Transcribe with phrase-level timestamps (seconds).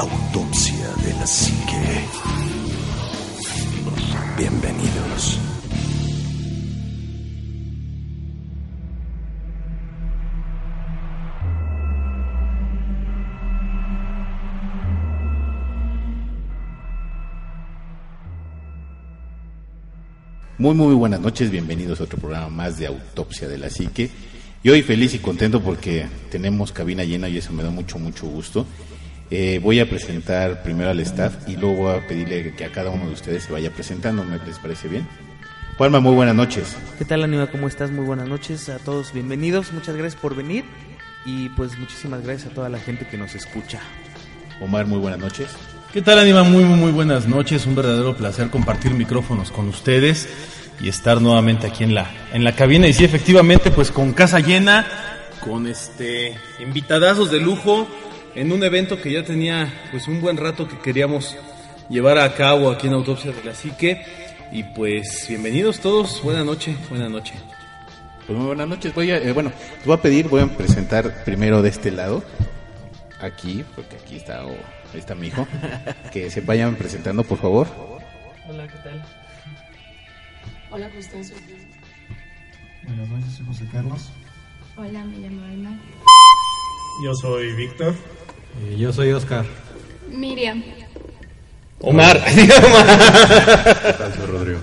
[0.00, 1.76] Autopsia de la psique.
[4.38, 5.38] Bienvenidos.
[20.56, 24.10] Muy, muy buenas noches, bienvenidos a otro programa más de Autopsia de la Psique.
[24.62, 28.26] Y hoy feliz y contento porque tenemos cabina llena y eso me da mucho, mucho
[28.26, 28.64] gusto.
[29.30, 32.90] Eh, voy a presentar primero al staff y luego voy a pedirle que a cada
[32.90, 35.06] uno de ustedes se vaya presentando, ¿me les parece bien?
[35.78, 36.76] Juanma, muy buenas noches.
[36.98, 37.50] ¿Qué tal, Aníbal?
[37.50, 37.92] ¿Cómo estás?
[37.92, 40.64] Muy buenas noches a todos, bienvenidos, muchas gracias por venir
[41.24, 43.80] y pues muchísimas gracias a toda la gente que nos escucha.
[44.60, 45.48] Omar, muy buenas noches.
[45.92, 46.42] ¿Qué tal, Anima?
[46.42, 47.66] Muy, muy, muy buenas noches.
[47.66, 50.28] Un verdadero placer compartir micrófonos con ustedes
[50.80, 52.86] y estar nuevamente aquí en la, en la cabina.
[52.86, 54.86] Y sí, efectivamente, pues con casa llena,
[55.40, 57.88] con este invitadazos de lujo,
[58.34, 61.36] en un evento que ya tenía pues un buen rato que queríamos
[61.88, 64.04] llevar a cabo aquí en Autopsia de la Psique.
[64.52, 67.34] Y pues bienvenidos todos, buena noche, buena noche.
[68.26, 68.94] Pues muy buenas noches.
[68.94, 72.22] Voy a, eh, bueno, les voy a pedir, voy a presentar primero de este lado,
[73.20, 74.56] aquí, porque aquí está, oh,
[74.92, 75.46] ahí está mi hijo,
[76.12, 77.68] que se vayan presentando, por favor.
[78.48, 79.04] Hola, ¿qué tal?
[80.70, 81.32] Hola, ¿cómo Cris.
[82.84, 84.10] Buenas noches, soy José Carlos.
[84.76, 85.80] Hola, me llamo Alma.
[87.02, 87.94] Yo soy Víctor.
[88.78, 89.44] Yo soy Oscar.
[90.10, 90.62] Miriam.
[91.82, 92.22] Omar.
[94.16, 94.58] Soy Rodrigo.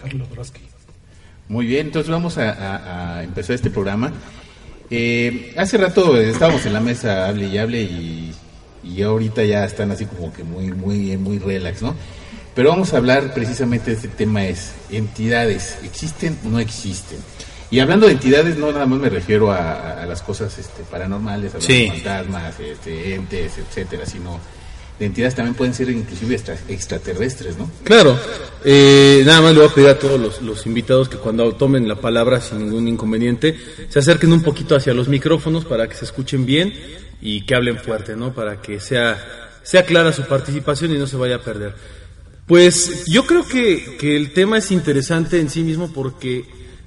[0.00, 0.60] Carlos Broski.
[1.48, 4.12] Muy bien, entonces vamos a, a- a empezar este programa.
[4.90, 8.32] Eh, hace rato estábamos en la mesa, hable y hable, y,
[8.84, 11.94] y ahorita ya están así como que muy, muy, muy relax, ¿no?
[12.54, 17.18] Pero vamos a hablar precisamente de este tema, es entidades, ¿existen o no existen?
[17.70, 21.54] Y hablando de entidades, no nada más me refiero a, a las cosas este, paranormales,
[21.54, 24.40] a los fantasmas, este, entes, etcétera, sino
[24.98, 27.70] de entidades también pueden ser inclusive extra- extraterrestres, ¿no?
[27.84, 28.18] Claro,
[28.64, 31.86] eh, nada más le voy a pedir a todos los, los invitados que cuando tomen
[31.88, 33.56] la palabra sin ningún inconveniente,
[33.88, 36.74] se acerquen un poquito hacia los micrófonos para que se escuchen bien
[37.22, 38.34] y que hablen fuerte, ¿no?
[38.34, 39.16] Para que sea,
[39.62, 41.74] sea clara su participación y no se vaya a perder.
[42.46, 46.44] Pues yo creo que, que el tema es interesante en sí mismo porque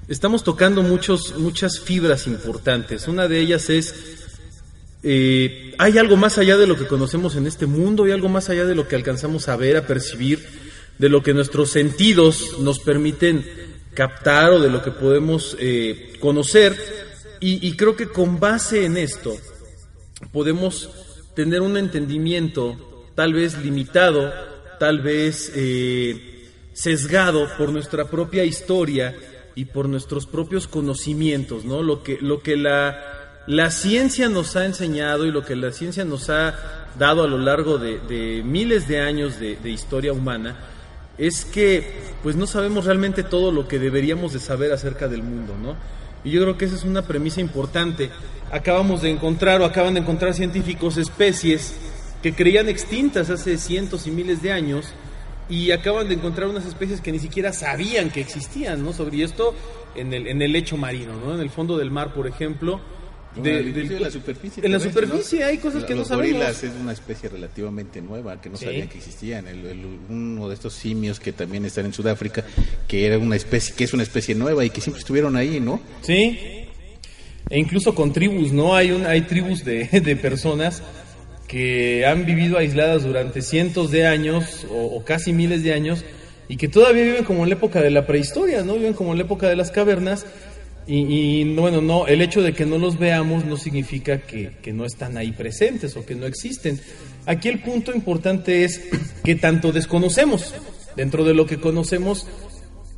[0.07, 3.07] estamos tocando muchos, muchas fibras importantes.
[3.07, 3.93] Una de ellas es
[5.03, 8.49] eh, hay algo más allá de lo que conocemos en este mundo, hay algo más
[8.49, 10.45] allá de lo que alcanzamos a ver, a percibir,
[10.97, 13.45] de lo que nuestros sentidos nos permiten
[13.93, 17.03] captar o de lo que podemos eh, conocer.
[17.45, 19.35] Y, creo que con base en esto
[20.31, 20.89] podemos
[21.35, 24.31] tener un entendimiento tal vez limitado,
[24.79, 29.13] tal vez eh, sesgado por nuestra propia historia
[29.55, 31.83] y por nuestros propios conocimientos, ¿no?
[31.83, 32.97] Lo que, lo que la,
[33.47, 36.55] la ciencia nos ha enseñado y lo que la ciencia nos ha
[36.97, 40.57] dado a lo largo de, de miles de años de, de historia humana
[41.17, 41.83] es que
[42.23, 45.75] pues no sabemos realmente todo lo que deberíamos de saber acerca del mundo, ¿no?
[46.23, 48.09] Y yo creo que esa es una premisa importante.
[48.51, 51.75] Acabamos de encontrar o acaban de encontrar científicos especies
[52.21, 54.93] que creían extintas hace cientos y miles de años
[55.49, 58.93] y acaban de encontrar unas especies que ni siquiera sabían que existían, ¿no?
[58.93, 59.53] Sobre esto
[59.95, 61.33] en el, en el lecho marino, ¿no?
[61.35, 62.79] En el fondo del mar, por ejemplo.
[63.35, 63.63] De,
[63.99, 64.63] la superficie.
[64.63, 65.45] En la superficie ¿no?
[65.47, 66.33] hay cosas La- que no los sabemos.
[66.33, 68.65] gorilas es una especie relativamente nueva que no Sí.
[68.65, 69.47] sabían que existían.
[69.47, 72.43] El- el- uno de estos simios que también están en Sudáfrica,
[72.87, 75.81] que era una especie, que es una especie nueva y que siempre estuvieron ahí, ¿no?
[76.01, 76.37] Sí.
[77.49, 78.75] E incluso con tribus, ¿no?
[78.75, 80.83] Hay, un, hay tribus de, de personas
[81.47, 86.03] que han vivido aisladas durante cientos de años o, o casi miles de años
[86.47, 88.75] y que todavía viven como en la época de la prehistoria, ¿no?
[88.75, 90.25] Viven como en la época de las cavernas
[90.85, 94.85] y, bueno, no, el hecho de que no los veamos no significa que, que no
[94.85, 96.79] están ahí presentes o que no existen.
[97.25, 98.81] Aquí el punto importante es
[99.23, 100.53] que tanto desconocemos,
[100.97, 102.27] dentro de lo que conocemos,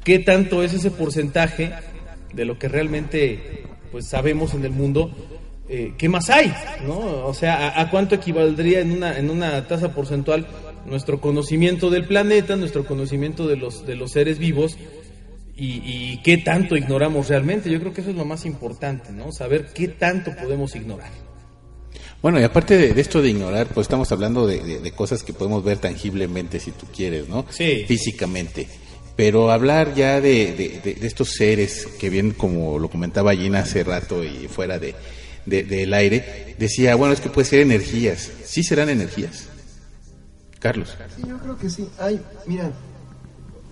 [0.03, 1.73] qué tanto es ese porcentaje
[2.33, 5.11] de lo que realmente pues sabemos en el mundo,
[5.69, 6.53] eh, qué más hay,
[6.85, 7.25] ¿no?
[7.25, 10.47] O sea, a, a cuánto equivaldría en una, en una tasa porcentual
[10.85, 14.77] nuestro conocimiento del planeta, nuestro conocimiento de los, de los seres vivos
[15.57, 17.69] y, y qué tanto ignoramos realmente.
[17.71, 19.31] Yo creo que eso es lo más importante, ¿no?
[19.31, 21.09] Saber qué tanto podemos ignorar.
[22.21, 25.21] Bueno, y aparte de, de esto de ignorar, pues estamos hablando de, de- de cosas
[25.23, 27.45] que podemos ver tangiblemente, si tú quieres, ¿no?
[27.49, 27.85] Sí.
[27.87, 28.67] Físicamente.
[29.15, 33.59] Pero hablar ya de, de- de- de estos seres que bien, como lo comentaba Gina
[33.59, 34.93] hace rato y fuera de,
[35.45, 38.29] de- del aire, decía, bueno, es que puede ser energías.
[38.45, 39.45] Sí serán energías.
[40.59, 40.95] Carlos.
[41.15, 41.87] Sí, yo creo que sí.
[41.99, 42.71] Hay, mira,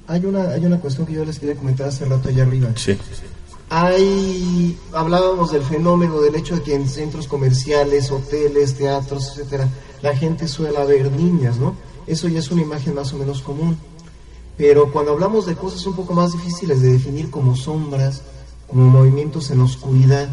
[0.08, 2.70] hay una, hay una cuestión que yo les quería comentar hace rato allá arriba.
[2.76, 2.98] Sí.
[3.70, 9.68] Hay, hablábamos del fenómeno del hecho de que en centros comerciales, hoteles, teatros, etcétera,
[10.02, 11.76] la gente suele ver niñas, ¿no?
[12.06, 13.78] Eso ya es una imagen más o menos común.
[14.58, 18.22] Pero cuando hablamos de cosas un poco más difíciles de definir como sombras,
[18.68, 20.30] como movimientos en oscuridad,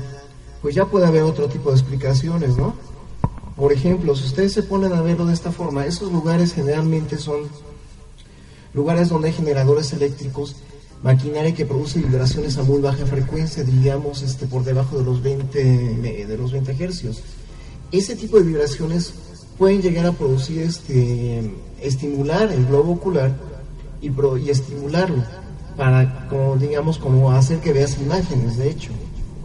[0.63, 2.75] pues ya puede haber otro tipo de explicaciones, ¿no?
[3.57, 7.41] Por ejemplo, si ustedes se ponen a verlo de esta forma, esos lugares generalmente son
[8.75, 10.57] lugares donde hay generadores eléctricos,
[11.03, 15.65] maquinaria que produce vibraciones a muy baja frecuencia, digamos este, por debajo de los 20,
[16.01, 17.23] me- de los 20 hercios.
[17.91, 19.13] Ese tipo de vibraciones
[19.59, 21.51] pueden llegar a producir, este,
[21.83, 23.35] estimular el globo ocular
[24.01, 25.25] y, pro- y estimularlo
[25.77, 28.91] para, como, digamos, como hacer que veas imágenes, de hecho,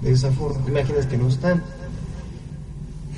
[0.01, 1.63] de esa forma, imágenes que no están.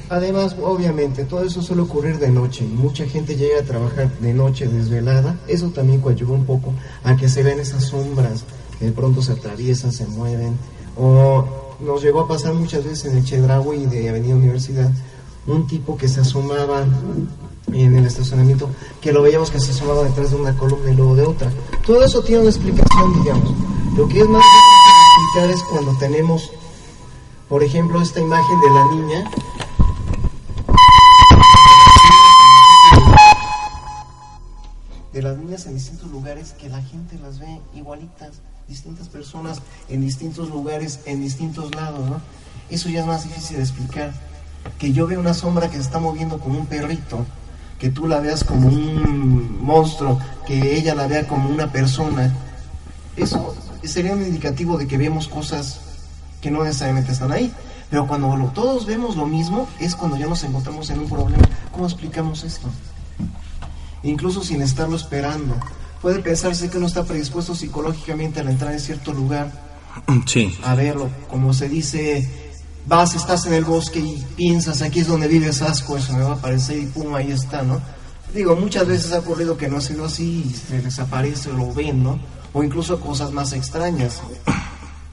[0.09, 2.65] Además, obviamente, todo eso suele ocurrir de noche.
[2.65, 5.37] Mucha gente llega a trabajar de noche desvelada.
[5.47, 8.43] Eso también coadyuva un poco a que se vean esas sombras
[8.79, 10.55] que de pronto se atraviesan, se mueven.
[10.97, 11.45] O
[11.81, 14.89] nos llegó a pasar muchas veces en el Chedraui de Avenida Universidad
[15.47, 16.85] un tipo que se asomaba
[17.71, 18.69] en el estacionamiento,
[19.01, 21.51] que lo veíamos que se asomaba detrás de una columna y luego de otra.
[21.85, 23.53] Todo eso tiene una explicación, digamos.
[23.95, 26.51] Lo que es más difícil explicar es cuando tenemos,
[27.49, 29.31] por ejemplo, esta imagen de la niña
[35.13, 38.33] de las niñas en distintos lugares que la gente las ve igualitas,
[38.67, 42.21] distintas personas en distintos lugares, en distintos lados, ¿no?
[42.69, 44.13] Eso ya es más difícil de explicar.
[44.77, 47.25] Que yo vea una sombra que se está moviendo como un perrito,
[47.79, 52.35] que tú la veas como un monstruo, que ella la vea como una persona,
[53.15, 55.79] eso sería un indicativo de que vemos cosas
[56.41, 57.51] que no necesariamente están ahí.
[57.89, 61.47] Pero cuando lo- todos vemos lo mismo, es cuando ya nos encontramos en un problema.
[61.71, 62.67] ¿Cómo explicamos esto?
[64.03, 65.55] incluso sin estarlo esperando.
[66.01, 69.51] Puede pensarse que uno está predispuesto psicológicamente al entrar en cierto lugar,
[70.25, 70.55] Sí.
[70.63, 72.29] a verlo, como se dice,
[72.85, 76.29] vas, estás en el bosque y piensas, aquí es donde vive Sasco, eso me va
[76.29, 77.81] a aparecer y pum, ahí está, ¿no?
[78.33, 81.73] Digo, muchas veces ha ocurrido que no ha sido así y se desaparece o lo
[81.73, 82.19] ven, ¿no?
[82.53, 84.21] O incluso cosas más extrañas.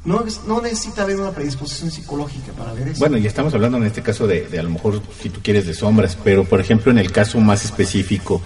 [0.04, 3.00] No, no necesita haber una predisposición psicológica para ver eso.
[3.00, 5.66] Bueno, y estamos hablando en este caso de, de a lo mejor, si tú quieres,
[5.66, 8.42] de sombras, pero por ejemplo en el caso más específico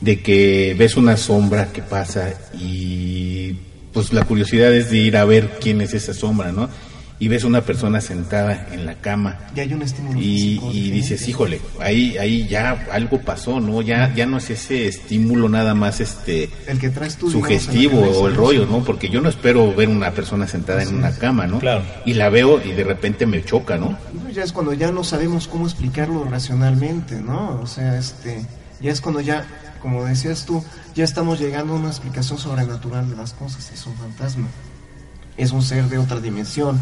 [0.00, 3.54] de que ves una sombra que pasa y
[3.92, 6.68] pues la curiosidad es de ir a ver quién es esa sombra, ¿no?
[7.18, 10.90] Y ves una persona sentada en la cama Y hay un estímulo y, físico y
[10.90, 13.82] dices, híjole, ahí, ahí ya algo pasó, ¿no?
[13.82, 18.28] Ya, ya no es ese estímulo nada más este El que traes tú, sugestivo o
[18.28, 18.82] el rollo, ¿no?
[18.82, 21.60] Porque yo no espero ver una persona sentada en una cama, ¿no?
[21.60, 21.82] Claro.
[22.04, 23.96] Y la veo y de repente me choca, ¿no?
[24.12, 27.60] No, ya es cuando ya no sabemos cómo explicarlo racionalmente, ¿no?
[27.60, 28.44] O sea, este,
[28.80, 29.46] ya es cuando ya,
[29.80, 30.62] como decías tú,
[30.94, 33.70] ya estamos llegando a una explicación sobrenatural de las cosas.
[33.72, 34.48] Es un fantasma,
[35.36, 36.78] es un ser de otra dimensión,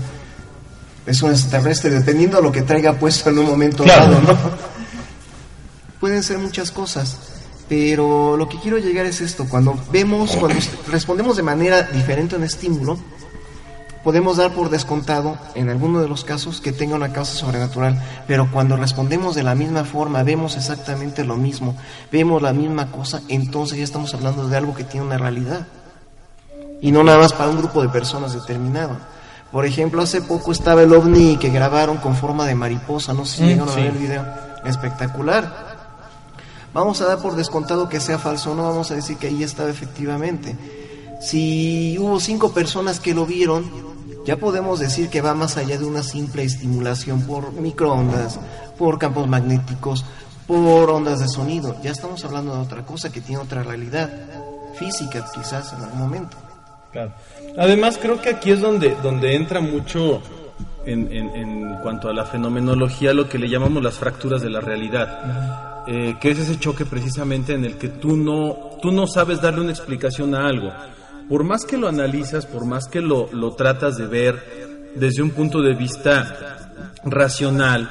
[1.06, 4.12] es un extraterrestre, dependiendo de lo que traiga puesto en un momento Claro.
[4.12, 4.38] dado, ¿no?
[6.00, 7.16] Pueden ser muchas cosas,
[7.68, 12.38] pero lo que quiero llegar es esto: cuando vemos, cuando respondemos de manera diferente a
[12.38, 12.98] un estímulo,
[14.02, 18.50] podemos dar por descontado, en alguno de los casos, que tenga una causa sobrenatural, pero
[18.50, 21.76] cuando respondemos de la misma forma, vemos exactamente lo mismo,
[22.10, 25.66] vemos la misma cosa, entonces ya estamos hablando de algo que tiene una realidad.
[26.82, 28.96] Y no nada más para un grupo de personas determinado.
[29.50, 33.36] Por ejemplo, hace poco estaba el ovni que grabaron con forma de mariposa, no sé
[33.38, 33.80] si Mm, llegaron sí.
[33.80, 34.26] a ver el video,
[34.66, 35.72] espectacular.
[36.74, 39.70] Vamos a dar por descontado que sea falso, no vamos a decir que ahí estaba
[39.70, 40.56] efectivamente.
[41.20, 43.70] Si hubo cinco personas que lo vieron,
[44.26, 48.38] ya podemos decir que va más allá de una simple estimulación por microondas,
[48.78, 50.04] por campos magnéticos,
[50.46, 51.76] por ondas de sonido.
[51.82, 54.10] Ya estamos hablando de otra cosa que tiene otra realidad
[54.78, 56.36] física, quizás en algún momento.
[56.92, 57.12] Claro.
[57.56, 60.20] Además, creo que aquí es donde, donde entra mucho
[60.84, 64.60] en, en- en cuanto a la fenomenología lo que le llamamos las fracturas de la
[64.60, 65.84] realidad.
[65.88, 69.62] Eh, que es ese choque precisamente en el que tú no, tú no sabes darle
[69.62, 70.70] una explicación a algo.
[71.28, 75.30] Por más que lo analizas, por más que lo, lo tratas de ver desde un
[75.30, 76.58] punto de vista
[77.04, 77.88] racional,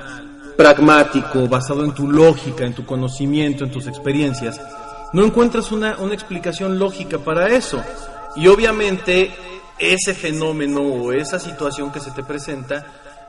[0.55, 4.61] pragmático, basado en tu lógica, en tu conocimiento, en tus experiencias,
[5.13, 7.81] no encuentras una, una explicación lógica para eso.
[8.35, 9.31] Y obviamente
[9.77, 12.85] ese fenómeno o esa situación que se te presenta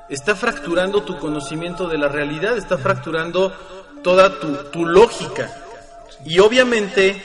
[0.09, 3.53] está fracturando tu conocimiento de la realidad, está fracturando
[4.03, 5.51] toda tu, tu lógica.
[6.25, 7.23] Y obviamente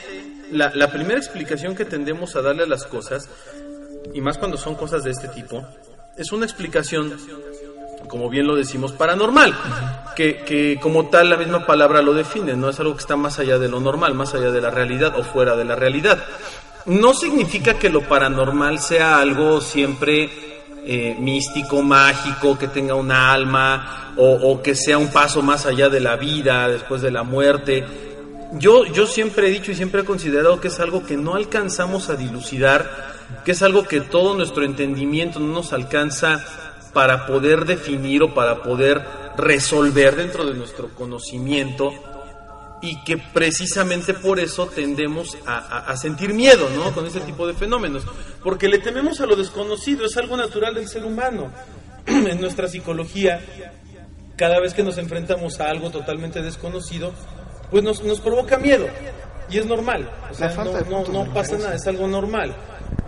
[0.50, 3.28] la, la primera explicación que tendemos a darle a las cosas,
[4.14, 5.64] y más cuando son cosas de este tipo,
[6.16, 7.16] es una explicación,
[8.08, 9.54] como bien lo decimos, paranormal,
[10.16, 13.38] que, que como tal la misma palabra lo define, no es algo que está más
[13.38, 16.24] allá de lo normal, más allá de la realidad o fuera de la realidad.
[16.88, 20.30] No significa que lo paranormal sea algo siempre
[20.84, 25.90] eh, místico, mágico, que tenga una alma o, o que sea un paso más allá
[25.90, 27.84] de la vida, después de la muerte.
[28.54, 32.08] Yo, yo siempre he dicho y siempre he considerado que es algo que no alcanzamos
[32.08, 32.90] a dilucidar,
[33.44, 36.42] que es algo que todo nuestro entendimiento no nos alcanza
[36.94, 39.04] para poder definir o para poder
[39.36, 41.92] resolver dentro de nuestro conocimiento
[42.82, 46.92] y que precisamente por eso tendemos a, a- a sentir miedo, ¿no?
[46.92, 48.04] Con ese tipo de fenómenos,
[48.42, 51.50] porque le tememos a lo desconocido, es algo natural del ser humano.
[52.06, 53.40] en nuestra psicología,
[54.36, 57.12] cada vez que nos enfrentamos a algo totalmente desconocido,
[57.70, 58.86] pues nos, nos provoca miedo.
[59.50, 60.10] Y es normal.
[60.30, 62.54] O sea, no, no, no pasa nada, es algo normal.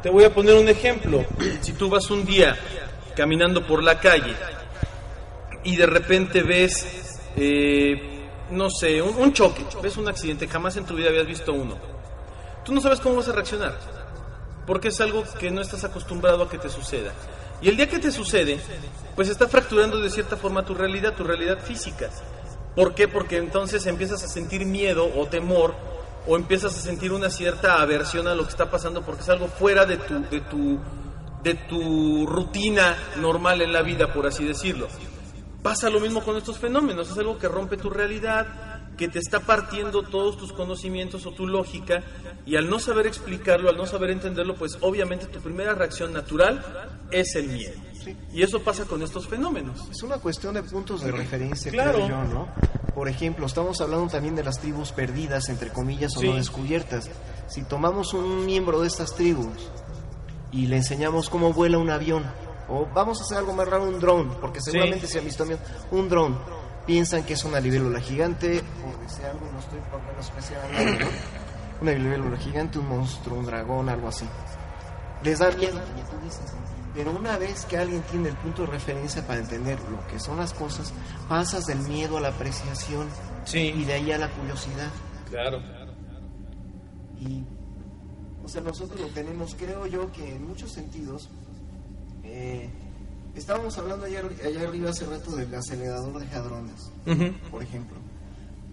[0.02, 1.24] Te voy a poner un ejemplo.
[1.62, 2.56] Si tú vas un día
[3.16, 4.34] caminando por la calle
[5.64, 8.19] y de repente ves, eh,
[8.50, 11.76] no sé, un, choque, ves un accidente, jamás en tu vida habías visto uno.
[12.64, 13.78] Tú no sabes cómo vas a reaccionar,
[14.66, 17.12] porque es algo que no estás acostumbrado a que te suceda.
[17.62, 18.58] Y el día que te sucede,
[19.14, 22.08] pues está fracturando de cierta forma tu realidad, tu realidad física.
[22.74, 23.08] ¿Por qué?
[23.08, 25.74] Porque entonces empiezas a sentir miedo o temor
[26.26, 29.48] o empiezas a sentir una cierta aversión a lo que está pasando porque es algo
[29.48, 30.78] fuera de tu, de tu,
[31.42, 34.88] de tu rutina normal en la vida, por así decirlo.
[35.62, 38.46] Pasa lo mismo con estos fenómenos, es algo que rompe tu realidad,
[38.96, 42.02] que te está partiendo todos tus conocimientos o tu lógica,
[42.46, 46.64] y al no saber explicarlo, al no saber entenderlo, pues obviamente tu primera reacción natural
[47.10, 47.74] es el miedo.
[48.32, 49.86] Y eso pasa con estos fenómenos.
[49.90, 51.92] Es una cuestión de puntos de referencia, Claro.
[52.06, 52.48] creo yo, ¿no?
[52.94, 56.28] Por ejemplo, estamos hablando también de las tribus perdidas, entre comillas, o Sí.
[56.28, 57.10] no descubiertas.
[57.48, 59.70] Si tomamos un miembro de estas tribus
[60.50, 62.24] y le enseñamos cómo vuela un avión,
[62.70, 65.58] o vamos a hacer algo más raro, un dron, porque seguramente se han visto bien,
[65.90, 66.38] un dron,
[66.86, 71.06] piensan que es una libélula gigante, por decir algo, no estoy por a nadie, ¿no?
[71.82, 74.26] Una libélula gigante, un monstruo, un dragón, algo así.
[75.22, 75.80] Les da miedo.
[76.94, 80.38] Pero una vez que alguien tiene el punto de referencia para entender lo que son
[80.38, 80.92] las cosas,
[81.28, 83.08] pasas del miedo a la apreciación
[83.52, 84.90] y de ahí a la curiosidad.
[85.30, 85.62] Claro.
[87.20, 87.44] Y,
[88.44, 91.28] o sea, nosotros lo tenemos, creo yo, que en muchos sentidos.
[92.30, 92.70] Eh,
[93.34, 97.50] estábamos hablando allá, allá arriba hace rato del acelerador de hadrones, Ujú.
[97.50, 97.98] por ejemplo.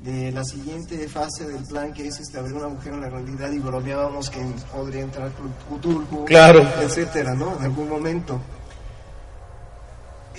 [0.02, 3.52] De la siguiente fase del plan que es este, abrir un agujero en la realidad
[3.52, 4.40] y bromeábamos que
[4.72, 5.32] podría entrar
[5.70, 6.62] Cthulhu, Claro.
[6.82, 7.58] etcétera, ¿no?
[7.58, 8.40] En algún momento.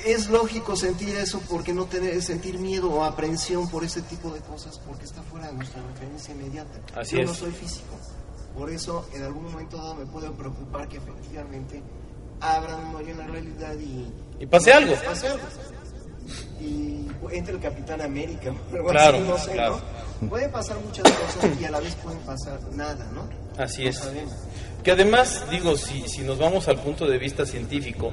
[0.07, 4.39] Es lógico sentir eso porque no tener, sentir miedo o aprensión por ese tipo de
[4.41, 6.79] cosas porque está fuera de nuestra referencia inmediata.
[6.95, 7.29] Así Yo es.
[7.29, 7.97] no soy físico.
[8.57, 11.83] Por eso, en algún momento dado me puede preocupar que efectivamente
[12.41, 14.07] abran un hoyo en la realidad y...
[14.43, 14.95] Y pase algo.
[15.05, 15.43] Pase algo.
[16.61, 19.81] Y entre el Capitán América o algo Claro, así, no sé, claro.
[20.21, 20.29] ¿no?
[20.29, 23.29] Pueden pasar muchas cosas y a la vez pueden pasar nada, ¿no?
[23.63, 23.99] Así No es.
[23.99, 24.33] sabemos.
[24.83, 28.13] Que además, digo, si, si nos vamos al punto de vista científico,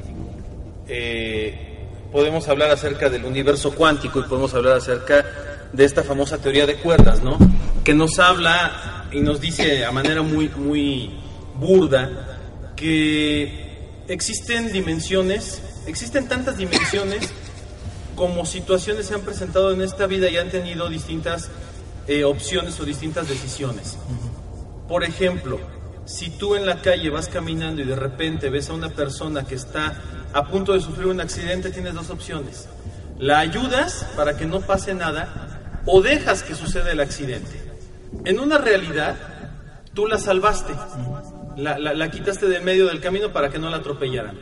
[0.87, 5.25] eh, podemos hablar acerca del universo cuántico y podemos hablar acerca
[5.73, 7.37] de esta famosa teoría de cuerdas, ¿no?
[7.83, 11.11] Que nos habla y nos dice a manera muy, muy
[11.55, 12.37] burda
[12.75, 13.64] que
[14.07, 17.29] existen dimensiones, existen tantas dimensiones
[18.15, 21.49] como situaciones se han presentado en esta vida y han tenido distintas
[22.07, 23.97] eh, opciones o distintas decisiones.
[24.87, 25.59] Por ejemplo,
[26.05, 29.55] si tú en la calle vas caminando y de repente ves a una persona que
[29.55, 30.01] está
[30.33, 32.67] a punto de sufrir un accidente, tienes dos opciones.
[33.17, 37.61] La ayudas para que no pase nada o dejas que suceda el accidente.
[38.23, 39.15] En una realidad,
[39.93, 40.73] tú la salvaste,
[41.57, 44.37] la, la- quitaste de medio del camino para que no la atropellaran.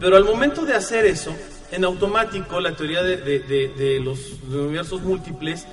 [0.00, 1.34] Pero al momento de hacer eso,
[1.70, 5.66] en automático la teoría de, de- de- de los universos múltiples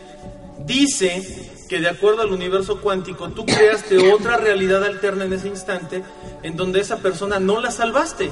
[0.65, 6.03] dice que de acuerdo al universo cuántico tú creaste otra realidad alterna en ese instante
[6.43, 8.31] en donde esa persona no la salvaste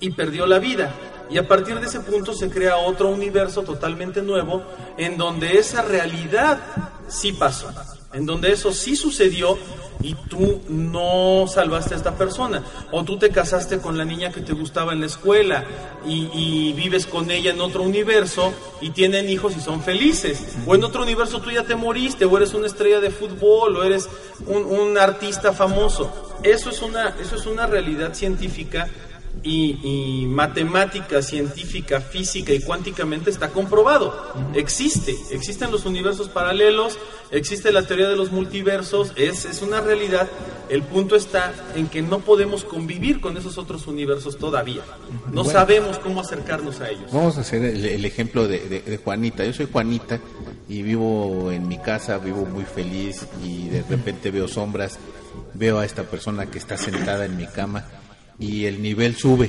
[0.00, 0.92] y perdió la vida.
[1.30, 4.62] Y a partir de ese punto se crea otro universo totalmente nuevo
[4.98, 6.58] en donde esa realidad
[7.08, 7.72] sí pasó,
[8.12, 9.56] en donde eso sí sucedió
[10.02, 12.62] y tú no salvaste a esta persona.
[12.90, 15.64] O tú te casaste con la niña que te gustaba en la escuela
[16.06, 20.56] y, vives con ella en otro universo y tienen hijos y son felices.
[20.66, 23.84] O en otro universo tú ya te moriste o eres una estrella de fútbol o
[23.84, 24.08] eres
[24.46, 26.10] un, un artista famoso.
[26.42, 28.88] Eso es, una, eso es una realidad científica
[29.44, 29.78] y,
[30.22, 34.14] y matemática, científica, física y cuánticamente está comprobado.
[34.54, 36.96] Existe, existen los universos paralelos,
[37.32, 40.28] existe la teoría de los multiversos, es, es una realidad.
[40.68, 44.82] El punto está en que no podemos convivir con esos otros universos todavía.
[45.32, 45.50] No Bueno.
[45.50, 47.10] sabemos cómo acercarnos a ellos.
[47.12, 49.44] Vamos a hacer el, el ejemplo de, de- de Juanita.
[49.44, 50.20] Yo soy Juanita
[50.68, 54.98] y vivo en mi casa, vivo muy feliz y de repente veo sombras,
[55.54, 57.84] veo a esta persona que está sentada en mi cama
[58.42, 59.48] y el nivel sube,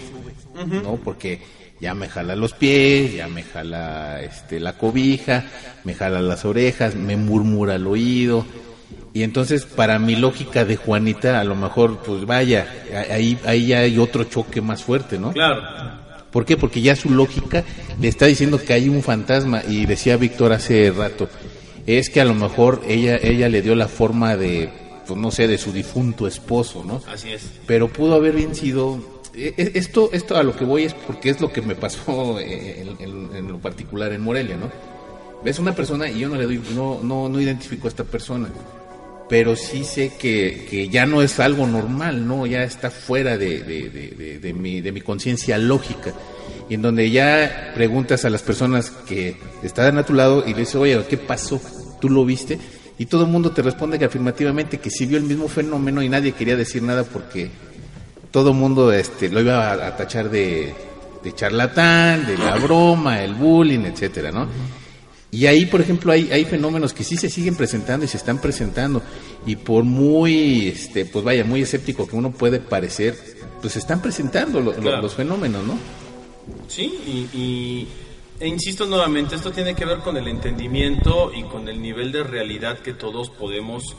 [0.84, 0.98] ¿no?
[1.04, 1.42] Porque
[1.82, 5.46] ya me jala los pies, ya me jala este, la cobija,
[5.84, 8.46] me jala las orejas, me murmura al oído.
[9.14, 12.68] Y entonces, para mi lógica de Juanita, a lo mejor, pues vaya,
[13.12, 15.32] ahí, ahí ya hay otro choque más fuerte, ¿no?
[15.34, 15.62] Claro.
[16.32, 16.58] ¿Por qué?
[16.58, 17.64] Porque ya su lógica
[18.00, 21.30] le está diciendo que hay un fantasma y decía Víctor hace rato,
[21.86, 24.72] es que a lo mejor ella ella le dio la forma de
[25.08, 27.02] pues no sé, de su difunto esposo, ¿no?
[27.08, 27.44] Así es.
[27.66, 29.00] Pero pudo haber bien sido
[29.36, 32.40] e- e- esto esto a lo que voy es porque es lo que me pasó
[32.40, 34.70] eh, en, en- en lo particular en Morelia, ¿no?
[35.44, 38.50] Ves una persona y yo no le doy no no no identifico a esta persona
[39.30, 42.46] pero sí sé que, que ya no es algo normal, ¿no?
[42.46, 46.14] Ya está fuera de, de, de, de- de mi, de mi conciencia lógica.
[46.70, 50.60] Y en donde ya preguntas a las personas que están a tu lado y le
[50.60, 51.60] dices, oye, ¿qué pasó?
[52.00, 52.60] ¿Tú lo viste?
[53.00, 56.10] Y todo el mundo te responde que afirmativamente que sí vio el mismo fenómeno y
[56.10, 57.50] nadie quería decir nada porque
[58.32, 60.74] todo el mundo este, lo iba a, a tachar de,
[61.24, 64.48] de charlatán, de la broma, el bullying, etcétera, ¿no?
[65.32, 68.38] Y ahí, por ejemplo, hay, hay fenómenos que sí se siguen presentando y se están
[68.38, 69.02] presentando.
[69.48, 73.18] Y por muy, este, pues vaya, muy escéptico que uno puede parecer,
[73.60, 75.02] pues se están presentando lo- lo- Claro.
[75.02, 75.74] los fenómenos, ¿no?
[76.68, 77.88] Sí, y, y-
[78.40, 82.24] e insisto nuevamente, esto tiene que ver con el entendimiento y con el nivel de
[82.24, 83.96] realidad que todos podemos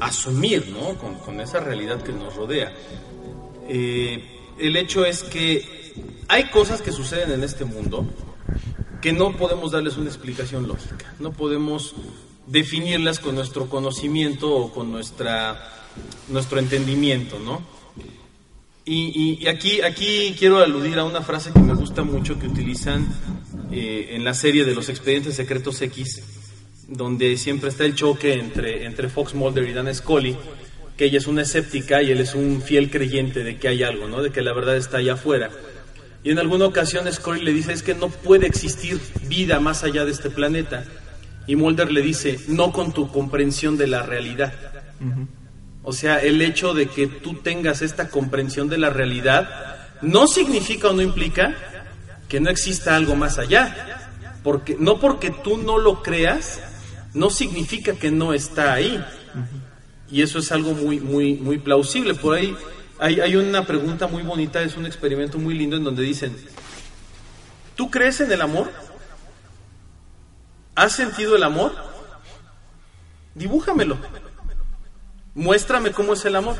[0.00, 0.94] asumir, ¿no?
[1.24, 2.72] Con, esa realidad que nos rodea.
[3.68, 4.24] Eh,
[4.58, 5.92] el hecho es que
[6.28, 8.06] hay cosas que suceden en este mundo
[9.00, 11.94] que no podemos darles una explicación lógica, no podemos
[12.46, 15.72] definirlas con nuestro conocimiento o con nuestra,
[16.28, 17.60] nuestro entendimiento, ¿no?
[18.84, 22.46] Y, y- y aquí, aquí quiero aludir a una frase que me gusta mucho que
[22.48, 23.06] utilizan
[23.72, 26.22] eh, en la serie de los expedientes secretos X,
[26.88, 30.36] donde siempre está el choque entre, entre Fox Mulder y Dana Scully,
[30.96, 34.08] que ella es una escéptica y él es un fiel creyente de que hay algo,
[34.08, 34.22] ¿no?
[34.22, 35.50] de que la verdad está allá afuera.
[36.22, 40.04] Y en alguna ocasión Scully le dice es que no puede existir vida más allá
[40.04, 40.84] de este planeta.
[41.46, 44.52] Y Mulder le dice, no con tu comprensión de la realidad.
[45.82, 50.90] O sea, el hecho de que tú tengas esta comprensión de la realidad no significa
[50.90, 51.56] o no implica
[52.32, 54.08] que no exista algo más allá.
[54.42, 56.62] Porque, no porque tú no lo creas,
[57.12, 59.04] no significa que no está ahí.
[60.10, 62.14] Y eso es algo muy, muy, muy plausible.
[62.14, 62.56] Por ahí
[62.98, 66.34] hay, hay una pregunta muy bonita, es un experimento muy lindo en donde dicen,
[67.76, 68.72] ¿tú crees en el amor?
[70.74, 71.74] ¿Has sentido el amor?
[73.34, 73.98] Dibújamelo.
[75.34, 76.56] Muéstrame cómo es el amor.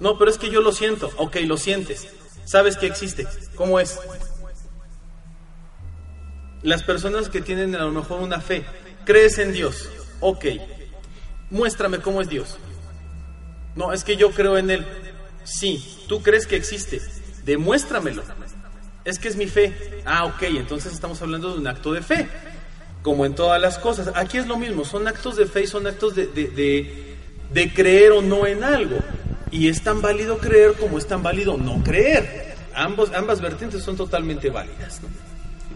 [0.00, 1.12] No, pero es que yo lo siento.
[1.16, 2.08] Ok, lo sientes.
[2.44, 3.28] Sabes que existe.
[3.54, 4.00] ¿Cómo es?
[6.62, 8.64] Las personas que tienen a lo mejor una fe,
[9.04, 9.88] crees en Dios.
[10.20, 10.44] Ok,
[11.50, 12.58] muéstrame cómo es Dios.
[13.76, 14.86] No, es que yo creo en Él.
[15.44, 17.00] Sí, tú crees que existe.
[17.44, 18.22] Demuéstramelo.
[19.04, 20.02] Es que es mi fe.
[20.04, 22.28] Ah, ok, entonces estamos hablando de un acto de fe.
[23.02, 24.10] Como en todas las cosas.
[24.14, 27.16] Aquí es lo mismo, son actos de fe y son actos de, de,
[27.50, 28.98] de- creer o no en algo.
[29.50, 32.54] Y es tan válido creer como es tan válido no creer.
[32.74, 35.00] Ambos, ambas vertientes son totalmente válidas.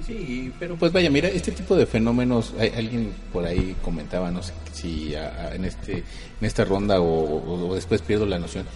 [0.07, 4.53] Sí, pero pues vaya, mira, este tipo de fenómenos, alguien por ahí comentaba, no sé
[4.73, 5.93] si a- en este
[6.41, 8.67] en esta ronda o después pierdo la noción,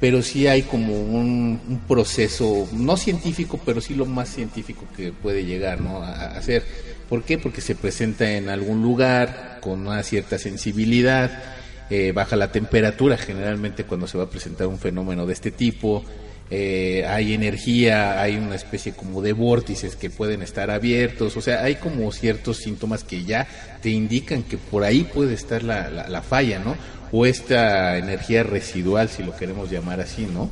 [0.00, 5.12] pero sí hay como un, un proceso, no científico, pero sí lo más científico que
[5.12, 6.02] puede llegar ¿no?
[6.02, 6.62] a, a hacer.
[7.08, 7.38] ¿Por qué?
[7.38, 11.42] Porque se presenta en algún lugar con una cierta sensibilidad,
[11.90, 16.04] eh, baja la temperatura generalmente cuando se va a presentar un fenómeno de este tipo,
[16.50, 21.62] eh, hay energía, hay una especie como de vórtices que pueden estar abiertos, o sea,
[21.62, 23.46] hay como ciertos síntomas que ya
[23.82, 26.76] te indican que por ahí puede estar la, la- la falla, ¿no?
[27.12, 30.50] O esta energía residual, si lo queremos llamar así, ¿no?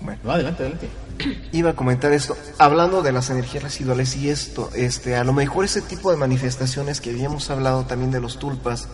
[0.00, 0.20] Bueno.
[0.24, 0.88] No, adelante, adelante.
[1.52, 5.64] Iba a comentar esto, hablando de las energías residuales y esto, este, a lo mejor
[5.64, 8.88] ese tipo de manifestaciones que habíamos hablado también de los tulpas,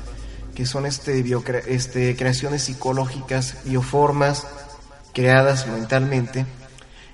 [0.54, 4.46] que son este, biocre- este, creaciones psicológicas, bioformas
[5.12, 6.46] creadas mentalmente,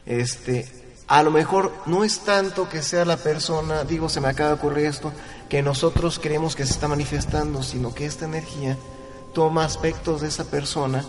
[0.06, 0.66] este,
[1.06, 4.54] a lo mejor no es tanto que sea la persona, digo, se me acaba de
[4.56, 5.12] ocurrir esto,
[5.48, 8.76] que nosotros creemos que se está manifestando, sino que esta energía
[9.34, 11.04] toma aspectos de esa persona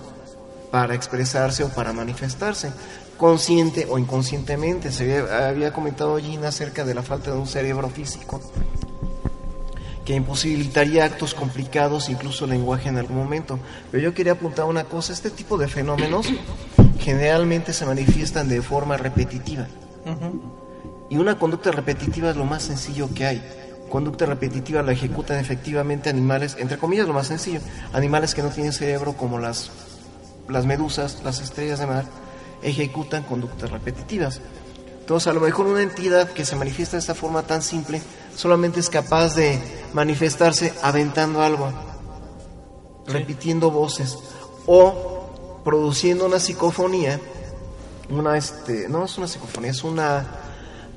[0.71, 2.71] para expresarse o para manifestarse,
[3.17, 4.91] consciente o inconscientemente.
[4.91, 8.39] Se había, había comentado Gina acerca de la falta de un cerebro físico
[10.09, 13.59] que imposibilitaría actos complicados, incluso lenguaje en algún momento.
[13.91, 16.25] Pero yo quería apuntar una cosa, este tipo de fenómenos
[16.99, 19.67] generalmente se manifiestan de forma repetitiva.
[21.11, 23.43] Y una conducta repetitiva es lo más sencillo que hay.
[23.91, 27.59] Conducta repetitiva la ejecutan efectivamente animales, entre comillas lo más sencillo,
[27.93, 29.69] animales que no tienen cerebro como las,
[30.47, 32.05] las medusas, las estrellas de mar,
[32.63, 34.41] ejecutan conductas repetitivas.
[35.01, 38.01] Entonces a lo mejor una entidad que se manifiesta de esta forma tan simple
[38.35, 39.59] solamente es capaz de
[39.93, 41.71] manifestarse aventando algo,
[43.07, 44.17] repitiendo voces
[44.65, 47.19] o produciendo una psicofonía,
[48.09, 50.25] una este, no es una psicofonía, es una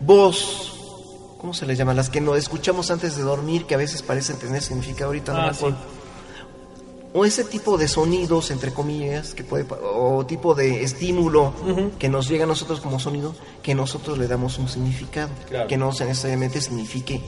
[0.01, 0.75] voz,
[1.41, 1.95] ¿cómo se le llama?
[1.95, 5.53] Las que no escuchamos antes de dormir, que a veces parecen tener significado ahorita, Ah.
[7.15, 11.53] O ese tipo de sonidos, entre comillas, que puede, o tipo de estímulo
[11.99, 15.69] que nos llega a nosotros como sonido, que nosotros le damos un significado, Claro.
[15.69, 17.21] que no necesariamente signifique,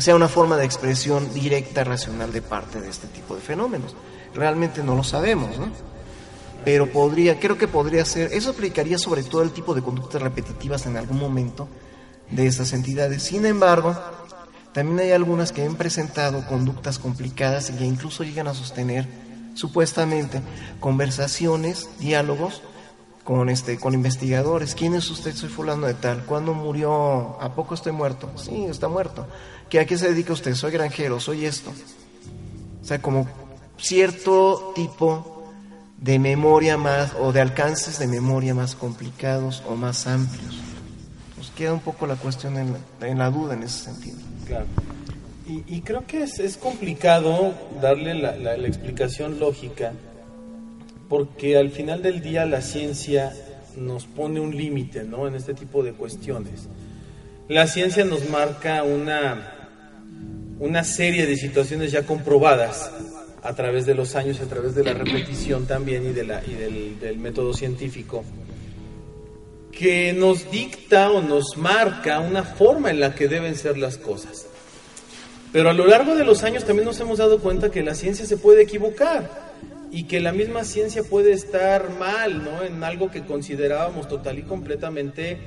[0.00, 3.94] sea, una forma de expresión directa, racional de parte de este tipo de fenómenos.
[4.34, 5.68] Realmente no lo sabemos, ¿no?
[6.64, 10.84] Pero podría, creo que podría ser, eso aplicaría sobre todo el tipo de conductas repetitivas
[10.86, 11.68] en algún momento
[12.30, 13.22] de estas entidades.
[13.22, 13.96] Sin embargo,
[14.72, 19.06] también hay algunas que han presentado conductas complicadas y que incluso llegan a sostener,
[19.54, 20.42] supuestamente,
[20.80, 22.62] conversaciones, diálogos
[23.26, 24.76] con este con investigadores.
[24.76, 25.34] ¿Quién es usted?
[25.34, 26.24] Soy fulano de tal.
[26.24, 27.36] ¿Cuándo murió?
[27.42, 28.30] ¿A poco estoy muerto?
[28.36, 29.26] Sí, está muerto.
[29.68, 30.54] ¿Qué, ¿A qué se dedica usted?
[30.54, 31.72] Soy granjero, soy esto.
[32.80, 33.26] O sea, como
[33.78, 35.52] cierto tipo
[35.98, 40.54] de memoria más o de alcances de memoria más complicados o más amplios.
[41.36, 44.18] Nos queda un poco la cuestión en la, duda en ese sentido.
[44.46, 44.66] Claro.
[45.48, 49.92] Y, creo que es, es complicado darle la explicación lógica,
[51.08, 53.32] porque al final del día la ciencia
[53.76, 55.28] nos pone un límite ¿no?
[55.28, 56.68] en este tipo de cuestiones.
[57.48, 59.70] La ciencia nos marca una,
[60.58, 62.90] una serie de situaciones ya comprobadas
[63.42, 67.54] a través de los años, a través de la repetición también y, del, del método
[67.54, 68.24] científico,
[69.70, 74.46] que nos dicta o nos marca una forma en la que deben ser las cosas.
[75.52, 78.26] Pero a lo largo de los años también nos hemos dado cuenta que la ciencia
[78.26, 79.45] se puede equivocar
[79.90, 82.62] y que la misma ciencia puede estar mal, ¿no?
[82.62, 85.38] En algo que considerábamos total y completamente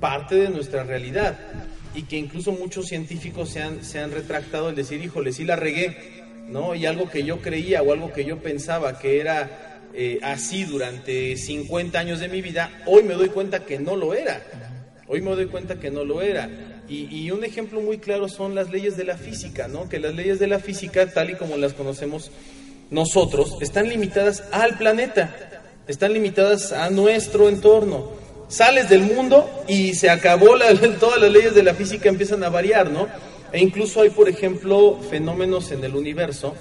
[0.00, 1.38] parte de nuestra realidad
[1.96, 5.56] y que incluso muchos científicos se han, se han retractado al decir, híjole, sí la
[5.56, 5.96] regué,
[6.46, 6.74] ¿no?
[6.74, 11.36] Y algo que yo creía o algo que yo pensaba que era eh, así durante
[11.36, 14.42] 50 años de mi vida, hoy me doy cuenta que no lo era.
[15.08, 16.50] Hoy me doy cuenta que no lo era.
[16.86, 19.88] Y, y un ejemplo muy claro son las leyes de la física, ¿no?
[19.88, 22.30] Que las leyes de la física, tal y como las conocemos
[22.90, 25.34] nosotros, están limitadas al planeta,
[25.88, 28.10] están limitadas a nuestro entorno.
[28.48, 32.48] Sales del mundo y se acabó, la- todas las leyes de la física empiezan a
[32.48, 33.08] variar, ¿no?
[33.52, 36.54] E incluso hay, por ejemplo, fenómenos en el universo.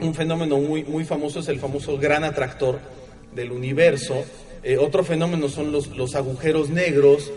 [0.00, 2.80] Un fenómeno muy, muy famoso es el famoso gran atractor
[3.34, 4.24] del universo.
[4.64, 7.30] Eh, otro fenómeno son los, los agujeros negros.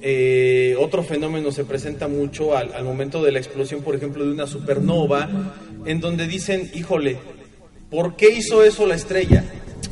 [0.00, 4.32] Eh, otro fenómeno se presenta mucho al, al momento de la explosión, por ejemplo, de
[4.32, 5.54] una supernova,
[5.86, 7.16] en donde dicen, híjole,
[7.90, 9.44] ¿por qué hizo eso la estrella?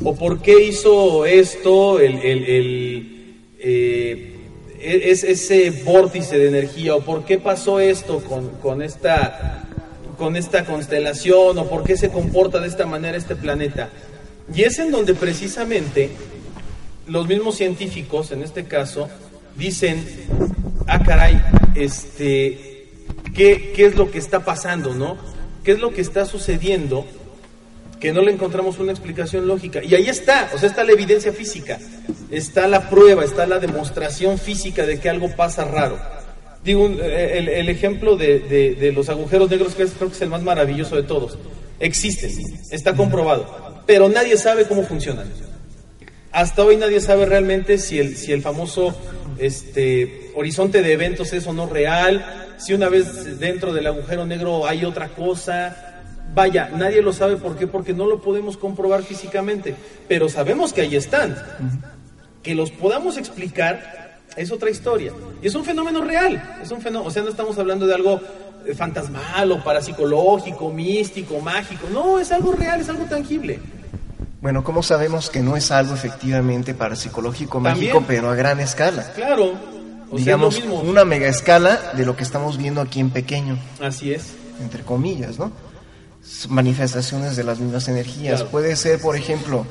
[0.03, 4.35] ¿O por qué hizo esto el, el- el, eh,
[4.81, 6.95] es, ese vórtice de energía?
[6.95, 9.63] ¿O por qué pasó esto con, con esta,
[10.17, 11.57] con esta constelación?
[11.59, 13.89] ¿O por qué se comporta de esta manera este planeta?
[14.55, 16.09] Y es en donde precisamente
[17.07, 19.07] los mismos científicos, en este caso,
[19.55, 20.03] dicen,
[20.87, 21.39] ah, caray,
[21.75, 22.87] este,
[23.35, 25.17] ¿qué, qué es lo que está pasando, no?
[25.63, 27.05] ¿Qué es lo que está sucediendo?
[27.99, 29.83] Que no le encontramos una explicación lógica.
[29.83, 31.79] Y ahí está, o sea, está la evidencia física,
[32.31, 35.99] está la prueba, está la demostración física de que algo pasa raro.
[36.63, 40.43] Digo, eh, el, el ejemplo de, los agujeros negros que creo que es el más
[40.43, 41.37] maravilloso de todos.
[41.79, 42.31] Existen,
[42.69, 45.31] está comprobado, pero nadie sabe cómo funcionan.
[46.31, 48.95] Hasta hoy nadie sabe realmente si el, si el famoso
[49.37, 54.67] este, horizonte de eventos es o no real, si una vez dentro del agujero negro
[54.67, 55.75] hay otra cosa.
[56.33, 59.75] Vaya, nadie lo sabe por qué, porque no lo podemos comprobar físicamente,
[60.07, 61.35] pero sabemos que ahí están.
[62.41, 65.11] Que los podamos explicar es otra historia.
[65.41, 68.21] Y es un fenómeno real, es un fenómeno, o sea, no estamos hablando de algo
[68.65, 73.59] eh, fantasmal o parapsicológico, místico, mágico, no, es algo real, es algo tangible.
[74.41, 77.93] Bueno, ¿cómo sabemos que no es algo efectivamente parapsicológico También.
[77.93, 79.11] mágico, pero a gran escala?
[79.13, 79.53] Claro,
[80.11, 84.13] o Digamos, sea, una mega escala de lo que estamos viendo aquí en pequeño, Así
[84.13, 84.33] es.
[84.61, 85.51] entre comillas, ¿no?
[86.49, 88.35] Manifestaciones de las mismas energías.
[88.41, 88.51] Claro.
[88.51, 89.65] Puede ser, por ejemplo,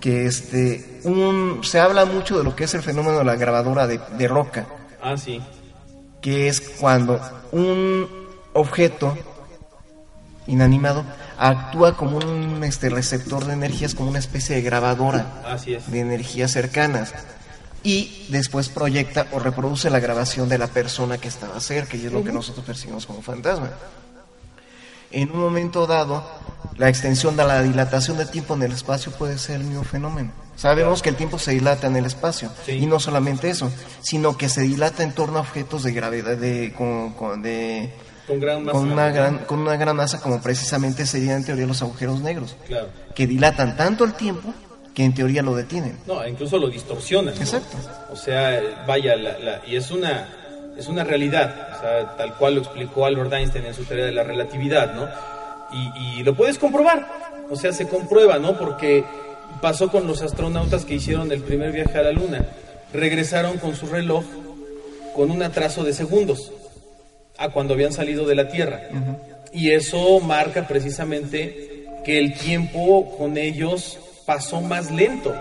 [0.00, 3.86] que este, un, se habla mucho de lo que es el fenómeno de la grabadora
[3.86, 4.66] de, de roca,
[5.02, 5.40] Ah, sí.
[6.20, 7.20] que es cuando
[7.52, 8.06] un
[8.52, 9.16] objeto
[10.46, 11.04] inanimado
[11.38, 15.90] actúa como un este, receptor de energías, como una especie de grabadora Así es.
[15.90, 17.12] de energías cercanas
[17.84, 22.12] y después proyecta o reproduce la grabación de la persona que estaba cerca y es
[22.12, 23.70] lo que nosotros percibimos como fantasma.
[25.10, 26.24] En un momento dado,
[26.78, 30.32] la extensión de la dilatación del tiempo en el espacio puede ser el mismo fenómeno.
[30.56, 32.72] Sabemos que el tiempo se dilata en el espacio Sí.
[32.72, 36.72] y no solamente eso, sino que se dilata en torno a objetos de gravedad, de,
[36.76, 37.92] con, con- de-
[38.26, 38.78] Con gran masa.
[38.78, 42.56] con una gran, con una gran masa como precisamente serían en teoría los agujeros negros,
[42.66, 42.88] Claro.
[43.14, 44.54] que dilatan tanto el tiempo
[44.94, 45.96] que en teoría lo detienen.
[46.06, 47.34] No, incluso lo distorsionan.
[47.34, 47.40] ¿no?
[47.40, 47.76] Exacto.
[48.12, 50.28] O sea, vaya, la, la- y es una,
[50.76, 54.12] es una realidad, o sea, tal cual lo explicó Albert Einstein en su teoría de
[54.12, 55.08] la relatividad, ¿no?
[55.72, 57.06] Y, y lo puedes comprobar,
[57.50, 58.58] o sea, se comprueba, ¿no?
[58.58, 59.04] Porque
[59.62, 62.44] pasó con los astronautas que hicieron el primer viaje a la Luna.
[62.92, 64.24] Regresaron con su reloj
[65.14, 66.52] con un atraso de segundos
[67.38, 68.82] a cuando habían salido de la Tierra.
[69.52, 75.34] Y eso marca precisamente que el tiempo con ellos pasó más lento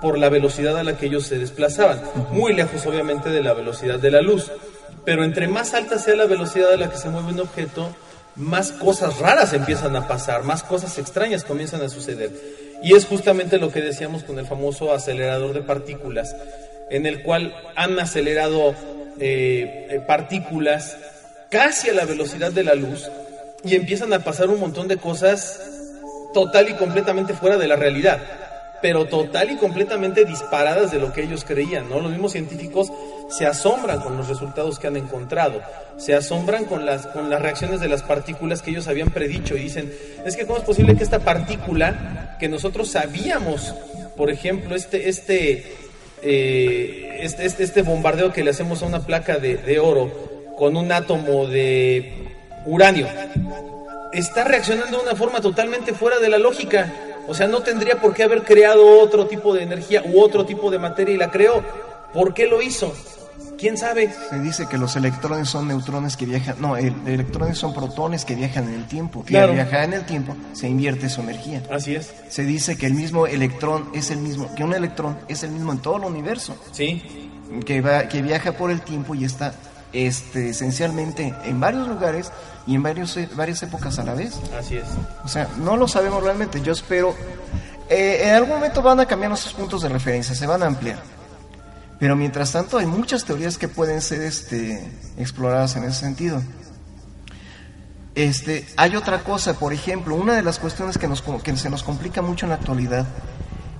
[0.00, 3.98] por la velocidad a la que ellos se desplazaban, muy lejos obviamente de la velocidad
[3.98, 4.50] de la luz.
[5.04, 7.94] Pero entre más alta sea la velocidad a la que se mueve un objeto,
[8.34, 12.30] más cosas raras empiezan a pasar, más cosas extrañas comienzan a suceder.
[12.82, 16.36] Y es justamente lo que decíamos con el famoso acelerador de partículas,
[16.90, 18.74] en el cual han acelerado
[19.18, 20.96] eh, eh, partículas
[21.50, 23.08] casi a la velocidad de la luz
[23.64, 25.60] y empiezan a pasar un montón de cosas
[26.32, 28.20] total y completamente fuera de la realidad,
[28.82, 32.00] pero total y completamente disparadas de lo que ellos creían, ¿no?
[32.00, 32.92] Los mismos científicos
[33.28, 35.62] se asombran con los resultados que han encontrado,
[35.96, 39.62] se asombran con las, con las reacciones de las partículas que ellos habían predicho y
[39.62, 39.92] dicen,
[40.24, 43.74] es que cómo es posible que esta partícula que nosotros sabíamos,
[44.16, 45.64] por ejemplo, este, este,
[46.22, 50.76] eh, este, este, este bombardeo que le hacemos a una placa de, de oro con
[50.76, 52.12] un átomo de
[52.66, 53.06] uranio,
[54.18, 56.92] está reaccionando de una forma totalmente fuera de la lógica.
[57.28, 60.70] O sea, no tendría por qué haber creado otro tipo de energía u otro tipo
[60.70, 61.62] de materia y la creó.
[62.12, 62.94] ¿Por qué lo hizo?
[63.58, 64.12] ¿Quién sabe?
[64.30, 68.34] Se dice que los electrones son neutrones que viajan, no, el, electrones son protones que
[68.34, 69.22] viajan en el tiempo.
[69.24, 69.54] Claro.
[69.54, 71.62] Y al viajar en el tiempo se invierte su energía.
[71.70, 72.12] Así es.
[72.28, 75.72] Se dice que el mismo electrón es el mismo, que un electrón es el mismo
[75.72, 77.02] en todo el universo, Sí,
[77.64, 79.54] que va, que viaja por el tiempo y está
[79.96, 82.30] este, esencialmente en varios lugares
[82.66, 84.34] y en varios, e- varias épocas a la vez.
[84.58, 84.84] así es.
[85.24, 86.60] O sea, no lo sabemos realmente.
[86.60, 87.14] Yo espero.
[87.88, 90.98] eh, en algún momento van a cambiar nuestros puntos de referencia, se van a ampliar.
[91.98, 96.42] Pero mientras tanto, hay muchas teorías que pueden ser este, exploradas en ese sentido.
[98.14, 101.82] Este, hay otra cosa, por ejemplo, una de las cuestiones que, nos, que se nos
[101.82, 103.06] complica mucho en la actualidad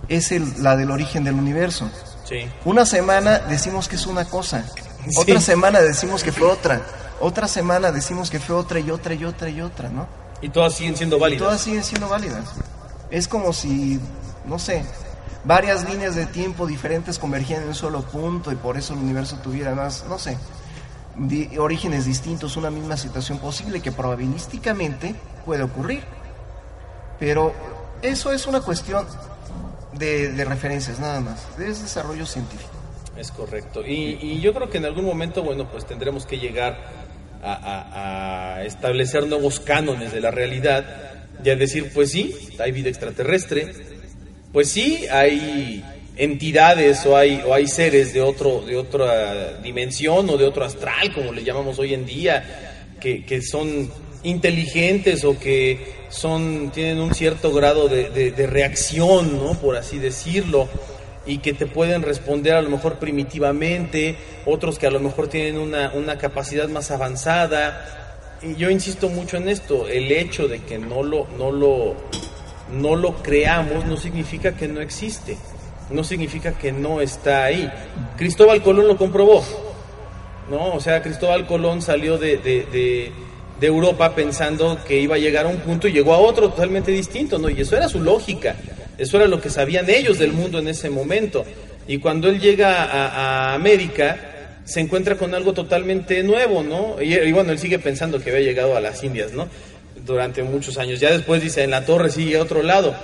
[0.09, 1.91] es el- la del origen del universo.
[2.25, 2.47] Sí.
[2.65, 4.65] Una semana decimos que es una cosa,
[5.11, 5.19] Sí.
[5.21, 6.83] otra semana decimos que fue otra,
[7.21, 10.07] otra semana decimos que fue otra y otra y otra y otra, ¿no?
[10.43, 11.43] Y todas siguen siendo válidas.
[11.47, 12.45] Todas siguen siendo válidas.
[13.11, 13.99] Es como si,
[14.47, 14.85] no sé,
[15.45, 19.37] varias líneas de tiempo diferentes convergían en un solo punto y por eso el universo
[19.37, 20.37] tuviera más, no sé,
[21.17, 25.15] di- orígenes distintos, una misma situación posible que probabilísticamente
[25.47, 26.03] puede ocurrir.
[27.19, 27.55] Pero
[28.03, 29.07] eso es una cuestión
[29.95, 32.71] de, de referencias nada más, es desarrollo científico.
[33.19, 33.85] Es correcto.
[33.87, 36.79] Y, y yo creo que en algún momento, bueno, pues tendremos que llegar
[37.43, 40.85] a, a- a establecer nuevos cánones de la realidad
[41.45, 43.73] y a decir, pues sí, hay vida extraterrestre,
[44.53, 45.85] pues sí, hay
[46.17, 51.13] entidades o hay, o hay seres de, otro, de otra dimensión o de otro astral,
[51.15, 53.91] como le llamamos hoy en día, que, que son
[54.23, 59.59] inteligentes o que son, tienen un cierto grado de, de- de reacción, ¿no?
[59.61, 60.69] por así decirlo,
[61.27, 65.59] y que te pueden responder a lo mejor primitivamente, otros que a lo mejor tienen
[65.59, 68.13] una, una capacidad más avanzada.
[68.43, 71.95] Y yo insisto mucho en esto, el hecho de que no lo, no lo,
[72.73, 75.37] no lo creamos no significa que no existe,
[75.91, 77.71] no significa que no está ahí.
[78.17, 79.43] Cristóbal Colón lo comprobó,
[80.51, 80.75] ¿no?
[80.75, 83.13] O sea, Cristóbal Colón salió de, de, de-
[83.59, 86.91] de Europa pensando que iba a llegar a un punto y llegó a otro totalmente
[86.93, 87.49] distinto, ¿no?
[87.49, 88.55] Y eso era su lógica,
[88.99, 91.45] eso era lo que sabían ellos del mundo en ese momento.
[91.89, 94.19] Y cuando él llega a, América,
[94.65, 97.01] se encuentra con algo totalmente nuevo, ¿no?
[97.01, 99.49] Y, bueno, él sigue pensando que había llegado a las Indias, ¿no?
[100.05, 100.99] Durante muchos años.
[100.99, 102.95] Ya después dice, en la torre sigue a otro lado.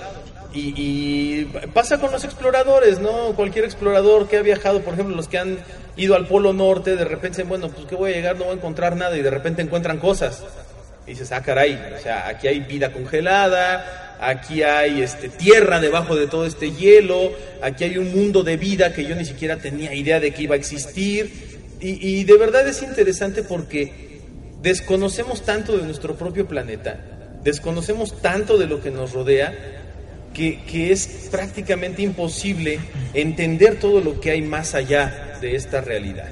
[0.53, 3.33] Y, y pasa con los exploradores, ¿no?
[3.35, 5.59] Cualquier explorador que ha viajado, por ejemplo, los que han
[5.95, 8.57] ido al Polo Norte, de repente bueno, pues que voy a llegar, no voy a
[8.57, 10.43] encontrar nada, y de repente encuentran cosas.
[11.05, 16.15] Y dices, ah, caray, o sea, aquí hay vida congelada, aquí hay este, tierra debajo
[16.15, 17.31] de todo este hielo,
[17.61, 20.55] aquí hay un mundo de vida que yo ni siquiera tenía idea de que iba
[20.55, 21.53] a existir.
[21.85, 24.21] Y, de verdad es interesante porque
[24.61, 26.97] desconocemos tanto de nuestro propio planeta,
[27.43, 29.53] desconocemos tanto de lo que nos rodea,
[30.33, 32.79] que, que es prácticamente imposible
[33.13, 36.29] entender todo lo que hay más allá de esta realidad.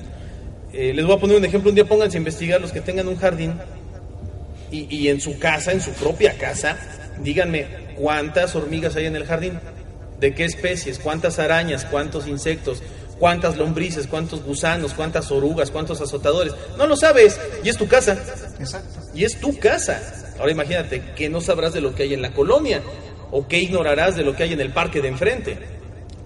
[0.71, 3.09] Eh, les voy a poner un ejemplo, un día pónganse a investigar los que tengan
[3.09, 3.53] un jardín
[4.71, 6.77] y, y en su casa, en su propia casa,
[7.21, 9.59] díganme cuántas hormigas hay en el jardín,
[10.19, 12.81] de qué especies, cuántas arañas, cuántos insectos,
[13.19, 16.53] cuántas lombrices, cuántos gusanos, cuántas orugas, cuántos azotadores.
[16.77, 18.17] No lo sabes y es tu casa.
[18.59, 18.99] Exacto.
[19.13, 20.01] Y es tu casa.
[20.39, 22.81] Ahora imagínate que no sabrás de lo que hay en la colonia
[23.31, 25.57] o que ignorarás de lo que hay en el parque de enfrente.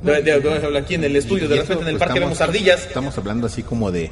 [0.02, 2.86] De- de- de- aquí en el estudio, de repente en el parque estamos- vemos ardillas.
[2.86, 4.12] Estamos hablando así como de,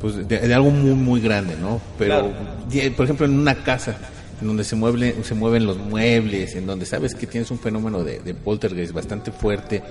[0.00, 1.80] pues, de, algo muy, muy grande, ¿no?
[1.98, 2.30] Pero,
[2.68, 2.94] Claro.
[2.96, 3.96] por ejemplo, en una casa
[4.40, 8.02] en donde se, mueble, se mueven los muebles, en donde sabes que tienes un fenómeno
[8.04, 9.82] de, de poltergeist bastante fuerte,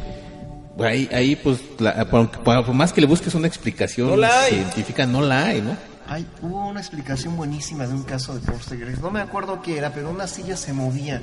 [0.79, 5.06] ahí, ahí pues, la- por, por más que le busques una explicación No la científica,
[5.06, 5.75] no la hay, ¿no?
[6.08, 9.01] Hay, hubo una explicación buenísima de un caso de poltergeist.
[9.01, 11.21] No me acuerdo qué era, pero una silla se movía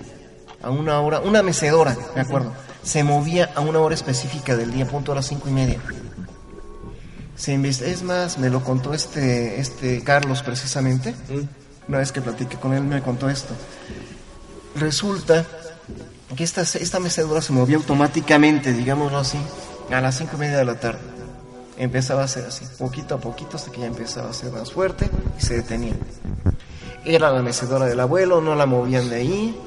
[0.62, 2.52] a una hora, una mecedora, me acuerdo.
[2.82, 5.78] Se movía a una hora específica del día, punto a las cinco y media.
[7.36, 11.14] Se es más, me lo contó este, este Carlos precisamente.
[11.90, 13.52] Una vez que platiqué con él me contó esto.
[14.76, 15.44] Resulta
[16.36, 19.38] que esta, esta mecedora se movía automáticamente, digámoslo así,
[19.90, 21.00] a las cinco y media de la tarde.
[21.76, 25.10] Empezaba a ser así, poquito a poquito, hasta que ya empezaba a ser más fuerte
[25.36, 25.94] y se detenía.
[27.04, 29.60] Era la mecedora del abuelo, no la movían de ahí,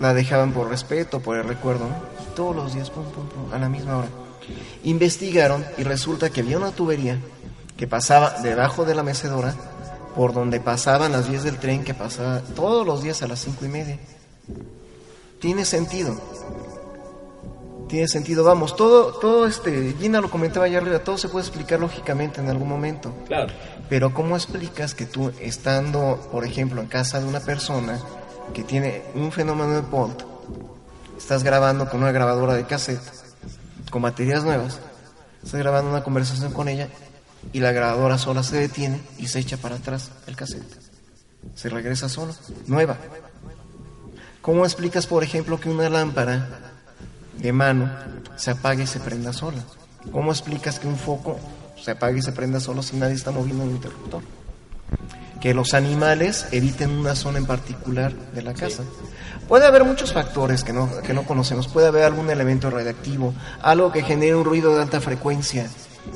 [0.00, 1.86] la dejaban por respeto, por el recuerdo,
[2.34, 4.08] todos los días, pum, pum, pum, a la misma hora.
[4.82, 7.20] Investigaron y resulta que había una tubería
[7.76, 9.54] que pasaba debajo de la mecedora,
[10.14, 13.64] por donde pasaban las vías del tren que pasaba todos los días a las cinco
[13.64, 13.98] y media.
[15.40, 16.16] Tiene sentido.
[17.88, 21.80] Tiene sentido, vamos, todo, todo este, Gina lo comentaba allá arriba, todo se puede explicar
[21.80, 23.12] lógicamente en algún momento.
[23.26, 23.52] Claro.
[23.88, 27.98] Pero ¿cómo explicas que tú, estando, por ejemplo, en casa de una persona
[28.54, 30.22] que tiene un fenómeno de POLT,
[31.18, 33.02] estás grabando con una grabadora de cassette,
[33.90, 34.78] con baterías nuevas,
[35.42, 36.88] estás grabando una conversación con ella
[37.52, 40.90] y la grabadora sola se detiene y se echa para atrás el cassette?
[41.54, 42.34] Se regresa sola,
[42.66, 42.96] nueva.
[44.42, 46.48] ¿Cómo explicas, por ejemplo, que una lámpara
[47.36, 47.90] de mano
[48.36, 49.62] se apague y se prenda sola?
[50.12, 51.38] ¿Cómo explicas que un foco
[51.82, 54.22] se apague y se prenda solo si nadie está moviendo el interruptor?
[55.40, 58.82] Que los animales eviten una zona en particular de la casa.
[59.48, 61.68] Puede haber muchos factores que no, que no conocemos.
[61.68, 65.68] Puede haber algún elemento radiactivo, algo que genere un ruido de alta frecuencia.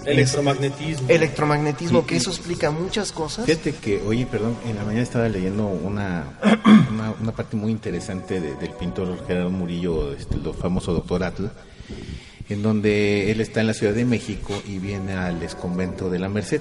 [0.05, 1.09] Electromagnetismo.
[1.09, 3.47] Electromagnetismo, que eso explica muchas cosas.
[3.47, 6.25] Fíjate que, oye, perdón, en la mañana estaba leyendo una,
[6.91, 11.47] una, una parte muy interesante de- del pintor Gerardo Murillo, este, el famoso doctor Atl,
[12.49, 16.29] en donde él está en la Ciudad de México y viene al exconvento de la
[16.29, 16.61] Merced.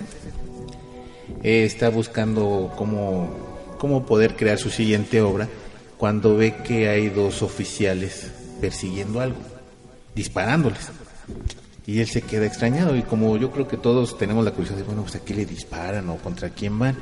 [1.44, 3.30] Eh, está buscando cómo,
[3.78, 5.50] cómo poder crear su siguiente obra
[5.98, 8.28] cuando ve que hay dos oficiales
[8.62, 9.38] persiguiendo algo,
[10.16, 10.90] disparándoles.
[11.86, 14.84] Y él se queda extrañado y como yo creo que todos tenemos la curiosidad de,
[14.84, 16.96] bueno, pues a qué le disparan o contra quién van.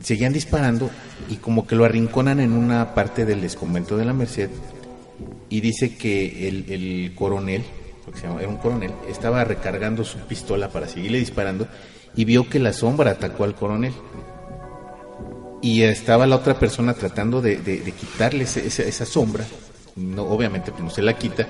[0.00, 0.90] Seguían disparando
[1.28, 4.50] y como que lo arrinconan en una parte del desconvento de la Merced
[5.48, 7.64] y dice que el, el coronel,
[8.04, 11.68] porque se llama, era un coronel, estaba recargando su pistola para seguirle disparando
[12.16, 13.92] y vio que la sombra atacó al coronel.
[15.62, 17.56] Y estaba la otra persona tratando de,
[17.98, 19.44] quitarle esa, esa sombra,
[19.96, 21.46] no, obviamente pues no se la quita,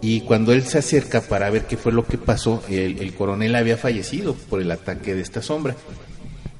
[0.00, 3.54] y cuando él se acerca para ver qué fue lo que pasó, el, el coronel
[3.56, 5.74] había fallecido por el ataque de esta sombra.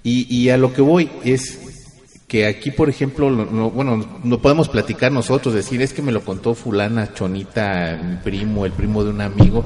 [0.03, 1.59] Y, a lo que voy es
[2.29, 6.12] que aquí, por ejemplo, lo- no- bueno, no podemos platicar nosotros, decir es que me
[6.12, 9.64] lo contó fulana, chonita, mi primo, el primo de un amigo.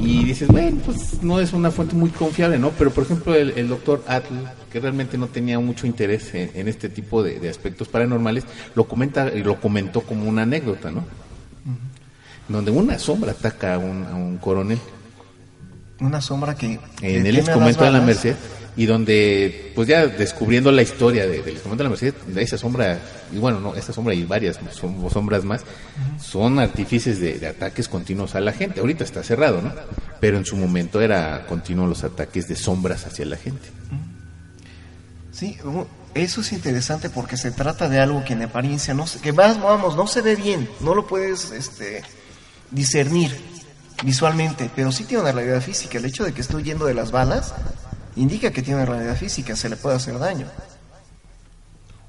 [0.00, 2.70] Y dices, bueno, pues no es una fuente muy confiable, ¿no?
[2.70, 4.34] Pero, por ejemplo, el, doctor Atl,
[4.72, 8.44] que realmente no tenía mucho interés en, este tipo de, de aspectos paranormales,
[8.74, 11.04] lo comenta lo comentó como una anécdota, ¿no?
[12.48, 14.78] Donde una sombra ataca a un, a un coronel.
[16.00, 16.78] Una sombra que...
[17.02, 17.46] en el las
[17.76, 18.00] de la.
[18.00, 18.36] Merced
[18.76, 22.56] y donde pues ya descubriendo la historia de- del exconvento de la Merced de esa
[22.56, 22.96] sombra
[23.32, 25.62] y bueno no esta sombra y varias som- sombras más
[26.22, 28.78] son artífices de, de ataques continuos a la gente.
[28.78, 29.72] Ahorita está cerrado no
[30.20, 33.68] pero en su momento era continuo los ataques de sombras hacia la gente.
[35.32, 35.56] Sí,
[36.14, 39.96] eso es interesante porque se trata de algo que en apariencia no se, que vamos,
[39.96, 42.02] no se ve bien, no lo puedes este,
[42.70, 43.34] discernir
[44.04, 45.98] visualmente, pero sí tiene una realidad física.
[45.98, 47.54] El hecho de que esté huyendo de las balas
[48.16, 50.46] indica que tiene una realidad física, se le puede hacer daño.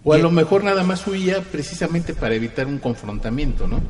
[0.04, 3.82] O a lo mejor nada más huía precisamente para evitar un confrontamiento, ¿no?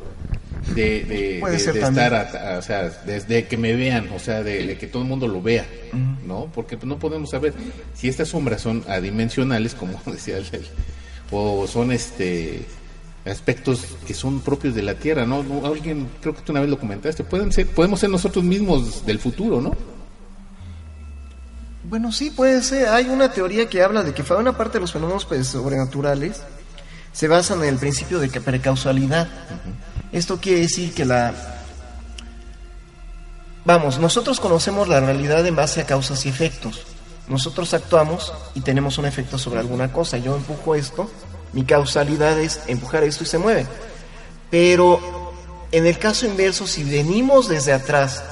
[0.74, 4.08] De, de, Puede de- ser de estar, a- a- o sea, desde que me vean,
[4.14, 5.66] o sea, de, que todo el mundo lo vea,
[6.26, 6.50] ¿no?
[6.54, 7.54] Porque no podemos saber
[7.94, 10.66] si estas sombras son adimensionales, como decía el, el-
[11.30, 12.66] o son este
[13.24, 15.42] aspectos que son propios de la Tierra, ¿no?
[15.42, 19.04] No, Alguien, creo que tú una vez lo comentaste, pueden ser, podemos ser nosotros mismos
[19.04, 19.72] del futuro, ¿no?
[21.84, 22.88] Bueno, sí, puede ser.
[22.88, 26.42] Hay una teoría que habla de que una parte de los fenómenos pues, sobrenaturales
[27.12, 29.28] se basan en el principio de que precausalidad.
[30.12, 31.34] Esto quiere decir que la...
[33.64, 36.82] Vamos, nosotros conocemos la realidad en base a causas y efectos.
[37.28, 40.18] Nosotros actuamos y tenemos un efecto sobre alguna cosa.
[40.18, 41.10] Yo empujo esto,
[41.52, 43.66] mi causalidad es empujar esto y se mueve.
[44.50, 45.32] Pero
[45.72, 48.22] en el caso inverso, si venimos desde atrás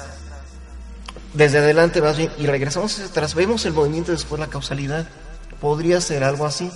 [1.34, 5.06] desde adelante más bien y regresamos hacia atrás, vemos el movimiento y después la causalidad.
[5.60, 6.70] Podría ser algo así.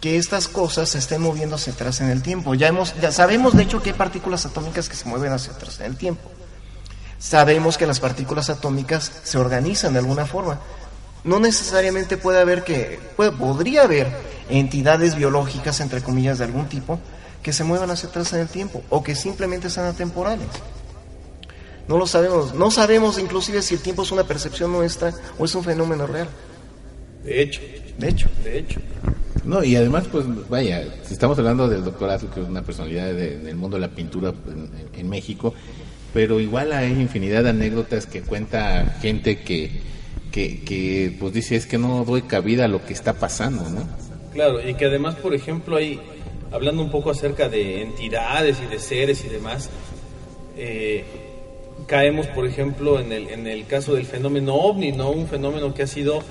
[0.00, 2.54] Que estas cosas se estén moviendo hacia atrás en el tiempo.
[2.54, 5.80] Ya, hemos, ya sabemos de hecho que hay partículas atómicas que se mueven hacia atrás
[5.80, 6.30] en el tiempo.
[7.18, 10.60] Sabemos que las partículas atómicas se organizan de alguna forma.
[11.24, 16.98] No necesariamente puede haber que, podría haber entidades biológicas, entre comillas, de algún tipo,
[17.42, 20.46] que se muevan hacia atrás en el tiempo o que simplemente sean atemporales.
[21.88, 22.54] No lo sabemos.
[22.54, 26.28] No sabemos inclusive si el tiempo es una percepción nuestra o es un fenómeno real.
[27.24, 27.60] De hecho,
[27.98, 28.28] De hecho.
[28.44, 28.80] de hecho.
[29.44, 33.06] No, y además, pues vaya, si estamos hablando del doctor Azul, que es una personalidad
[33.06, 35.54] de- del mundo de la pintura en, en México,
[36.12, 39.80] pero igual hay infinidad de anécdotas que cuenta gente que,
[40.30, 43.88] que, que, pues dice, es que no doy cabida a lo que está pasando, ¿no?
[44.32, 46.00] Claro, y que además, por ejemplo, hay,
[46.50, 49.70] hablando un poco acerca de entidades y de seres y demás,
[50.56, 51.04] eh,
[51.86, 55.10] caemos, por ejemplo, en el, en el caso del fenómeno ovni, ¿no?
[55.10, 56.22] Un fenómeno que ha sido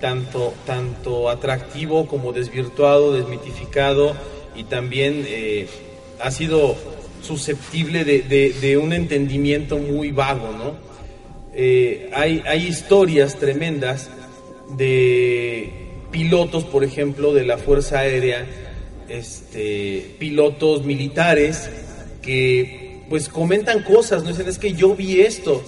[0.00, 4.14] tanto, tanto atractivo como desvirtuado, desmitificado
[4.54, 5.68] y también eh,
[6.20, 6.76] ha sido
[7.22, 10.94] susceptible de un entendimiento muy vago, ¿no?
[11.56, 14.10] Eh, hay, hay historias tremendas
[14.76, 15.83] de
[16.14, 18.46] pilotos, por ejemplo, de la Fuerza Aérea,
[19.08, 21.68] este, pilotos militares
[22.22, 25.60] que pues comentan cosas, no dicen es que yo vi esto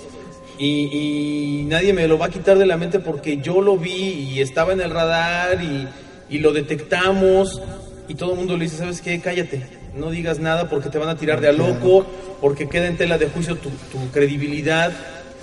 [0.57, 4.31] y, y nadie me lo va a quitar de la mente porque yo lo vi
[4.31, 5.89] y estaba en el radar y,
[6.31, 7.61] y lo detectamos
[8.07, 9.21] y todo el mundo le dice, ¿sabes qué?
[9.21, 9.67] Cállate,
[9.97, 12.07] no digas nada porque te van a tirar de a loco,
[12.41, 14.93] porque queda en tela de juicio tu, tu credibilidad.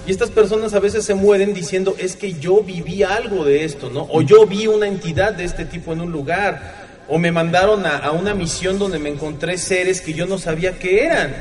[0.05, 3.89] Y estas personas a veces se mueren diciendo, es que yo viví algo de esto,
[3.89, 4.07] ¿no?
[4.11, 6.83] O yo vi una entidad de este tipo en un lugar.
[7.07, 10.77] O me mandaron a, a una misión donde me encontré seres que yo no sabía
[10.77, 11.33] qué eran.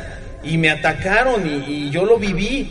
[0.44, 2.70] Y me atacaron y, y yo lo viví.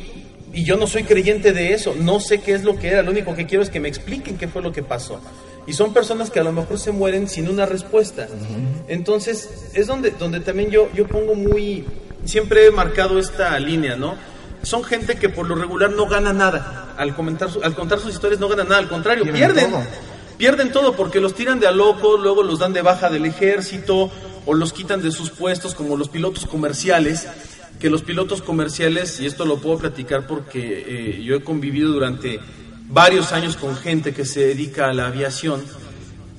[0.54, 1.94] Y yo no soy creyente de eso.
[1.98, 3.02] No sé qué es lo que era.
[3.02, 5.20] Lo único que quiero es que me expliquen qué fue lo que pasó.
[5.68, 8.28] Y son personas que a lo mejor se mueren sin una respuesta.
[8.88, 11.86] Entonces, es donde, donde también yo, yo pongo muy...
[12.26, 14.16] Siempre he marcado esta línea, ¿no?
[14.64, 16.94] Son gente que por lo regular no gana nada.
[16.98, 18.80] Al, comentar su- al contar sus historias no ganan nada.
[18.80, 19.72] Al contrario, Pierden pierden.
[19.72, 19.84] todo.
[20.38, 24.10] Pierden todo porque los tiran de a locos, luego los dan de baja del ejército
[24.46, 27.28] o los quitan de sus puestos como los pilotos comerciales.
[27.80, 30.84] Que los pilotos comerciales, y esto lo puedo platicar porque
[31.18, 32.40] eh, yo he convivido durante
[32.88, 35.64] varios años con gente que se dedica a la aviación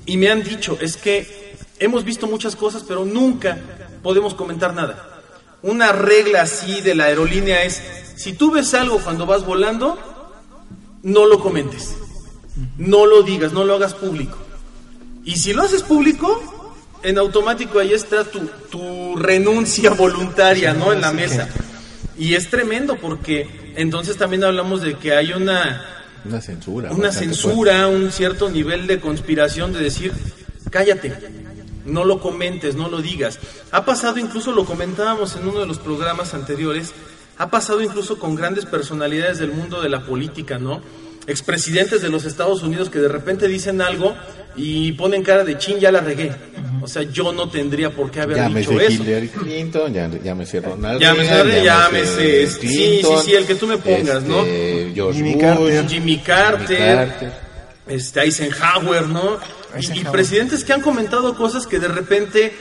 [0.06, 3.58] y me han dicho, es que hemos visto muchas cosas, pero nunca
[4.04, 5.11] podemos comentar nada.
[5.62, 7.80] Una regla así de la aerolínea es,
[8.16, 9.98] si tú ves algo cuando vas volando,
[11.02, 11.96] no lo comentes,
[12.78, 14.38] no lo digas, no lo hagas público.
[15.24, 16.40] Y si lo haces público,
[17.02, 18.40] en automático ahí está tu,
[18.70, 20.92] tu renuncia voluntaria, ¿no?
[20.92, 21.48] En la mesa.
[22.18, 25.84] Y es tremendo porque entonces también hablamos de que hay una,
[26.24, 26.92] Una censura.
[26.92, 30.12] una censura, un cierto nivel de conspiración de decir,
[30.70, 31.12] cállate,
[31.84, 33.38] no lo comentes, no lo digas.
[33.70, 36.92] Ha pasado incluso, lo comentábamos en uno de los programas anteriores,
[37.38, 40.80] ha pasado incluso con grandes personalidades del mundo de la política, ¿no?
[41.26, 44.14] Expresidentes de los Estados Unidos que de repente dicen algo
[44.56, 46.32] y ponen cara de chin, ya la regué.
[46.82, 49.02] O sea, yo no tendría por qué haber dicho Llámese eso.
[49.04, 53.78] Hillary Clinton, ya- llámese Ronald Llámese, Reagan, llámese, sí, sí, sí, el que tú me
[53.78, 54.40] pongas, ¿no?
[54.40, 55.88] este, George Jimmy Bush, Carter.
[55.88, 57.32] Jimmy Carter, Jimmy Carter.
[57.86, 59.38] este Eisenhower, ¿no?
[59.80, 62.52] Y- presidentes que han comentado cosas que de repente eh,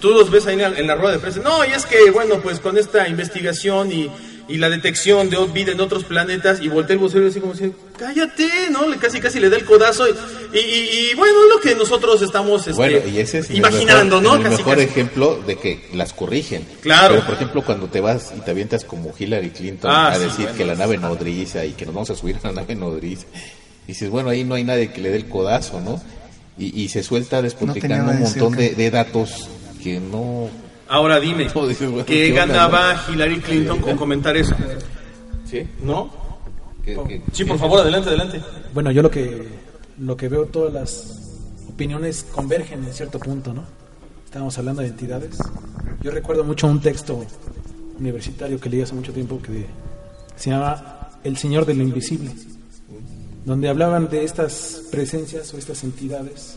[0.00, 1.40] tú los ves ahí en la, en la rueda de prensa.
[1.40, 4.10] No, y es que, bueno, pues con esta investigación y,
[4.48, 7.76] y la detección de vida en otros planetas, y voltea el vocero así como diciendo,
[7.98, 8.86] cállate, ¿no?
[8.88, 10.06] Le, casi casi le da el codazo.
[10.08, 13.50] Y, y, y- y, bueno, es lo que nosotros estamos este, Bueno, y ese es
[13.50, 14.44] el imaginando, mejor, ¿no?
[14.44, 14.86] el Casi, mejor casi.
[14.86, 16.66] ejemplo de que las corrigen.
[16.82, 17.14] Claro.
[17.14, 20.20] Pero, por ejemplo, cuando te vas y te avientas como Hillary Clinton Ah, a sí,
[20.24, 20.56] decir bueno.
[20.58, 23.26] que la nave nodriza y que nos vamos a subir a la nave nodriza,
[23.86, 26.02] dices, bueno, ahí no hay nadie que le dé el codazo, ¿no?
[26.58, 29.48] Y, y se suelta No despotricando nada un montón de, de datos
[29.82, 30.48] que no...
[30.88, 34.54] Ahora dime, No, dices, bueno, ¿qué ¿qué onda, ganaba Hillary Clinton con comentar eso?
[35.50, 35.66] ¿Sí?
[35.82, 36.10] ¿No?
[37.32, 38.42] Sí, por favor, adelante, adelante.
[38.74, 39.48] Bueno, yo lo que,
[39.98, 41.20] lo que veo, todas las
[41.68, 43.64] opiniones convergen en cierto punto, ¿no?
[44.24, 45.38] Estábamos hablando de entidades.
[46.02, 47.24] Yo recuerdo mucho un texto
[47.98, 49.66] universitario que leí hace mucho tiempo que
[50.36, 52.32] se llama El Señor de lo Invisible,
[53.44, 56.56] donde hablaban de estas presencias o estas entidades,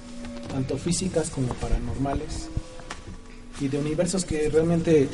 [0.51, 2.49] tanto físicas como paranormales,
[3.59, 5.09] y de universos que realmente,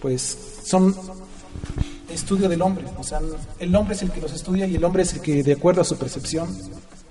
[0.00, 0.94] pues, son
[2.12, 2.84] estudio del hombre.
[2.98, 3.20] O sea,
[3.58, 5.82] el hombre es el que los estudia y el hombre es el que, de acuerdo
[5.82, 6.48] a su percepción,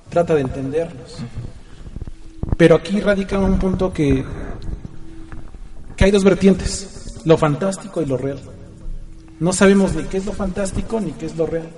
[0.10, 1.18] trata de entenderlos.
[2.58, 4.26] Pero aquí radica un punto que,
[5.96, 8.40] que hay dos vertientes, lo fantástico y lo real.
[9.40, 11.70] No sabemos ni qué es lo fantástico ni qué es lo real.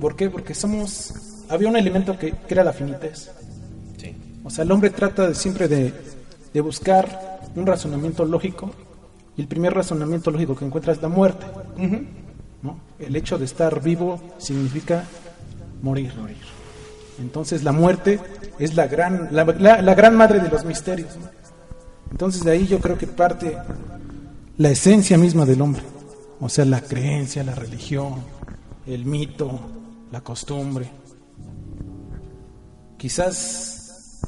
[0.00, 0.30] ¿Por qué?
[0.30, 1.12] Porque somos...
[1.48, 3.30] Había un elemento que, que era la finitez.
[4.42, 5.92] O sea, el hombre trata de, siempre de,
[6.52, 8.70] de buscar un razonamiento lógico
[9.36, 11.46] y el primer razonamiento lógico que encuentra es la muerte.
[12.62, 12.78] ¿no?
[12.98, 15.04] El hecho de estar vivo significa
[15.82, 16.12] morir.
[17.20, 18.20] Entonces la muerte
[18.58, 21.16] es la gran, la, la- la gran madre de los misterios.
[21.16, 21.28] ¿no?
[22.10, 23.56] Entonces de ahí yo creo que parte
[24.58, 25.82] la esencia misma del hombre.
[26.40, 28.16] O sea, la creencia, la religión,
[28.86, 29.58] el mito,
[30.10, 30.90] la costumbre.
[32.96, 34.20] Quizás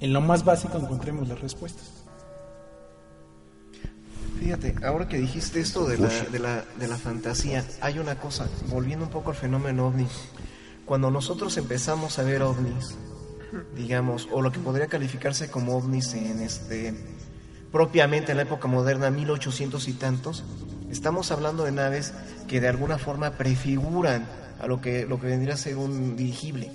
[0.00, 1.84] en lo más básico encontremos las respuestas.
[4.40, 8.48] Fíjate, ahora que dijiste esto de la, de, la, de la fantasía, hay una cosa,
[8.68, 10.08] volviendo un poco al fenómeno ovni.
[10.84, 12.96] Cuando nosotros empezamos a ver ovnis,
[13.76, 16.94] digamos, o lo que podría calificarse como ovnis en este
[17.70, 20.44] propiamente en la época moderna, 1800 y tantos,
[20.90, 22.12] estamos hablando de naves
[22.48, 24.26] que de alguna forma prefiguran
[24.62, 26.70] a lo que, lo que vendría a ser un dirigible.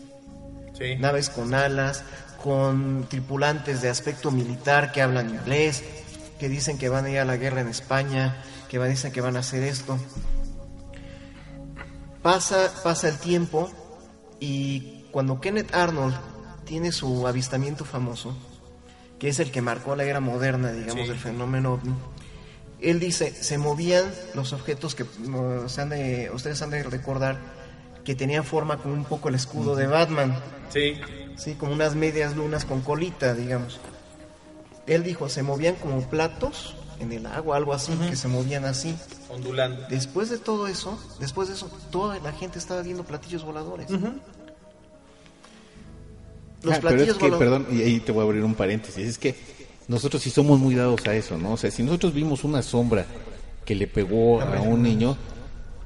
[0.99, 2.03] Naves con alas,
[2.43, 5.83] con tripulantes de aspecto militar que hablan inglés,
[6.39, 8.37] que dicen que van a ir a la guerra en España,
[8.69, 9.97] que van, dicen que van a hacer esto.
[12.21, 13.69] Pasa, pasa el tiempo
[14.39, 16.15] y cuando Kenneth Arnold
[16.65, 18.35] tiene su avistamiento famoso,
[19.19, 21.09] que es el que marcó la era moderna, digamos, Sí.
[21.09, 21.93] del fenómeno ovni,
[22.81, 24.03] él dice, se movían
[24.35, 25.05] los objetos que
[25.79, 27.39] han de- ustedes han de recordar
[28.07, 30.33] que tenían forma como un poco el escudo de Batman.
[30.69, 30.93] Sí.
[31.35, 33.81] Sí, como unas medias lunas con colita, digamos.
[34.85, 38.95] Él dijo, se movían como platos en el agua, algo así, que se movían así.
[39.27, 39.85] Ondulando.
[39.89, 43.91] Después de todo eso, después de eso, toda la gente estaba viendo platillos voladores.
[43.91, 44.15] Los Ah,
[46.61, 47.49] pero es platillos que, voladores.
[47.65, 49.35] perdón, y ahí te voy a abrir un paréntesis, es que
[49.89, 51.51] nosotros sí somos muy dados a eso, ¿no?
[51.51, 53.05] O sea, si nosotros vimos una sombra
[53.65, 55.17] que le pegó a un niño,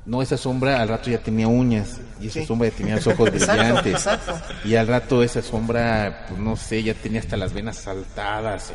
[0.05, 2.45] no, esa sombra al rato ya tenía uñas y esa Sí.
[2.47, 4.33] sombra ya tenía los ojos Exacto, brillantes exacto.
[4.65, 8.73] y al rato esa sombra, pues no sé, ya tenía hasta las venas saltadas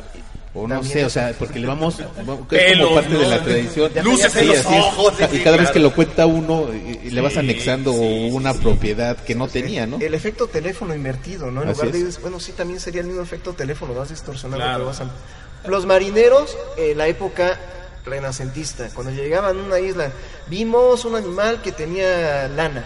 [0.53, 3.19] o no También sé, o sea, porque le vamos, vamos- es Pelos, como parte ¿no?
[3.19, 3.91] de la tradición.
[4.03, 4.81] Luces tenía en los así es.
[4.85, 5.13] ojos.
[5.17, 8.29] sí, y cada vez que lo cuenta uno, eh, eh, le vas Sí, anexando sí,
[8.31, 9.97] una sí, propiedad que no tenía, ¿no?
[9.99, 11.61] El efecto teléfono invertido, ¿no?
[11.61, 12.21] En Así lugar de, es.
[12.21, 14.77] bueno, sí, también sería el mismo efecto teléfono, vas distorsionando, Claro.
[14.79, 17.59] pero vas a- Los marineros, en la época
[18.07, 20.11] renacentista, cuando llegaban a una isla,
[20.47, 22.83] vimos un animal que tenía lana.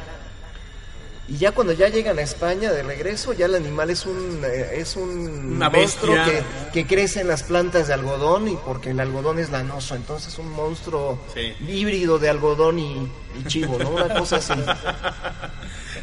[1.27, 4.71] Y ya cuando ya llegan a España de regreso, ya el animal es un eh,
[4.81, 6.43] es un Una monstruo que,
[6.73, 10.51] que crece en las plantas de algodón y porque el algodón es lanoso, entonces un
[10.51, 11.53] monstruo Sí.
[11.65, 13.09] híbrido de algodón y,
[13.39, 13.91] y chivo, ¿no?
[13.91, 14.53] Una cosa así.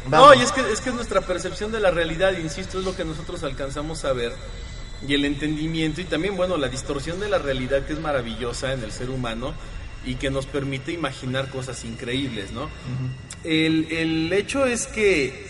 [0.09, 3.05] No, y es que, es que nuestra percepción de la realidad, insisto, es lo que
[3.05, 4.33] nosotros alcanzamos a ver.
[5.07, 8.83] Y el entendimiento y también, bueno, la distorsión de la realidad que es maravillosa en
[8.83, 9.53] el ser humano
[10.05, 12.69] y que nos permite imaginar cosas increíbles, ¿no?
[13.43, 15.47] el, el hecho es que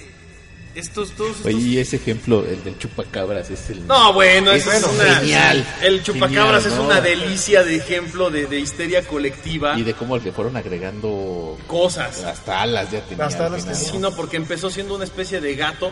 [0.76, 1.45] estos, todos estos...
[1.47, 3.88] Oye, y ese ejemplo, el del chupacabras, es el...
[3.88, 5.16] No, bueno, Es eso es una...
[5.16, 5.68] genial.
[5.82, 9.78] El chupacabras Genial, es una delicia de ejemplo de, de histeria colectiva.
[9.78, 12.24] Y de cómo le fueron agregando Cosas.
[12.24, 13.26] hasta alas ya tenía.
[13.26, 13.88] Hasta al alas.
[13.91, 15.91] Sí, no, porque empezó siendo una especie de gato,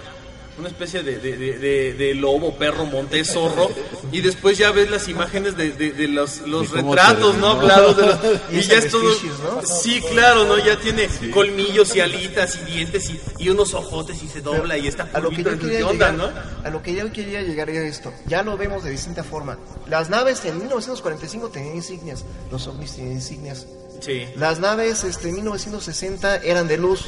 [0.58, 3.70] una especie de, de, de- de- de lobo, perro, montés, zorro,
[4.12, 7.54] y después ya ves las imágenes de, de- de los, los retratos, se- ¿no?
[7.56, 7.60] ¿no?
[7.62, 8.20] Claro, de los-
[8.52, 9.04] Y y ya es todo...
[9.04, 9.62] ¿no?
[9.66, 10.58] Sí, claro, ¿no?
[10.58, 14.88] Ya tiene colmillos y alitas y dientes y, y unos ojotes y se dobla y
[14.88, 16.68] está a lo que yo quería ¿qué onda, llegar, no?
[16.68, 18.12] a lo que yo quería llegar era esto.
[18.26, 19.58] Ya lo vemos de distinta forma.
[19.88, 23.68] Las naves en 1945 tenían insignias, los ovnis tienen insignias.
[24.02, 24.26] Sí.
[24.36, 27.06] Las naves este, en 1960 eran de luz.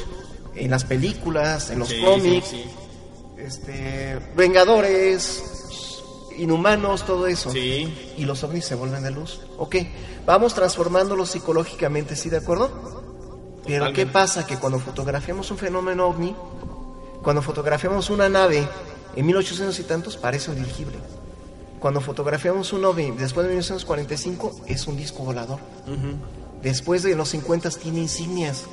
[0.56, 2.64] En las películas, en los Sí, cómics, sí,
[3.44, 5.42] este, Vengadores,
[6.36, 7.50] Inhumanos, todo eso.
[7.50, 8.14] Sí.
[8.16, 9.40] Y los ovnis se vuelven de luz.
[9.58, 9.76] Ok,
[10.26, 12.70] vamos transformándolos psicológicamente, ¿sí de acuerdo?
[13.66, 14.46] Pero ¿qué pasa?
[14.46, 16.34] Que cuando fotografiamos un fenómeno ovni,
[17.22, 18.66] cuando fotografiamos una nave
[19.14, 20.96] en 1800 y tantos parece un dirigible.
[21.78, 25.58] Cuando fotografiamos un ovni después de 1945 es un disco volador.
[26.62, 28.64] Después de los 50 tiene insignias.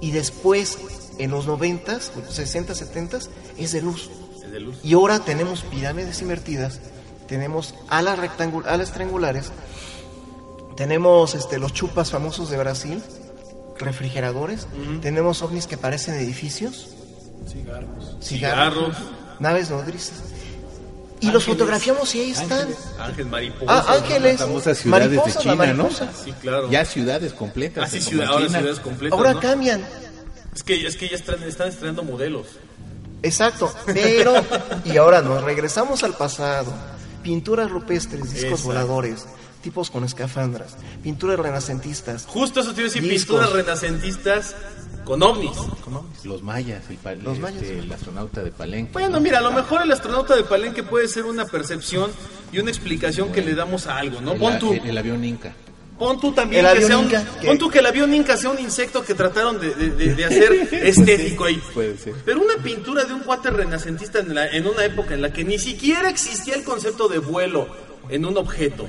[0.00, 0.78] Y después,
[1.18, 3.18] en los 90, 60, 70
[3.64, 4.10] es de luz.
[4.44, 4.76] Es de luz.
[4.82, 6.80] Y ahora tenemos pirámides invertidas,
[7.28, 8.18] tenemos alas,
[8.66, 9.52] alas triangulares,
[10.76, 13.02] tenemos este, los chupas famosos de Brasil,
[13.78, 14.66] refrigeradores,
[15.02, 16.88] tenemos ovnis que parecen edificios,
[17.50, 18.16] Cigarros.
[18.22, 18.96] cigarros, Cigarros.
[19.38, 20.18] naves nodrizas.
[21.22, 22.66] Y los fotografiamos y ahí están.
[22.98, 23.66] Ángel mariposa.
[23.86, 25.90] Ah, ángeles, Las famosas ciudades mariposas, de China, ¿no?
[25.90, 26.70] Sí, claro.
[26.70, 27.90] Ya ciudades completas.
[27.90, 28.58] Ciudad, en ahora China.
[28.58, 29.18] ciudades completas.
[29.18, 29.40] Ahora ¿no?
[29.40, 29.84] cambian.
[30.54, 32.46] Es que, es que ya están, están estrenando modelos.
[33.22, 34.34] Exacto, pero
[34.84, 36.72] y ahora nos regresamos al pasado.
[37.22, 38.66] Pinturas rupestres, discos Exacto.
[38.68, 39.26] voladores,
[39.62, 42.24] tipos con escafandras, pinturas renacentistas.
[42.26, 43.36] Justo eso te iba a decir, Discos.
[43.36, 44.56] pinturas renacentistas
[45.04, 45.52] con ovnis.
[46.24, 48.92] Los mayas, el, pa- Los mayas, este, el astronauta de Palenque.
[48.94, 49.20] Bueno, ¿no?
[49.20, 52.10] mira, a lo mejor el astronauta de Palenque puede ser una percepción
[52.52, 54.32] y una explicación que le damos a algo, ¿no?
[54.32, 55.52] el, Pon tú, el- el avión Inca.
[56.00, 58.50] Pon tú también que sea un, Inca, que- pon tú que el avión Inca sea
[58.50, 61.62] un insecto que trataron de, de- de- de hacer estético ahí.
[61.72, 62.14] Puede ser.
[62.24, 65.44] Pero una pintura de un cuate renacentista en, la- en una época en la que
[65.44, 67.68] ni siquiera existía el concepto de vuelo
[68.08, 68.88] en un objeto,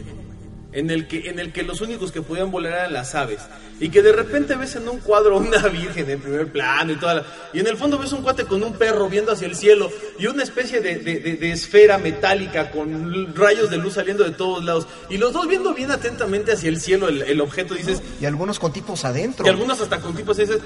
[0.73, 3.39] en el que, en el que los únicos que podían volar eran las aves,
[3.79, 7.15] y que de repente ves en un cuadro una virgen en primer plano y toda
[7.15, 9.89] la- y en el fondo ves un cuate con un perro viendo hacia el cielo
[10.19, 14.31] y una especie de, de- de- de esfera metálica con rayos de luz saliendo de
[14.31, 18.01] todos lados, y los dos viendo bien atentamente hacia el cielo el, el objeto, dices,
[18.21, 19.45] Y algunos con tipos adentro.
[19.45, 20.59] y algunos hasta con tipos dices,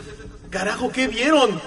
[0.49, 1.59] carajo, ¿qué vieron?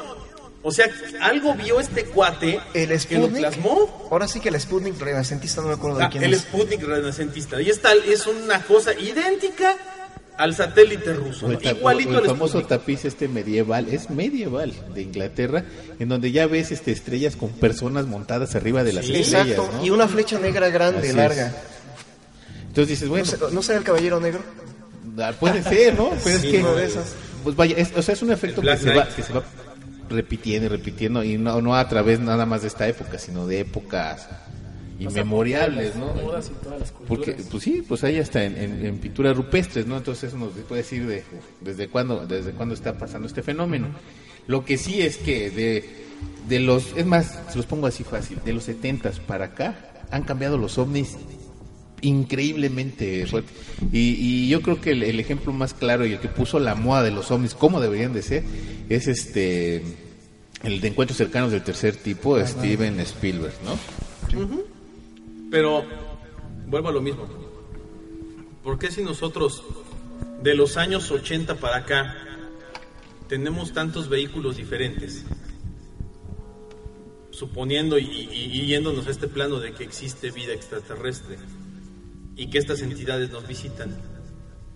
[0.69, 0.89] O sea,
[1.23, 3.39] algo vio este cuate el que lo Sputnik.
[3.39, 4.09] plasmó.
[4.11, 6.43] Ahora sí que el Sputnik renacentista no me acuerdo de Ah, quién el es.
[6.43, 7.61] Sputnik renacentista.
[7.61, 9.77] Y esta es una cosa idéntica
[10.37, 11.47] al satélite ruso.
[11.47, 11.59] O ¿no?
[11.59, 12.69] el, Igualito o el al famoso Sputnik.
[12.69, 15.65] tapiz este medieval, es medieval de Inglaterra,
[15.99, 19.17] en donde ya ves este estrellas con personas montadas arriba de las Sí.
[19.17, 19.85] estrellas, Exacto, ¿no?
[19.85, 21.15] y una flecha negra grande, Así es.
[21.17, 21.53] larga.
[22.69, 24.41] Entonces dices, ¿No, bueno, ¿No será el caballero negro?
[25.21, 26.11] ah, puede ser, ¿no?
[26.25, 27.07] Pero Sí, es que no, de esas.
[27.43, 29.43] pues vaya, es- o sea, es un efecto El que se, va, que se va
[30.09, 33.61] repitiendo y repitiendo y no, no a través nada más de esta época, sino de
[33.61, 34.29] épocas
[34.99, 36.13] inmemorables, ¿no?
[36.15, 36.93] Modas y todas las.
[36.93, 39.97] Porque, pues sí, pues hay hasta en, en- en pinturas rupestres, ¿no?
[39.97, 41.23] Entonces eso nos puede decir de,
[41.61, 43.89] desde cuándo, desde cuándo está pasando este fenómeno.
[44.47, 45.85] Lo que sí es que de,
[46.49, 49.77] de los, es más, se los pongo así fácil, de los 70 para acá
[50.11, 51.17] han cambiado los ovnis
[52.03, 53.51] increíblemente fuerte.
[53.93, 56.75] Y, y yo creo que el, el ejemplo más claro y el que puso la
[56.75, 58.45] moda de los ovnis, cómo deberían de ser,
[58.89, 59.83] es este
[60.65, 63.79] el de encuentros cercanos del tercer tipo, Steven Spielberg, ¿no?
[65.51, 65.85] Pero
[66.67, 67.27] vuelvo a lo mismo.
[68.65, 69.63] ¿Por qué si nosotros
[70.43, 72.15] de los años 80 para acá
[73.29, 75.25] tenemos tantos vehículos diferentes?
[77.31, 81.37] Suponiendo y, y- y yéndonos a este plano de que existe vida extraterrestre
[82.39, 83.95] y que estas entidades nos visitan.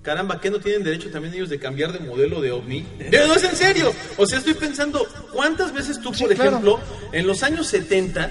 [0.03, 2.85] Caramba, ¿qué no tienen derecho también ellos de cambiar de modelo de ovni?
[3.13, 3.95] No, no es en serio.
[4.17, 6.51] O sea, estoy pensando, ¿cuántas veces tú, Sí, por claro.
[6.51, 6.81] ejemplo,
[7.13, 8.31] en los años 70,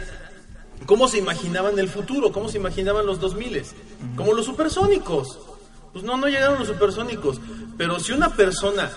[0.86, 2.34] cómo se imaginaban el futuro?
[2.34, 3.64] ¿Cómo se imaginaban los 2000?
[4.18, 5.40] Como los supersónicos.
[5.94, 7.40] Pues no, no llegaron los supersónicos.
[7.78, 8.92] Pero si una persona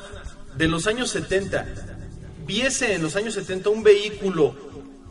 [0.57, 1.67] de los años 70
[2.45, 4.55] viese en los años 70 un vehículo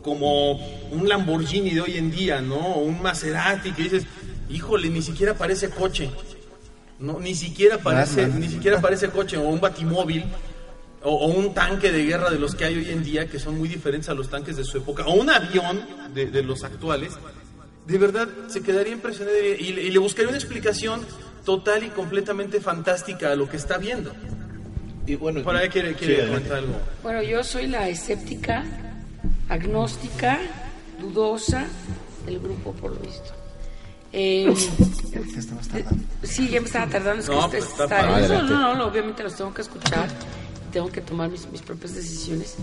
[0.02, 0.52] como
[0.90, 2.56] un Lamborghini de hoy en día, ¿no?
[2.56, 4.04] O un Maserati que dices,
[4.50, 6.10] híjole, ni siquiera parece coche.
[6.98, 10.24] No, ni siquiera parece, ni siquiera parece coche o un batimóvil
[11.02, 13.58] o, o un tanque de guerra de los que hay hoy en día que son
[13.58, 15.84] muy diferentes a los tanques de su época o un avión
[16.14, 17.12] de, de los actuales.
[17.86, 21.04] De verdad se quedaría impresionado y, le- y le buscaría una explicación
[21.44, 24.14] total y completamente fantástica a lo que está viendo.
[25.06, 26.48] Y bueno, Por ahí quiere, quiere Sí, adelante.
[26.48, 26.80] comentar algo.
[27.02, 28.64] Bueno, yo soy la escéptica,
[29.50, 30.38] agnóstica,
[31.00, 31.66] dudosa
[32.24, 33.34] del grupo, por lo visto.
[34.16, 34.54] Eh,
[35.12, 36.04] Te estabas tardando.
[36.22, 37.20] sí, ya me estaba tardando.
[37.20, 38.28] Es que No, está- pues está está- padre.
[38.28, 40.08] no, no, no, obviamente los tengo que escuchar.
[40.72, 42.54] Tengo que tomar mis, mis propias decisiones.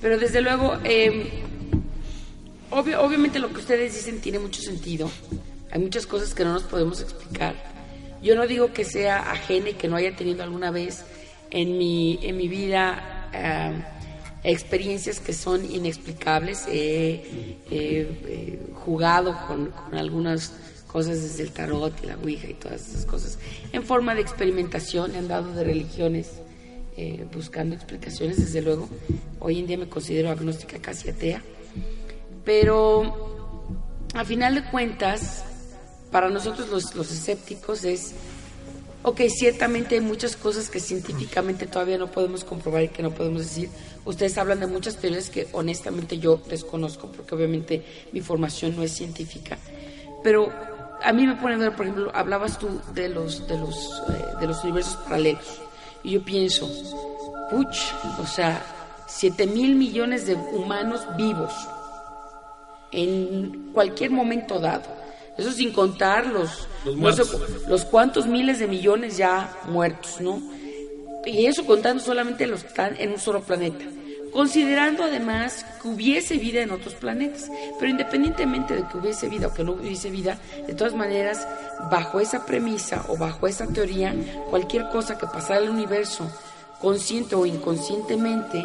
[0.00, 1.42] Pero desde luego, eh,
[2.70, 5.10] obvio- obviamente lo que ustedes dicen tiene mucho sentido.
[5.70, 7.54] Hay muchas cosas que no nos podemos explicar.
[8.22, 11.04] Yo no digo que sea ajena y que no haya tenido alguna vez
[11.50, 13.82] en mi, en mi vida eh,
[14.44, 16.66] experiencias que son inexplicables.
[16.68, 20.52] He he, eh, jugado con, con algunas
[20.88, 23.38] cosas desde el tarot y la ouija y todas esas cosas
[23.72, 25.14] en forma de experimentación.
[25.14, 26.32] He andado de religiones
[26.96, 28.88] eh, buscando explicaciones, desde luego.
[29.38, 31.42] Hoy en día me considero agnóstica casi atea.
[32.44, 33.54] Pero
[34.14, 35.44] a final de cuentas,
[36.10, 38.14] para nosotros los, los escépticos es
[39.02, 43.42] ok, ciertamente hay muchas cosas que científicamente todavía no podemos comprobar y que no podemos
[43.42, 43.68] decir.
[44.04, 48.92] Ustedes hablan de muchas teorías que honestamente yo desconozco porque obviamente mi formación no es
[48.92, 49.58] científica.
[50.22, 50.52] Pero
[51.02, 54.24] a mí me pone a ver, por ejemplo, hablabas tú de los, de los, eh,
[54.40, 55.60] de los universos paralelos.
[56.02, 56.68] Y yo pienso,
[57.50, 57.76] puch,
[58.20, 58.62] o sea,
[59.06, 61.52] 7 mil millones de humanos vivos
[62.92, 64.84] en cualquier momento dado.
[65.36, 67.22] Eso sin contar los, Los no sé
[67.68, 70.42] los cuantos miles de millones ya muertos, ¿no?
[71.24, 73.84] Y eso contando solamente los que están en un solo planeta.
[74.38, 77.50] Considerando además que hubiese vida en otros planetas.
[77.80, 81.44] Pero independientemente de que hubiese vida o que no hubiese vida, de todas maneras,
[81.90, 84.14] bajo esa premisa o bajo esa teoría,
[84.48, 86.30] cualquier cosa que pasara en el universo,
[86.80, 88.64] consciente o inconscientemente,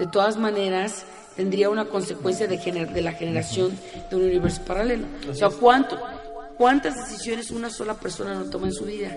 [0.00, 1.04] de todas maneras
[1.36, 3.78] tendría una consecuencia de, gener- de la generación
[4.10, 5.06] de un universo paralelo.
[5.30, 5.96] O sea, ¿cuánto,
[6.56, 9.16] ¿cuántas decisiones una sola persona no toma en su vida?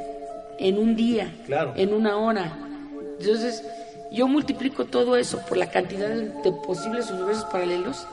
[0.59, 1.73] En un día, Claro.
[1.75, 2.55] en una hora.
[3.19, 3.63] Entonces,
[4.11, 8.05] yo multiplico todo eso por la cantidad de, posibles universos paralelos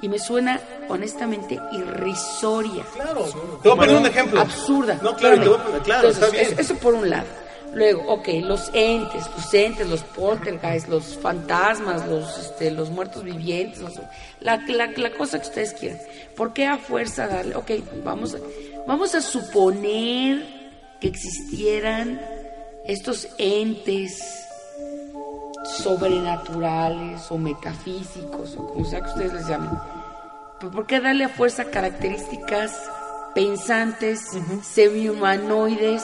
[0.00, 2.84] y me suena honestamente irrisoria.
[2.94, 3.24] Claro.
[3.62, 4.40] Te voy a poner un ejemplo.
[4.40, 4.94] Absurda.
[5.02, 5.42] No, claro, Espérame.
[5.42, 6.52] te voy a poner- claro, Entonces, está bien.
[6.52, 7.26] es- eso por un lado.
[7.74, 13.80] Luego, ok, los entes, los entes, los poltergeists, los fantasmas, los, este, los muertos vivientes,
[13.80, 14.00] los-
[14.40, 15.98] la, la, la cosa que ustedes quieran.
[16.36, 17.56] ¿Por qué a fuerza darle?
[17.56, 17.72] Ok,
[18.04, 18.38] vamos a,
[18.86, 20.42] vamos a suponer
[21.00, 22.20] que existieran
[22.86, 24.44] estos entes
[25.76, 29.70] sobrenaturales o metafísicos o como sea que ustedes les llamen.
[30.58, 32.72] ¿Pero ¿Por qué darle a fuerza características
[33.34, 34.26] pensantes,
[34.62, 36.02] semi-humanoides,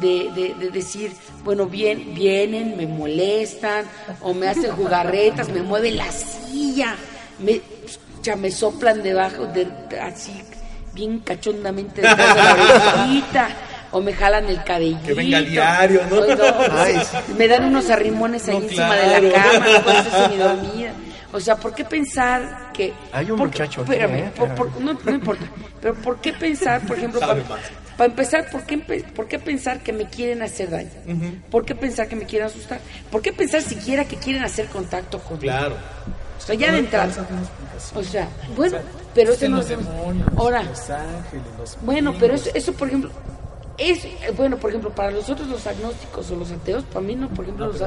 [0.00, 1.12] de, de- de decir,
[1.44, 3.84] bueno, bien, vienen, me molestan,
[4.22, 6.96] o me hacen jugarretas, me mueven la silla,
[7.38, 7.60] me,
[8.22, 9.68] ya me soplan debajo, de,
[10.00, 10.42] así,
[10.94, 12.52] bien cachondamente detrás de la
[13.04, 13.48] orejita,
[13.94, 15.06] o me jalan el cabellito.
[15.06, 16.22] Que venga diario, ¿no?
[16.72, 17.00] Ay,
[17.38, 19.66] me dan unos arrimones ahí No, encima de la cama,
[20.28, 20.92] no dormida.
[21.32, 22.92] O sea, ¿por qué pensar que...
[23.12, 24.32] Hay un por- muchacho aquí, Espérame, ¿eh?
[24.36, 25.46] por- por- no, no importa.
[25.80, 30.06] Pero ¿por qué pensar, por ejemplo, para, empezar, ¿por qué, ¿por qué pensar que me
[30.06, 30.90] quieren hacer daño?
[31.50, 32.80] ¿Por qué pensar que me quieren asustar?
[33.12, 35.42] ¿Por qué pensar siquiera que quieren hacer contacto conmigo?
[35.42, 35.76] Claro.
[36.38, 37.12] O sea, ya de entrada.
[37.94, 38.78] O sea, bueno,
[39.14, 39.60] pero ese no
[40.36, 43.10] Ahora, los ángeles, los bueno, pero eso, eso, por ejemplo,
[43.78, 44.06] es
[44.36, 47.66] bueno, por ejemplo, para nosotros los agnósticos o los ateos, para mí no, por ejemplo,
[47.66, 47.80] No, los,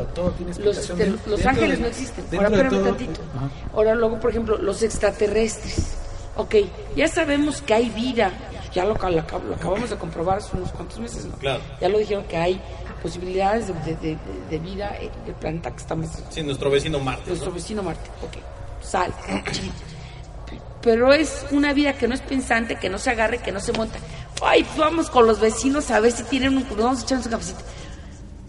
[0.60, 2.26] los, este, de- ángeles no existen.
[2.34, 3.22] Ahora, espérame todo, tantito.
[3.36, 3.50] ajá.
[3.74, 5.98] Ahora, luego, por ejemplo, los extraterrestres.
[6.36, 6.56] Ok,
[6.96, 8.32] ya sabemos que hay vida,
[8.74, 11.36] ya lo, lo acab- lo acabamos de comprobar hace unos cuantos meses, ¿no?
[11.38, 11.62] Claro.
[11.82, 12.62] Ya lo dijeron que hay
[13.02, 14.18] posibilidades de, de- de-
[14.50, 17.24] de vida en el planeta que estamos Sí, nuestro vecino Marte.
[17.28, 17.56] nuestro ¿no?
[17.56, 18.10] vecino Marte.
[18.24, 18.38] Ok,
[18.84, 19.12] sal.
[20.82, 23.74] Pero es una vida que no es pensante, que no se agarre, que no se
[23.74, 23.98] monta.
[24.42, 26.64] Ay, pues vamos con los vecinos a ver si tienen un...
[26.64, 27.60] nos Vamos a echarnos un cafecito.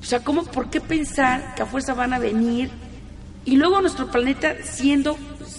[0.00, 2.70] O sea, ¿cómo, por qué pensar que a fuerza van a venir?
[3.44, 5.16] Y luego nuestro planeta siendo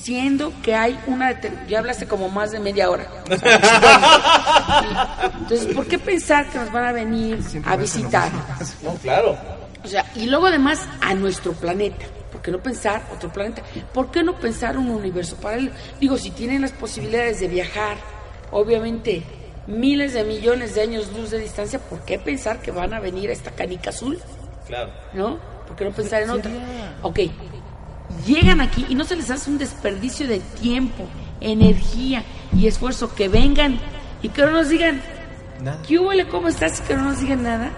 [0.10, 1.40] siendo que hay una...
[1.68, 3.08] Ya hablaste como más de media hora.
[5.40, 8.32] Entonces, ¿por qué pensar que nos van a venir a visitar?
[8.84, 9.38] No, claro.
[9.84, 12.06] O sea, y luego además a nuestro planeta.
[12.32, 13.62] ¿Por qué no pensar otro planeta?
[13.94, 15.72] ¿Por qué no pensar un universo paralelo?
[16.00, 17.98] Digo, si tienen las posibilidades de viajar,
[18.52, 19.24] obviamente,
[19.70, 23.30] miles de millones de años luz de distancia, ¿por qué pensar que van a venir
[23.30, 24.20] a esta canica azul?
[24.68, 24.92] Claro.
[25.14, 25.40] ¿No?
[25.68, 26.52] ¿Por qué no pensar en otra?
[27.04, 27.20] Ok,
[28.26, 31.06] llegan aquí y no se les hace un desperdicio de tiempo,
[31.40, 32.24] energía
[32.56, 33.80] y esfuerzo que vengan
[34.22, 35.02] y que no nos digan,
[35.64, 35.82] Nada.
[35.88, 36.28] ¿qué huele?
[36.28, 36.80] ¿Cómo estás?
[36.80, 37.72] Y que no nos digan nada.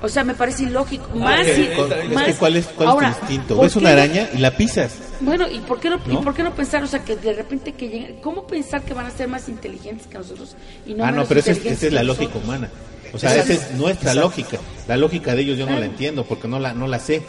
[0.00, 1.08] O sea, me parece ilógico.
[1.16, 3.56] Más, que, con- es más- que ¿cuál es, cuál Ahora, es tu instinto?
[3.56, 4.92] ¿por Ves una no- araña y la pisas.
[5.20, 7.88] Bueno, ¿y por qué no, por qué no pensar, o sea, que de repente que
[7.88, 10.54] lleguen, ¿cómo pensar que van a ser más inteligentes que nosotros?
[10.86, 12.44] Y no ah, no, pero esa es, inteligentes esa es la lógica nosotros?
[12.44, 12.70] humana.
[13.12, 13.52] O sea, Exacto.
[13.54, 14.58] esa es nuestra lógica.
[14.86, 17.22] La lógica de ellos yo no la entiendo porque no la, no la sé.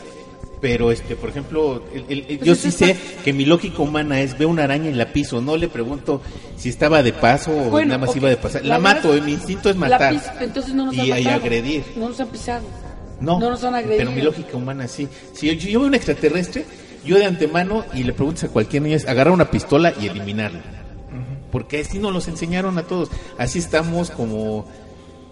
[0.61, 4.19] Pero, este, por ejemplo, el- el- el- Pues yo sí sé que mi lógica humana
[4.19, 5.39] es veo una araña y la piso.
[5.41, 6.21] No le pregunto
[6.57, 8.65] si estaba de paso o Bueno, nada más iba de pasar.
[8.65, 10.13] La, mato, es- mi instinto es la matar.
[10.13, 11.83] pis- entonces no nos y, han y agredir.
[11.95, 12.63] No nos han pisado.
[13.21, 13.97] No, No nos han agredido.
[13.99, 15.07] pero mi lógica humana sí.
[15.33, 16.65] Si yo, yo veo un extraterrestre,
[17.05, 20.59] yo de antemano y le preguntas a cualquier niño es agarrar una pistola y eliminarlo.
[21.51, 23.09] Porque así nos los enseñaron a todos.
[23.37, 24.67] Así estamos como,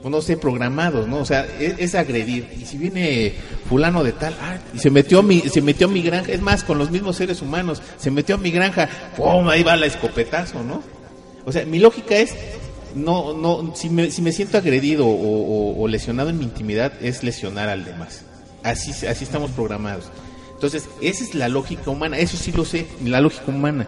[0.03, 1.17] no sé, programados, ¿no?
[1.17, 2.47] O sea, es, es agredir.
[2.61, 3.33] Y si viene
[3.67, 6.77] fulano de tal, ah, y se metió mi, se metió mi granja, es más, con
[6.77, 8.87] los mismos seres humanos, se metió a mi granja,
[9.17, 9.47] ¡pum!
[9.49, 10.81] ahí va la escopetazo, ¿no?
[11.45, 12.35] O sea, mi lógica es,
[12.95, 16.93] no, no, si me, si me siento agredido o, o- o lesionado en mi intimidad,
[17.01, 18.21] es lesionar al demás.
[18.63, 20.05] Así, así estamos programados.
[20.53, 23.87] Entonces, esa es la lógica humana, eso sí lo sé, la lógica humana.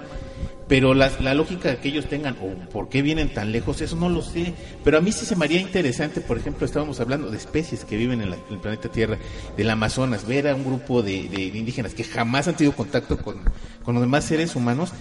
[0.69, 4.07] Pero la, la lógica que ellos tengan o por qué vienen tan lejos, eso no
[4.07, 4.53] lo sé.
[4.83, 7.97] Pero a mí sí se me haría interesante, por ejemplo, estábamos hablando de especies que
[7.97, 9.17] viven en, la- en el planeta Tierra,
[9.57, 11.17] del Amazonas, ver a un grupo de,
[11.55, 13.37] indígenas que jamás han tenido contacto con,
[13.83, 14.91] con los demás seres humanos.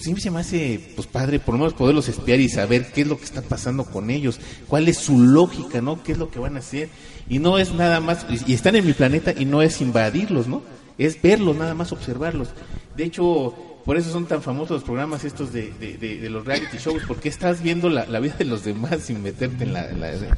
[0.00, 3.06] Sí se me hace pues padre por lo menos poderlos espiar y saber qué es
[3.06, 6.02] lo que está pasando con ellos, cuál es su lógica, ¿no?
[6.02, 6.88] ¿Qué es lo que van a hacer?
[7.28, 10.62] Y no es nada más, y están en mi planeta y no es invadirlos, ¿no?
[10.96, 12.48] Es verlos, nada más observarlos.
[12.96, 13.54] De hecho,
[13.84, 17.62] por eso son tan famosos los programas estos de, de, los reality shows, porque estás
[17.62, 19.88] viendo la, la vida de los demás sin meterte en, la,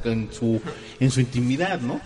[0.05, 0.61] en, su,
[1.01, 2.01] en su intimidad, ¿no?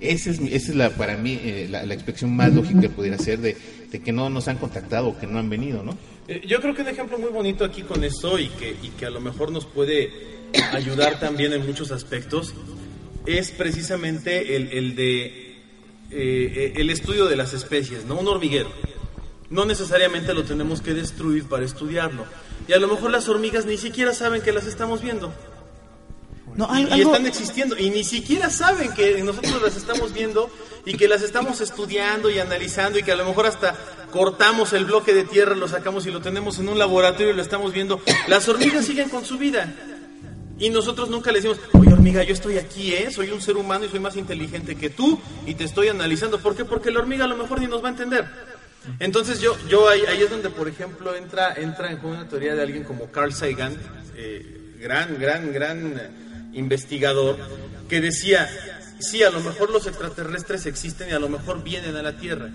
[0.00, 3.18] Esa es, esa es la, para mí eh, la, la expresión más lógica que pudiera
[3.18, 3.56] ser de,
[3.90, 5.96] de que no nos han contactado o que no han venido, ¿no?
[6.28, 9.06] Eh, Yo creo que un ejemplo muy bonito aquí con esto y que, y que
[9.06, 10.10] a lo mejor nos puede
[10.72, 12.54] ayudar también en muchos aspectos
[13.26, 15.56] es precisamente el, el de
[16.10, 18.18] eh, el estudio de las especies, ¿no?
[18.18, 18.70] Un hormiguero.
[19.50, 22.24] No necesariamente lo tenemos que destruir para estudiarlo.
[22.66, 25.32] Y a lo mejor las hormigas ni siquiera saben que las estamos viendo.
[26.54, 30.12] No, Y- al- y, algo- están existiendo y ni siquiera saben que nosotros las estamos
[30.12, 30.50] viendo
[30.84, 33.74] y que las estamos estudiando y analizando y que a lo mejor hasta
[34.12, 37.42] cortamos el bloque de tierra, lo sacamos y lo tenemos en un laboratorio y lo
[37.42, 38.00] estamos viendo.
[38.26, 39.72] Las hormigas siguen con su vida.
[40.58, 43.12] Y nosotros nunca les decimos, oye hormiga, yo estoy aquí, ¿eh?
[43.12, 46.38] soy un ser humano y soy más inteligente que tú y te estoy analizando.
[46.40, 46.64] ¿Por qué?
[46.64, 48.26] Porque la hormiga a lo mejor ni nos va a entender.
[48.98, 52.54] Entonces yo, yo ahí, ahí es donde, por ejemplo, entra, entra en juego una teoría
[52.54, 53.76] de alguien como Carl Sagan,
[54.16, 56.10] eh, gran, gran, gran eh,
[56.52, 57.36] investigador,
[57.88, 58.48] que decía,
[58.98, 62.50] sí, a lo mejor los extraterrestres existen y a lo mejor vienen a la Tierra,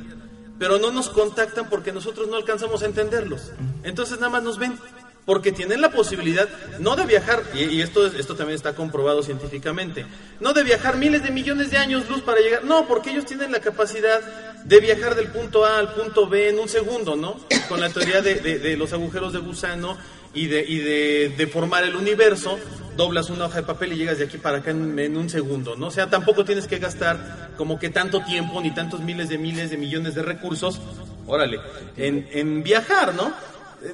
[0.59, 3.51] pero no nos contactan porque nosotros no alcanzamos a entenderlos.
[3.83, 4.77] Entonces nada más nos ven.
[5.25, 6.49] Porque tienen la posibilidad
[6.79, 10.05] no de viajar, y, y esto, es- esto también está comprobado científicamente,
[10.41, 13.51] no de viajar miles de millones de años luz para llegar, no, porque ellos tienen
[13.53, 14.19] la capacidad
[14.65, 17.39] de viajar del punto A al punto B en un segundo, ¿no?
[17.69, 19.97] Con la teoría de, de- de los agujeros de gusano
[20.33, 22.59] y de, y de, de formar el universo,
[22.97, 25.75] doblas una hoja de papel y llegas de aquí para acá en, en un segundo,
[25.77, 25.87] ¿no?
[25.87, 29.69] O sea, tampoco tienes que gastar como que tanto tiempo ni tantos miles de miles
[29.69, 30.81] de millones de recursos,
[31.27, 31.59] órale,
[31.95, 33.33] en, en viajar, ¿no?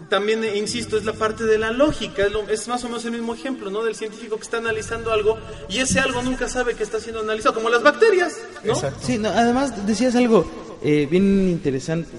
[0.08, 3.06] También, eh, insisto, es la parte de la lógica, es, lo- es más o menos
[3.06, 3.84] el mismo ejemplo, ¿no?
[3.84, 5.38] Del científico que está analizando algo
[5.68, 8.76] y ese algo nunca sabe que está siendo analizado, como las bacterias, ¿no?
[9.02, 10.46] Sí, no, además decías algo
[10.84, 12.12] eh, bien interesante.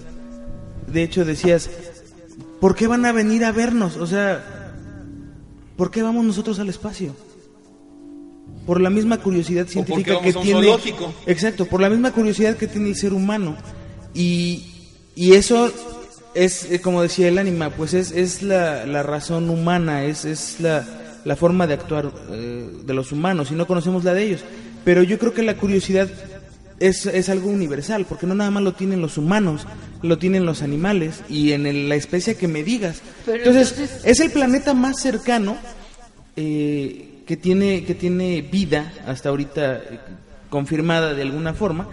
[0.89, 1.71] De hecho decías,
[2.61, 3.97] ¿por qué van a venir a vernos?
[3.99, 4.75] O sea,
[5.77, 7.15] ¿por qué vamos nosotros al espacio?
[8.67, 10.53] Por la misma curiosidad científica que tiene.
[10.65, 11.15] zoológico.
[11.27, 13.57] Exacto, por la misma curiosidad que tiene el ser humano.
[14.13, 14.65] Y,
[15.15, 15.73] y eso
[16.35, 20.61] es, eh, como decía el ánima, pues es, es la, la razón humana, es, es
[20.61, 20.87] la,
[21.25, 24.41] la forma de actuar eh, de los humanos y no conocemos la de ellos.
[24.85, 26.09] Pero yo creo que la curiosidad
[26.79, 29.67] es, es algo universal, porque no nada más lo tienen los humanos,
[30.03, 33.03] lo tienen los animales y en el- la especie que me digas.
[33.27, 35.57] Entonces- es el planeta más cercano
[36.37, 40.01] eh, que tiene que tiene vida hasta ahorita eh,
[40.49, 41.89] confirmada de alguna forma,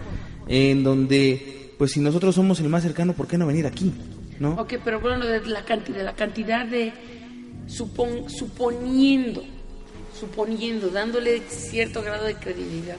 [0.48, 3.92] en donde, pues si nosotros somos el más cercano, ¿por qué no venir aquí?
[4.40, 4.52] ¿No?
[4.54, 6.92] Ok, pero bueno, de la cantidad, la cantidad de
[7.66, 9.42] supon- suponiendo,
[10.18, 12.96] suponiendo, dándole cierto grado de credibilidad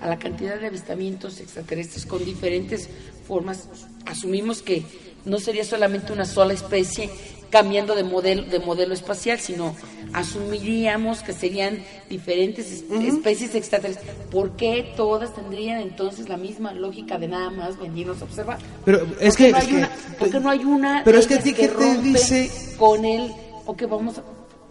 [0.00, 2.88] a la cantidad de avistamientos extraterrestres con diferentes
[3.26, 3.68] formas,
[4.06, 4.82] asumimos que
[5.24, 7.10] no sería solamente una sola especie
[7.50, 9.74] cambiando de modelo, de modelo espacial, sino
[10.12, 14.08] asumiríamos que serían diferentes es- especies extraterrestres.
[14.30, 18.58] ¿Por qué todas tendrían entonces la misma lógica de nada más venirnos a observar?
[18.84, 21.02] Pero es ¿Por qué que- no es hay que- una, ¿por qué no hay una
[21.04, 22.50] Pero es que ti, ¿qué te dice?
[22.78, 23.32] con él
[23.66, 24.22] o que vamos a,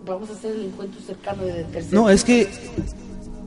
[0.05, 1.91] vamos a hacer el encuentro cercano de terceros?
[1.91, 2.47] No, es que,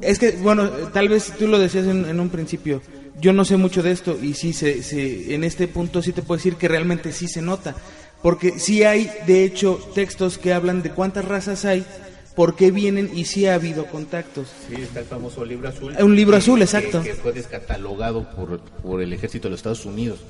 [0.02, 2.82] es que, bueno, tal vez tú lo decías en, en un principio.
[3.20, 6.22] Yo no sé mucho de esto y sí, se, se- en este punto sí te
[6.22, 7.74] puedo decir que realmente sí se nota.
[8.22, 11.84] Porque sí hay, de hecho, textos que hablan de cuántas razas hay,
[12.36, 14.48] por qué vienen y sí ha habido contactos.
[14.68, 15.94] Sí, está el famoso libro azul.
[16.00, 17.02] Un libro que- azul, que- exacto.
[17.02, 20.20] Que, fue descatalogado por, por el ejército de los Estados Unidos.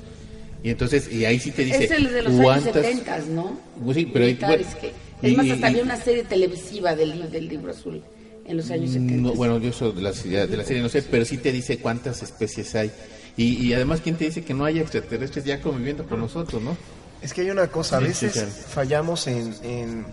[0.63, 2.73] Y entonces, y ahí sí te dice es el de los años cuántas...
[2.85, 3.59] 70, ¿no?
[3.83, 4.91] Pues sí, pero ahí- bueno, que-
[5.27, 8.01] es y- más, y- hasta y- había una serie televisiva del, del libro azul
[8.45, 9.21] en los años 70.
[9.21, 11.77] No, bueno, yo soy de la, de la serie no sé, pero sí te dice
[11.79, 12.91] cuántas especies hay.
[13.37, 16.77] Y, y además, ¿quién te dice que no hay extraterrestres ya conviviendo con nosotros, no?
[17.21, 18.51] Es que hay una cosa, a Sí, veces sí, claro.
[18.69, 20.05] fallamos en, en-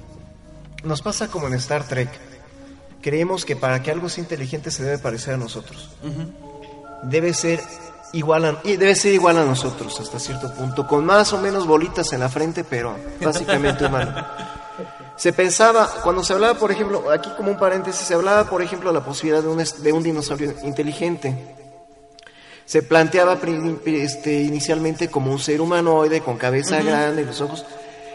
[0.85, 2.09] Nos pasa como en Star Trek.
[3.03, 5.91] Creemos que para que algo sea inteligente se debe parecer a nosotros.
[7.03, 7.61] Debe ser
[8.13, 11.67] igual a, y debe ser igual a nosotros hasta cierto punto, con más o menos
[11.67, 14.15] bolitas en la frente, pero básicamente humano.
[15.21, 18.89] Se pensaba, cuando se hablaba, por ejemplo, aquí como un paréntesis, se hablaba, por ejemplo,
[18.91, 21.37] de la posibilidad de un, de un dinosaurio inteligente.
[22.65, 23.39] Se planteaba
[23.85, 27.67] este, inicialmente como un ser humanoide con cabeza grande y los ojos.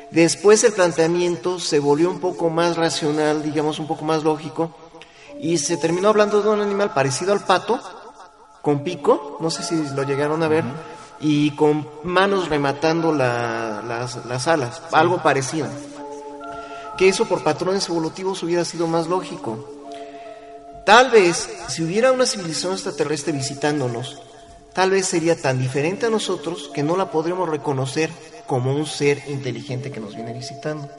[0.10, 4.72] Después el planteamiento se volvió un poco más racional, digamos un poco más lógico,
[5.40, 7.80] y se terminó hablando de un animal parecido al pato,
[8.64, 10.64] con pico, no sé si lo llegaron a ver,
[11.20, 15.68] y con manos rematando la- las, las alas, algo parecido.
[16.98, 19.70] Que eso por patrones evolutivos hubiera sido más lógico.
[20.86, 24.22] Tal vez, si hubiera una civilización extraterrestre visitándonos,
[24.74, 28.12] tal vez sería tan diferente a nosotros que no la podremos reconocer
[28.46, 30.90] como un ser inteligente que nos viene visitando.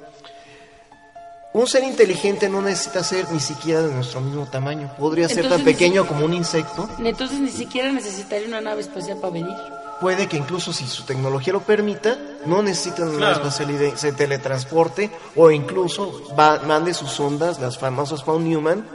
[1.53, 4.93] Un ser inteligente no necesita ser ni siquiera de nuestro mismo tamaño.
[4.99, 6.87] Podría ser tan pequeño como un insecto.
[6.99, 9.57] Entonces ni siquiera necesitaría una nave espacial para venir.
[10.01, 13.37] Puede que incluso si su tecnología lo permita, no necesite una nave Claro.
[13.49, 18.87] espacial y de- se teletransporte o incluso va- mande sus ondas, las famosas Found Newman,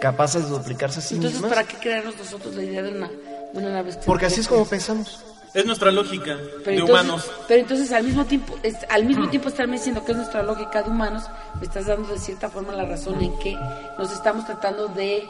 [0.00, 1.54] capaces de duplicarse a sí Entonces, mismas.
[1.56, 4.06] ¿para qué crearnos nosotros la idea de una, de una nave espacial?
[4.06, 5.24] Porque así es como pensamos.
[5.54, 7.30] Es nuestra lógica Pero de entonces, humanos.
[7.48, 10.82] pero entonces al mismo tiempo, es- al mismo tiempo estarme diciendo que es nuestra lógica
[10.82, 11.24] de humanos,
[11.58, 13.56] me estás dando de cierta forma la razón en que
[13.98, 15.26] nos estamos tratando de,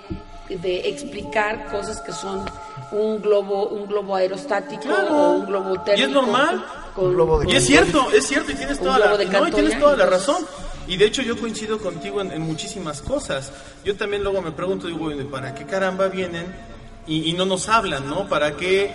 [0.48, 2.44] de explicar cosas que son
[2.92, 5.14] un globo, un globo aerostático Claro.
[5.14, 6.06] o un globo Y térmico.
[6.08, 6.64] es normal.
[6.94, 9.26] con- Y es cierto, es cierto, y tienes toda, la, no, y
[10.06, 10.44] razón.
[10.88, 13.52] Y de hecho yo coincido contigo en, en muchísimas cosas.
[13.84, 16.46] Yo también luego me pregunto, digo, ¿para qué caramba vienen
[17.06, 18.26] y, y no nos hablan, no?
[18.28, 18.90] ¿Para qué,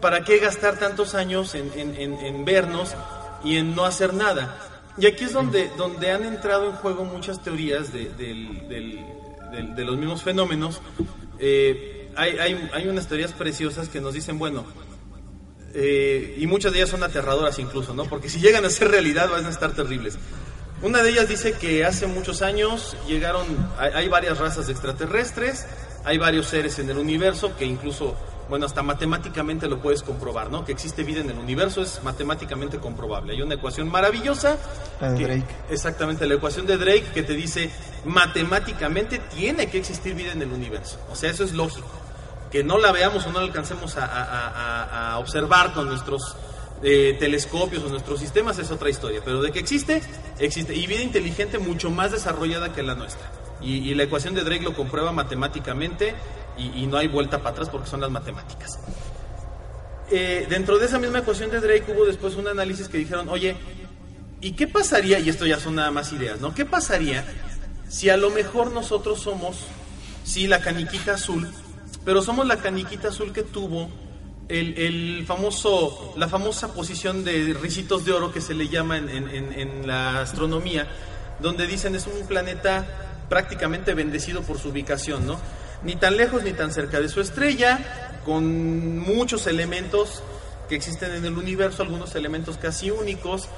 [0.00, 2.94] para qué gastar tantos años en, en- en- en vernos
[3.44, 4.56] y en no hacer nada?
[4.96, 9.04] Y aquí es donde, donde han entrado en juego muchas teorías de, del- del-
[9.52, 10.80] del- de los mismos fenómenos.
[11.38, 14.64] Eh, hay, hay, hay unas teorías preciosas que nos dicen, bueno,
[15.74, 18.04] eh, y muchas de ellas son aterradoras incluso, ¿no?
[18.04, 20.18] Porque si llegan a ser realidad van a estar terribles.
[20.82, 23.44] Una de ellas dice que hace muchos años llegaron,
[23.78, 25.66] hay, hay varias razas extraterrestres,
[26.04, 28.16] hay varios seres en el universo que incluso,
[28.48, 30.64] bueno, hasta matemáticamente lo puedes comprobar, ¿no?
[30.64, 33.34] Que existe vida en el universo es matemáticamente comprobable.
[33.34, 34.56] Hay una ecuación maravillosa.
[35.00, 35.54] La de que- Drake.
[35.70, 37.70] Exactamente, la ecuación de Drake que te dice
[38.04, 40.98] matemáticamente tiene que existir vida en el universo.
[41.10, 41.88] O sea, eso es lógico.
[42.50, 46.36] Que no la veamos o no la alcancemos a, observar con nuestros
[46.82, 49.20] eh, telescopios o nuestros sistemas es otra historia.
[49.24, 50.02] Pero de que existe,
[50.38, 50.74] existe.
[50.74, 53.30] Y vida inteligente mucho más desarrollada que la nuestra.
[53.60, 56.14] Y, la ecuación de Drake lo comprueba matemáticamente
[56.56, 58.78] y, no hay vuelta para atrás porque son las matemáticas.
[60.10, 63.56] Eh, dentro de esa misma ecuación de Drake hubo después un análisis que dijeron, oye,
[64.40, 65.18] ¿y qué pasaría?
[65.18, 66.54] Y esto ya son nada más ideas, ¿no?
[66.54, 67.24] ¿Qué pasaría
[67.88, 69.56] si a lo mejor nosotros somos,
[70.24, 71.48] sí, la caniquita azul,
[72.08, 73.90] pero somos la caniquita azul que tuvo
[74.48, 79.10] el, el famoso, la famosa posición de ricitos de oro que se le llama en,
[79.10, 80.86] en- en- la astronomía,
[81.38, 85.38] donde dicen es un planeta prácticamente bendecido por su ubicación, ¿no?
[85.82, 90.22] Ni tan lejos ni tan cerca de su estrella, con muchos elementos
[90.70, 93.48] que existen en el universo, algunos elementos casi únicos,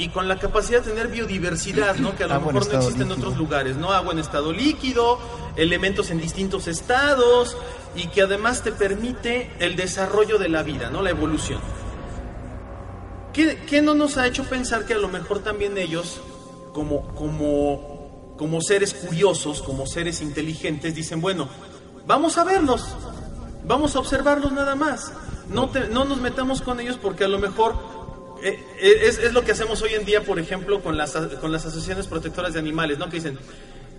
[0.00, 2.16] y con la capacidad de tener biodiversidad, ¿no?
[2.16, 3.92] Que a lo Agua mejor no existe en otros lugares, ¿no?
[3.92, 5.18] Agua en estado líquido,
[5.56, 7.56] elementos en distintos estados,
[7.94, 11.02] y que además te permite el desarrollo de la vida, ¿no?
[11.02, 11.60] La evolución.
[13.32, 16.20] ¿Qué, qué no nos ha hecho pensar que a lo mejor también ellos,
[16.72, 21.48] como, como, como seres curiosos, como seres inteligentes, dicen, bueno,
[22.06, 22.84] vamos a verlos,
[23.64, 25.12] vamos a observarlos nada más,
[25.48, 27.74] no, te- no nos metamos con ellos porque a lo mejor
[28.42, 32.06] es, es lo que hacemos hoy en día, por ejemplo, con las, con las asociaciones
[32.06, 33.08] protectoras de animales, ¿no?
[33.08, 33.38] Que dicen,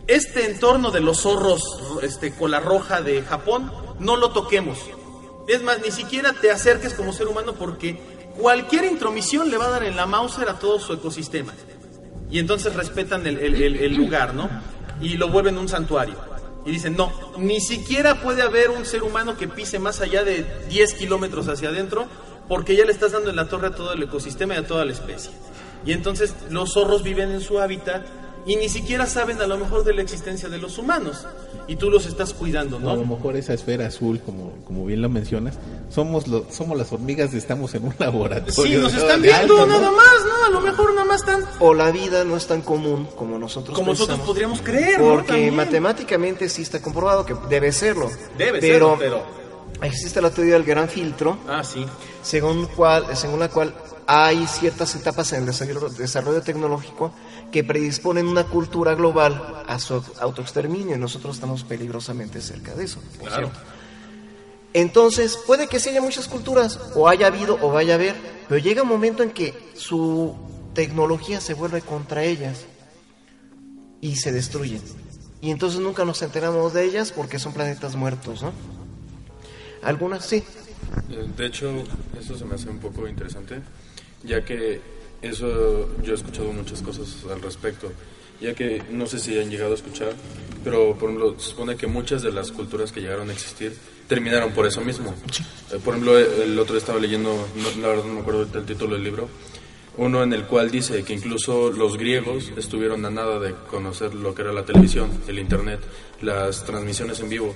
[0.08, 1.64] este entorno de los zorros,
[2.02, 4.80] este, cola roja de Japón, no lo toquemos.
[5.48, 8.00] Es más, ni siquiera te acerques como ser humano porque
[8.40, 11.54] cualquier intromisión le va a dar en la Mauser a todo su ecosistema.
[12.30, 14.50] Y entonces respetan el, el- el- el lugar, ¿no?
[15.02, 16.16] Y lo vuelven un santuario.
[16.66, 20.46] Y dicen, no, ni siquiera puede haber un ser humano que pise más allá de
[20.70, 22.08] 10 kilómetros hacia adentro
[22.52, 24.84] porque ya le estás dando en la torre a todo el ecosistema y a toda
[24.84, 25.32] la especie.
[25.86, 28.06] Y entonces los zorros viven en su hábitat
[28.46, 31.26] y ni siquiera saben a lo mejor de la existencia de los humanos.
[31.68, 33.16] Y tú los estás cuidando, O a lo ¿no?
[33.16, 35.56] mejor esa esfera azul, como, como bien lo mencionas,
[35.90, 38.52] somos lo- somos las hormigas, estamos en un laboratorio.
[38.52, 39.80] Sí, nos de están viendo alto, ¿no?
[39.80, 40.46] nada más, ¿no?
[40.48, 43.78] A lo mejor nada más están O la vida no es tan común como nosotros
[43.78, 45.08] como nosotros podríamos creer, ¿no?
[45.14, 48.10] Porque matemáticamente sí está comprobado que debe serlo.
[48.38, 49.41] Debe pero, serlo, pero-
[49.82, 51.86] existe la teoría del gran filtro, Ah, sí.
[52.24, 53.74] según, cual, según la cual
[54.08, 57.14] hay ciertas etapas en el desarrollo, desarrollo tecnológico
[57.52, 63.00] que predisponen una cultura global a su autoexterminio y nosotros estamos peligrosamente cerca de eso.
[63.20, 63.48] por Claro.
[63.52, 63.60] cierto.
[64.74, 68.16] Entonces, puede que sí haya muchas culturas, o haya habido o vaya a haber,
[68.48, 70.34] pero llega un momento en que su
[70.74, 72.60] tecnología se vuelve contra ellas
[74.00, 74.82] y se destruyen.
[75.42, 78.54] Y entonces nunca nos enteramos de ellas porque son planetas muertos, ¿no?
[79.84, 80.44] Algunas sí.
[81.38, 81.72] De hecho,
[82.20, 83.56] eso se me hace un poco interesante,
[84.24, 84.80] ya que
[85.22, 87.92] Eso yo he escuchado muchas cosas al respecto,
[88.42, 90.14] ya que no sé si han llegado a escuchar,
[90.64, 93.72] pero por ejemplo, se supone que muchas de las culturas que llegaron a existir
[94.08, 95.14] terminaron por eso mismo.
[95.72, 99.30] Eh, por ejemplo, el otro estaba leyendo, no- no me acuerdo del título del libro,
[99.98, 104.34] uno en el cual dice que incluso los griegos estuvieron a nada de conocer lo
[104.34, 105.82] que era la televisión, el internet,
[106.24, 107.54] las transmisiones en vivo,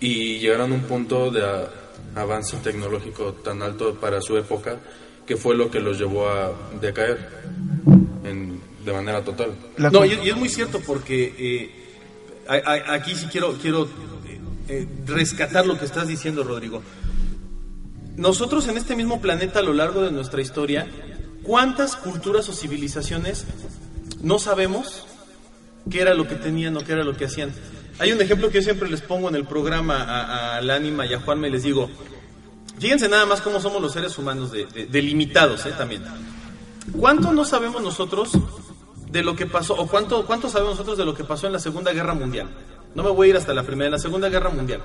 [0.00, 1.68] y llegaron a un punto de a-
[2.14, 4.78] avance tecnológico tan alto para su época
[5.26, 7.28] que fue lo que los llevó a decaer
[8.24, 9.52] en- de manera total.
[9.76, 11.70] No, y, y es muy cierto porque eh,
[12.48, 13.84] a- a- aquí sí quiero, quiero
[14.26, 16.82] eh, eh, rescatar lo que estás diciendo, Rodrigo.
[18.16, 20.86] Nosotros en este mismo planeta a lo largo de nuestra historia,
[21.42, 23.46] ¿cuántas culturas o civilizaciones
[24.22, 25.04] no sabemos
[25.90, 27.52] qué era lo que tenían o qué era lo que hacían?
[27.98, 31.14] Hay un ejemplo que yo siempre les pongo en el programa a, a Lánima y
[31.14, 31.90] a Juanma y les digo,
[32.78, 35.72] fíjense nada más cómo somos los seres humanos de, ¿eh?
[35.76, 36.04] también.
[36.96, 38.30] ¿Cuánto no sabemos nosotros
[39.10, 41.58] de lo que pasó, o cuánto, cuánto sabemos nosotros de lo que pasó en la
[41.58, 42.48] Segunda Guerra Mundial?
[42.94, 44.80] No me voy a ir hasta la primera, en la Segunda Guerra Mundial.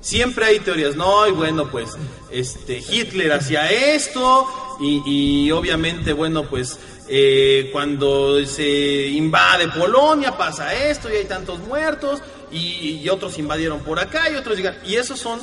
[0.00, 1.90] Siempre hay teorías, no, y bueno, pues
[2.30, 4.46] este, Hitler hacía esto,
[4.80, 6.78] y obviamente, bueno, pues
[7.12, 13.98] eh, cuando se invade Polonia pasa esto, y hay tantos muertos, y, otros invadieron por
[13.98, 14.76] acá, y otros llegan.
[14.86, 15.40] Y esos son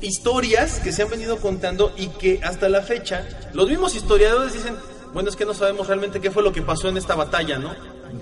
[0.00, 4.76] historias que se han venido contando y que hasta la fecha los mismos historiadores dicen,
[5.12, 7.74] bueno, es que no sabemos realmente qué fue lo que pasó en esta batalla, ¿no?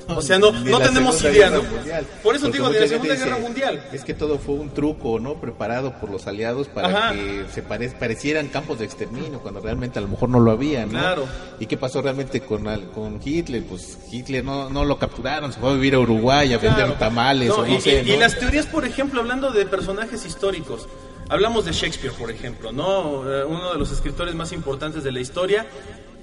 [0.08, 1.60] O sea, no, no tenemos idea, ¿no?
[2.22, 3.84] Por eso Porque digo, de la Segunda dice, Guerra Mundial.
[3.92, 5.40] Es que todo fue un truco, ¿no?
[5.40, 7.12] Preparado por los aliados para Ajá.
[7.12, 10.84] que se pare- parecieran campos de exterminio, cuando realmente a lo mejor no lo había,
[10.86, 10.92] ¿no?
[10.98, 11.26] Claro.
[11.60, 12.64] ¿Y qué pasó realmente con,
[12.94, 13.62] con Hitler?
[13.64, 17.48] Pues Hitler no, no lo capturaron, se fue a vivir a Uruguay a vender tamales
[17.48, 20.86] No, o no y, sé, y- las teorías, por ejemplo, hablando de personajes históricos,
[21.28, 23.22] hablamos de Shakespeare, por ejemplo, ¿no?
[23.30, 25.66] Eh, Uno de los escritores más importantes de la historia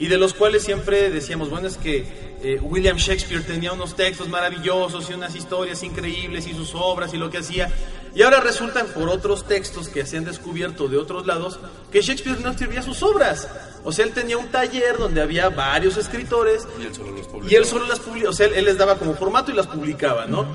[0.01, 2.07] y de los cuales siempre decíamos, bueno, es que
[2.41, 7.17] eh, William Shakespeare tenía unos textos maravillosos y unas historias increíbles y sus obras y
[7.17, 7.71] lo que hacía.
[8.15, 11.59] Y ahora resultan por otros textos que se han descubierto de otros lados
[11.91, 13.47] que Shakespeare no escribía sus obras.
[13.83, 17.55] O sea, él tenía un taller donde había varios escritores Y él solo los y
[17.55, 20.25] él solo las publicaba, o sea, él, él les daba como formato y las publicaba,
[20.25, 20.47] ¿no?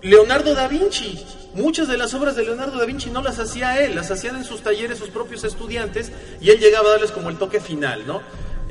[0.00, 1.22] Leonardo da Vinci,
[1.52, 4.44] muchas de las obras de Leonardo da Vinci no las hacía él, las hacían en
[4.44, 6.10] sus talleres sus propios estudiantes
[6.40, 8.22] y él llegaba a darles como el toque final, ¿no?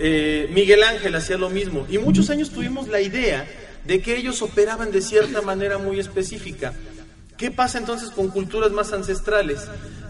[0.02, 3.46] Eh, Miguel Ángel hacía lo mismo y muchos años tuvimos la idea
[3.84, 6.74] de que ellos operaban de cierta manera muy específica.
[7.38, 9.62] ¿Qué pasa entonces con culturas más ancestrales?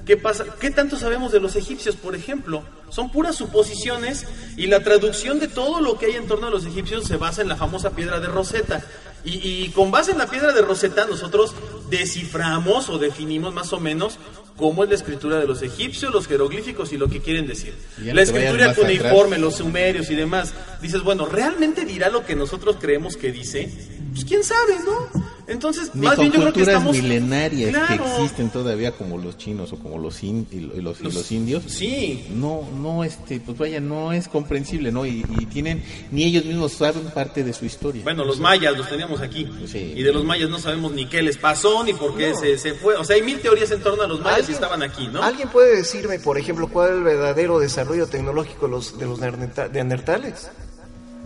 [0.05, 0.45] ¿Qué pasa?
[0.59, 2.63] ¿Qué tanto sabemos de los egipcios, por ejemplo?
[2.89, 4.25] Son puras suposiciones
[4.57, 7.41] y la traducción de todo lo que hay en torno a los egipcios se basa
[7.41, 8.83] en la famosa piedra de Rosetta.
[9.23, 11.53] Y, y con base en la piedra de Rosetta nosotros
[11.89, 14.17] desciframos o definimos más o menos
[14.59, 17.73] cómo es la escritura de los egipcios, los jeroglíficos y lo que quieren decir.
[18.03, 20.53] La escritura cuneiforme, los sumerios y demás.
[20.81, 23.71] Dices, bueno, ¿realmente dirá lo que nosotros creemos que dice?
[24.11, 25.28] Pues quién sabe, ¿no?
[25.49, 26.95] Entonces, Ni más con bien yo creo que culturas estamos...
[26.95, 30.99] milenarias que existen todavía como los chinos o como los, in- y lo- y los,
[31.01, 35.25] y Los- los indios sí no no este pues vaya no es comprensible no y,
[35.39, 39.21] y tienen ni ellos mismos saben parte de su historia Bueno, los mayas los teníamos
[39.21, 39.47] aquí.
[39.67, 39.93] Sí.
[39.95, 42.73] Y de los mayas no sabemos ni qué les pasó, ni por qué se, se
[42.73, 42.95] fue.
[42.95, 45.21] O sea, hay mil teorías en torno a los mayas y estaban aquí, ¿no?
[45.23, 49.19] ¿Alguien puede decirme, por ejemplo, cuál es el verdadero desarrollo tecnológico de los, de los
[49.19, 50.49] neanderta- neandertales?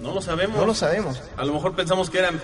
[0.02, 0.58] No lo sabemos.
[0.58, 1.22] No lo sabemos.
[1.38, 2.42] A lo mejor pensamos que eran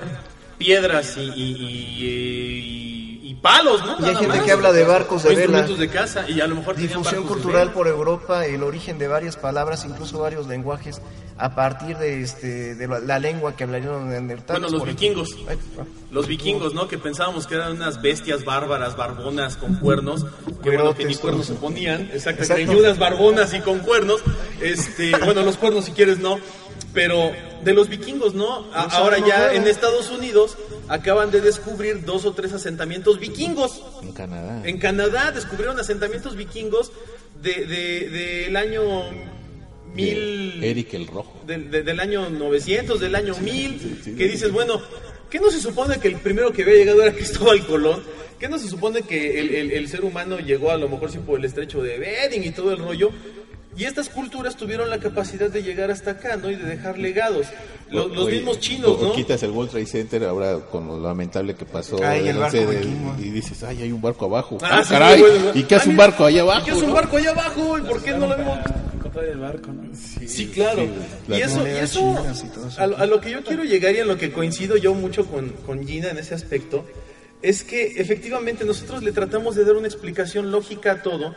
[0.59, 3.95] piedras y, y- y- palos, ¿no?
[4.05, 4.45] Y hay gente más.
[4.45, 5.61] que habla de barcos de vela.
[5.61, 9.85] de casa y a lo mejor Difusión cultural por Europa, el origen de varias palabras,
[9.85, 11.01] incluso varios lenguajes,
[11.37, 14.61] a partir de, este, de la, la lengua que hablarían los neandertales.
[14.63, 15.37] Bueno, los vikingos.
[15.47, 15.83] Ay, ah.
[16.11, 16.89] Los vikingos, ¿no?
[16.89, 20.25] Que pensábamos que eran unas bestias bárbaras, barbonas, con cuernos.
[20.61, 22.09] Que bueno, que ni cuernos se ponían.
[22.11, 22.55] Exacto, Exacto.
[22.65, 24.21] greñudas, barbonas y con cuernos.
[24.59, 26.39] Este, bueno, los cuernos si quieres no.
[26.93, 27.31] Pero
[27.63, 28.65] de los vikingos, ¿no?
[28.73, 30.57] A- ahora ya en Estados Unidos
[30.87, 33.81] acaban de descubrir dos o tres asentamientos vikingos.
[34.01, 36.91] en Canadá En Canadá descubrieron asentamientos vikingos
[37.41, 38.81] de, de- del año
[39.93, 40.63] mil...
[40.63, 44.81] Eric el Rojo del, de- del año 900, del año 1000, que dices, bueno,
[45.29, 48.01] ¿qué no se supone que el primero que había llegado era Cristóbal Colón?
[48.39, 51.17] ¿Qué no se supone que el, el- el ser humano llegó a lo mejor sí
[51.19, 53.11] por el estrecho de Bering y todo el rollo?
[53.79, 56.51] Y estas culturas tuvieron la capacidad de llegar hasta acá, ¿no?
[56.51, 57.47] Y de dejar legados.
[57.89, 59.13] Los, los Oye, mismos chinos, ¿no?
[59.13, 62.87] quitas el World Trade Center ahora con lo lamentable que pasó Ay, el barco del-
[63.19, 65.23] y dices ay hay un barco abajo Ah, Ah, sí, caray
[65.55, 67.77] y qué hace Ah, un barco allá abajo ¿Y qué hace un barco allá abajo?
[67.79, 68.59] ¿Y por qué no lo vemos?
[68.93, 69.89] Encontrar el barco, ¿no?
[70.27, 70.83] Sí, claro.
[70.83, 72.15] sí, y eso, y eso
[72.77, 75.87] a lo que yo quiero llegar y a lo que coincido yo mucho con, con
[75.87, 76.85] Gina en ese aspecto,
[77.41, 81.33] es que efectivamente nosotros le tratamos de dar una explicación lógica a todo,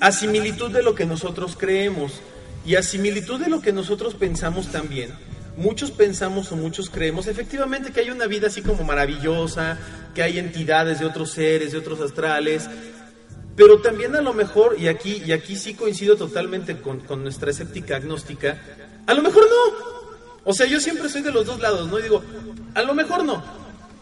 [0.00, 2.20] a similitud de lo que nosotros creemos.
[2.64, 5.10] Y a similitud de lo que nosotros pensamos también,
[5.56, 9.78] muchos pensamos o muchos creemos efectivamente que hay una vida así como maravillosa,
[10.16, 12.68] que hay entidades de otros seres, de otros astrales,
[13.56, 17.96] pero también a lo mejor, y aquí, y aquí sí coincido totalmente con, nuestra escéptica
[17.96, 18.60] agnóstica,
[19.06, 19.96] a lo mejor no.
[20.44, 21.96] O sea, yo siempre soy de los dos lados, ¿no?
[21.96, 22.22] Digo,
[22.74, 23.42] a lo mejor no,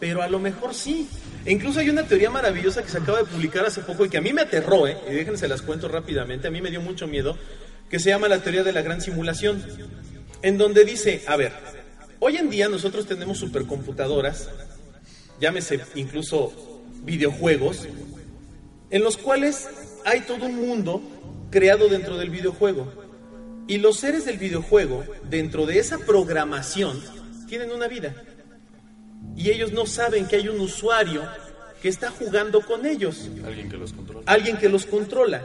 [0.01, 1.09] pero a lo mejor sí.
[1.45, 4.19] E incluso hay una teoría maravillosa que se acaba de publicar hace poco y que
[4.19, 4.97] a mí me aterró, ¿eh?
[5.09, 7.37] Y déjense las cuento rápidamente, a mí me dio mucho miedo,
[7.91, 9.63] que se llama la teoría de la gran simulación,
[10.43, 11.53] en donde dice, a ver,
[12.19, 14.49] hoy en día nosotros tenemos supercomputadoras,
[15.41, 17.87] llámese incluso videojuegos,
[18.91, 19.69] en los cuales
[20.05, 21.03] hay todo un mundo
[21.51, 22.93] creado dentro del videojuego.
[23.67, 27.01] Y los seres del videojuego, dentro de esa programación,
[27.49, 28.15] tienen una vida.
[29.37, 31.23] Y ellos no saben que hay un usuario
[31.83, 33.29] que está jugando con ellos.
[33.45, 34.23] Alguien que los controla.
[34.27, 35.43] Alguien que los controla.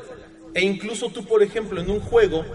[0.54, 2.46] E incluso tú, por ejemplo, en un juego,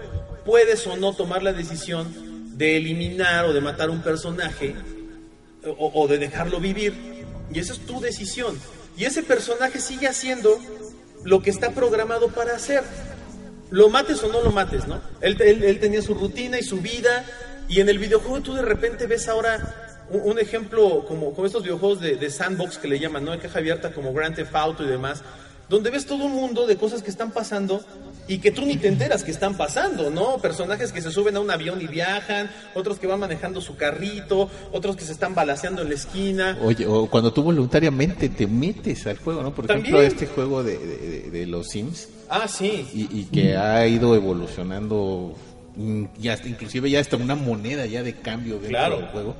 [0.45, 4.75] puedes o no tomar la decisión de eliminar o de matar un personaje
[5.65, 6.93] o, o de dejarlo vivir.
[7.53, 8.57] Y esa es tu decisión.
[8.97, 10.57] Y ese personaje sigue haciendo
[11.23, 12.83] lo que está programado para hacer.
[13.71, 15.01] Lo mates o no lo mates, ¿no?
[15.21, 17.25] Él, él- él tenía su rutina y su vida.
[17.67, 21.63] Y en el videojuego tú de repente ves ahora un, un ejemplo como, como estos
[21.63, 23.31] videojuegos de, de sandbox que le llaman, ¿no?
[23.31, 25.23] De caja abierta como Grand Theft Auto y demás.
[25.67, 27.83] Donde ves todo un mundo de cosas que están pasando
[28.27, 30.37] y que tú ni te enteras que están pasando, ¿no?
[30.37, 34.47] Personajes que se suben a un avión y viajan, otros que van manejando su carrito,
[34.71, 36.55] otros que se están balaseando en la esquina.
[36.61, 39.55] Oye, o cuando tú voluntariamente te metes al juego, ¿no?
[39.55, 39.87] Por También.
[39.95, 42.87] ejemplo, este juego de, de- de- de los Sims, Ah, sí.
[42.93, 45.35] y, y que ha ido evolucionando,
[45.75, 48.97] mm, ya hasta- inclusive ya hasta una moneda ya de cambio dentro Claro.
[48.97, 49.35] del juego,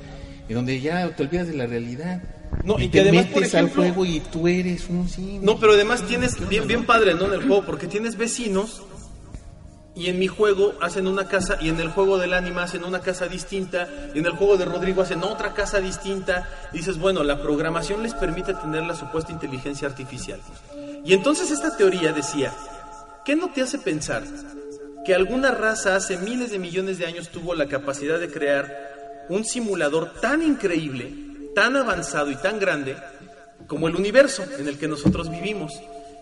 [0.47, 2.21] y donde ya te olvidas de la realidad.
[2.63, 5.07] No, y y que te además, metes por ejemplo- al juego y tú eres un.
[5.43, 7.25] No, pero además tienes bien, bien padre, ¿no?
[7.25, 8.81] En el juego, porque tienes vecinos
[9.95, 12.99] y en mi juego hacen una casa y en el juego del anima hacen una
[12.99, 16.47] casa distinta y en el juego de Rodrigo hacen otra casa distinta.
[16.73, 20.39] Y dices, bueno, la programación les permite tener la supuesta inteligencia artificial.
[21.05, 22.53] Y entonces esta teoría decía,
[23.23, 24.23] ¿qué no te hace pensar
[25.05, 28.94] que alguna raza hace miles de millones de años tuvo la capacidad de crear
[29.29, 31.13] un simulador tan increíble,
[31.53, 32.97] tan avanzado y tan grande
[33.67, 35.73] como el universo en el que nosotros vivimos?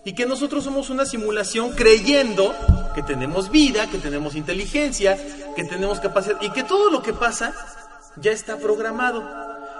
[0.04, 2.54] Y que nosotros somos una simulación creyendo
[2.94, 5.18] que tenemos vida, que tenemos inteligencia,
[5.56, 7.54] que tenemos capacidad y que todo lo que pasa
[8.16, 9.24] ya está programado.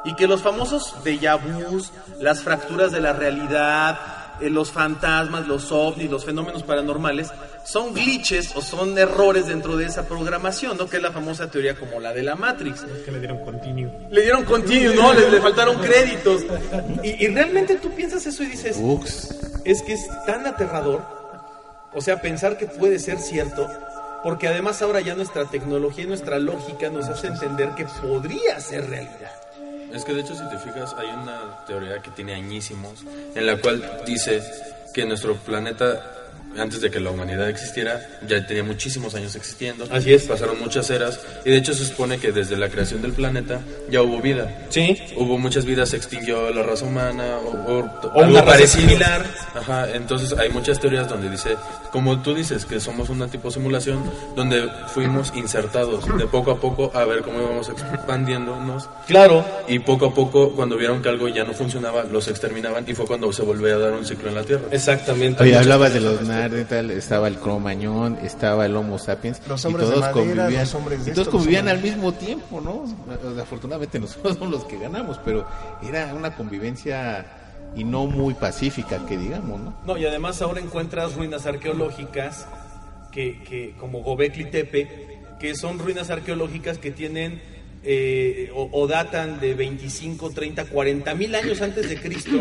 [0.07, 1.91] Y que los famosos déjà vus,
[2.21, 3.99] las fracturas de la realidad,
[4.41, 7.31] eh, los fantasmas, los ovnis, los fenómenos paranormales,
[7.65, 10.87] son glitches o son errores dentro de esa programación, ¿no?
[10.87, 12.85] Que es la famosa teoría como la de la Matrix.
[13.05, 13.93] que le dieron continuo.
[14.11, 15.15] Le dieron continuo, ¿no?
[15.15, 16.45] Le, le faltaron créditos.
[17.03, 18.77] Y, y realmente tú piensas eso y dices,
[19.65, 21.03] es que es tan aterrador,
[21.93, 23.69] o sea, pensar que puede ser cierto,
[24.23, 28.89] porque además ahora ya nuestra tecnología y nuestra lógica nos hace entender que podría ser
[28.89, 29.44] realidad.
[29.95, 33.05] Es que de hecho si te fijas hay una teoría que tiene añísimos
[33.35, 34.43] en la cual dice
[34.93, 36.24] que nuestro planeta
[36.59, 39.87] antes de que la humanidad existiera ya tenía muchísimos años existiendo.
[39.91, 40.25] Así es.
[40.25, 43.61] Pasaron muchas eras y de hecho se supone que desde la creación del planeta
[43.91, 44.67] ya hubo vida.
[44.71, 44.99] Sí.
[45.17, 49.25] Hubo muchas vidas, se extinguió la raza humana o, o- O una raza similar.
[49.55, 51.57] Ajá, entonces hay muchas teorías donde dice,
[51.93, 54.03] como tú dices, que somos una tipo simulación
[54.37, 58.89] donde fuimos insertados de poco a poco a ver cómo íbamos expandiéndonos.
[59.07, 59.45] Claro.
[59.69, 63.07] Y poco a poco, cuando vieron que algo ya no funcionaba, los exterminaban y fue
[63.07, 64.65] cuando se volvió a dar un ciclo en la Tierra.
[64.71, 65.43] Exactamente.
[65.43, 69.89] Oye, hablabas de los Neandertal, estaba el Cromañón, estaba el Homo sapiens, Los y hombres
[69.89, 72.61] de todos madera, convivían, los hombres de y todos esto, los convivían al mismo tiempo,
[72.61, 72.85] ¿no?
[73.41, 75.47] Afortunadamente nosotros somos los que ganamos, pero
[75.83, 77.27] era una convivencia
[77.77, 79.75] y no muy pacífica, que digamos, ¿no?
[79.87, 82.47] No, y además ahora encuentras ruinas arqueológicas
[83.11, 87.41] que, que como Gobekli Tepe, que son ruinas arqueológicas que tienen
[87.83, 92.39] eh, o, o datan de 25, 30, 40 mil años antes de Cristo,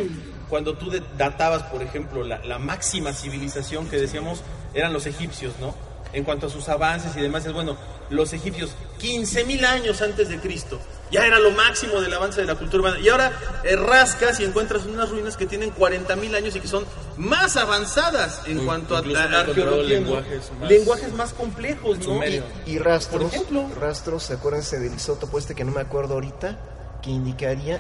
[0.54, 4.42] cuando tú de- databas, por ejemplo, la, la máxima civilización que decíamos
[4.76, 5.74] eran los egipcios, ¿no?
[6.14, 7.76] En cuanto a sus avances y demás, es bueno,
[8.12, 8.70] los egipcios,
[9.00, 12.82] 15 mil años antes de Cristo, ya era lo máximo del avance de la cultura
[12.84, 13.00] humana.
[13.00, 13.32] Y ahora
[13.64, 16.86] eh, rascas y encuentras unas ruinas que tienen 40 mil años y que son
[17.18, 21.34] más avanzadas en cuanto a, incluso a- han a encontrado arqueología, lenguajes más- lenguajes más
[21.34, 22.04] complejos, ¿no?
[22.04, 22.44] Sumerio.
[22.68, 23.70] Y rastros, Por ejemplo.
[23.82, 26.60] rastros, acuérdense del isótopo este que no me acuerdo ahorita,
[27.02, 27.80] que indicaría,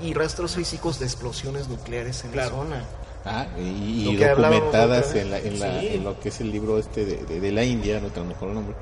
[0.00, 2.50] y rastros físicos de explosiones nucleares en Claro.
[2.50, 2.84] la zona.
[3.26, 5.88] Ah, y, y documentadas en, la, en, la- Sí.
[5.92, 8.48] en lo que es el libro este de, de- de la India, no tengo mejor
[8.50, 8.74] nombre,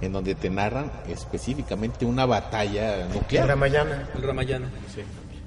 [0.00, 3.44] en donde te narran específicamente una batalla nuclear.
[3.44, 4.08] El Ramayana.
[4.14, 4.70] El Ramayana.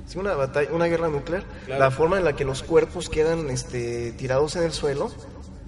[0.05, 1.43] Sí, una batalla, una guerra nuclear.
[1.65, 1.79] Claro.
[1.79, 5.09] La forma en la que los cuerpos quedan este, tirados en el suelo,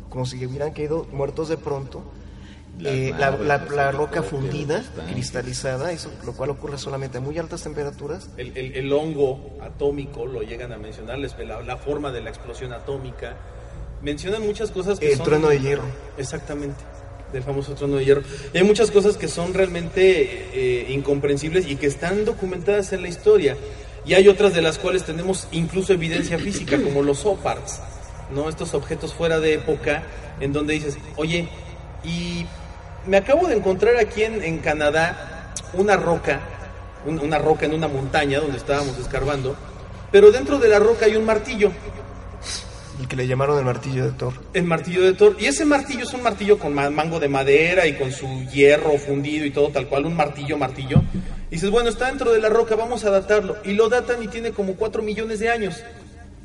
[0.10, 2.04] como si hubieran caído muertos de pronto,
[2.84, 8.30] eh, la, la- roca fundida, cristalizada, eso, lo cual ocurre solamente a muy altas temperaturas.
[8.38, 12.30] El, el- el hongo atómico lo llegan a mencionar, les- la, la forma de la
[12.30, 13.36] explosión atómica.
[14.02, 15.26] Mencionan muchas cosas que El son...
[15.26, 15.84] trueno de hierro.
[16.18, 16.84] Exactamente,
[17.32, 18.24] del famoso trueno de hierro.
[18.54, 23.08] Y hay muchas cosas que son realmente eh, incomprensibles y que están documentadas en la
[23.08, 23.56] historia.
[24.06, 27.80] Y hay otras de las cuales tenemos incluso evidencia física, como los OPARTs,
[28.36, 28.50] ¿no?
[28.50, 30.04] Estos objetos fuera de época,
[30.42, 31.48] en donde dices, oye,
[32.04, 32.46] y
[33.08, 36.40] me acabo de encontrar aquí en, en Canadá una roca,
[37.06, 39.56] un- una roca en una montaña donde estábamos escarbando,
[40.12, 41.72] pero dentro de la roca hay un martillo.
[43.00, 44.34] El que le llamaron el martillo de Thor.
[44.54, 45.36] El martillo de Thor.
[45.40, 48.98] Y ese martillo es un martillo con ma- mango de madera y con su hierro
[49.00, 51.02] fundido y todo tal cual, un martillo, martillo.
[51.50, 53.58] Y dices, bueno, está dentro de la roca, vamos a datarlo.
[53.66, 55.84] Y lo datan y tiene como 4 millones de años.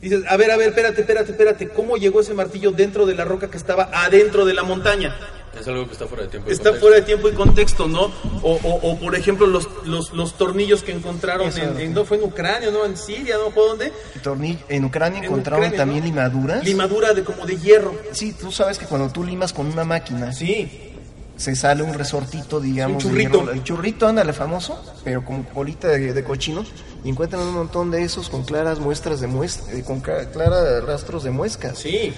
[0.00, 3.24] Dices, a ver, a ver, espérate, espérate, espérate, ¿cómo llegó ese martillo dentro de la
[3.26, 5.14] roca que estaba adentro de la montaña?
[5.60, 6.48] Es algo que está fuera de tiempo.
[6.48, 6.80] y Está contexto.
[6.86, 8.02] fuera de tiempo y contexto, ¿no?
[8.42, 11.62] O, o- o, por ejemplo, los, los, los tornillos que encontraron Eso.
[11.62, 12.84] en, en- no fue en Ucrania, ¿no?
[12.84, 13.50] En Siria, ¿no?
[13.50, 13.92] ¿Fue dónde?
[14.22, 16.06] Tornillo- en Ucrania En encontraron Ucrania, también ¿no?
[16.06, 16.64] limaduras.
[16.64, 17.94] Limadura de como de hierro.
[18.12, 20.92] Sí, tú sabes que cuando tú limas con una máquina, sí.
[21.36, 23.04] se sale un resortito, digamos.
[23.04, 23.38] Un de churrito.
[23.40, 23.52] hierro.
[23.52, 26.68] el churrito, ándale, famoso, pero con bolita de, de cochinos.
[27.04, 31.22] Y encuentran un montón de esos con claras muestras de muestra, eh, con claras rastros
[31.22, 31.78] de muescas.
[31.78, 32.12] Sí.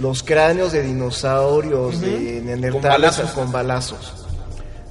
[0.00, 2.04] Los cráneos de dinosaurios, Ujú.
[2.04, 3.30] de Con neandertales balazos.
[3.30, 4.12] con balazos.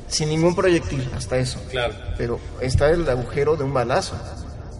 [0.07, 1.59] Sin ningún proyectil, hasta eso.
[1.69, 1.93] Claro.
[2.17, 4.15] Pero está el agujero de un balazo.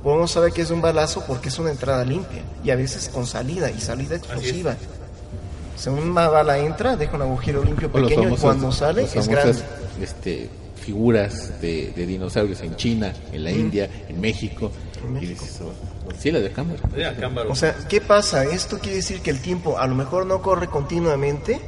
[0.04, 3.26] Uno sabe que es un balazo porque es una entrada limpia y a veces con
[3.26, 4.76] salida y salida explosiva.
[5.76, 9.28] Según una bala entra, deja un agujero limpio O pequeño y cuando sale los es
[9.28, 9.60] grande.
[10.02, 13.60] este, figuras de, de dinosaurios en China, en la Mm.
[13.60, 14.72] India, en México.
[15.20, 15.72] Y dices, oh,
[16.18, 16.80] sí, la de cámara.
[17.50, 18.44] O sea, ¿qué pasa?
[18.44, 21.62] Esto quiere decir que el tiempo a lo mejor no corre continuamente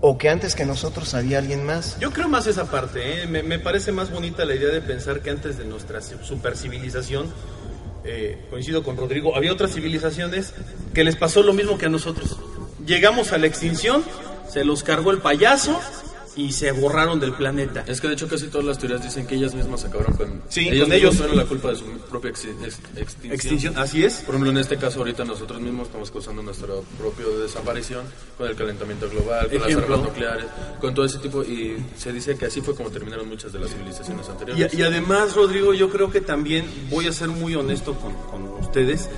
[0.00, 1.98] o que antes que nosotros había alguien más.
[1.98, 3.26] Yo creo más esa parte, ¿eh?
[3.26, 7.32] me, me parece más bonita la idea de pensar que antes de nuestra supercivilización,
[8.04, 10.54] eh, coincido con Rodrigo, había otras civilizaciones
[10.94, 12.38] que les pasó lo mismo que a nosotros.
[12.86, 14.04] Llegamos a la extinción,
[14.48, 15.80] se los cargó el payaso
[16.38, 17.84] y se borraron del planeta.
[17.86, 20.68] Es que de hecho casi todas las teorías dicen que ellas mismas acabaron con, Sí,
[20.68, 21.16] ellas con ellos.
[21.16, 23.32] fueron la culpa de su propia ex- extinción.
[23.32, 24.14] Extinción, así es.
[24.20, 28.04] Por ejemplo, en este caso ahorita nosotros mismos estamos causando nuestra propia desaparición
[28.38, 29.80] con el calentamiento global, con Ejemplo.
[29.80, 30.46] las armas nucleares,
[30.80, 33.70] con todo ese tipo y se dice que así fue como terminaron muchas de las
[33.72, 34.72] civilizaciones anteriores.
[34.72, 38.44] Y, y además, Rodrigo, yo creo que también, voy a ser muy honesto con, con
[38.62, 39.10] ustedes,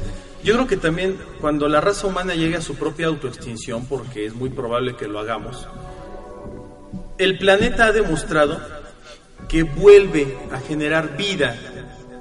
[0.43, 4.35] yo creo que también cuando la raza humana llegue a su propia autoextinción, porque es
[4.35, 5.67] muy probable que lo hagamos,
[7.21, 8.61] el planeta ha demostrado
[9.49, 11.57] que vuelve a generar vida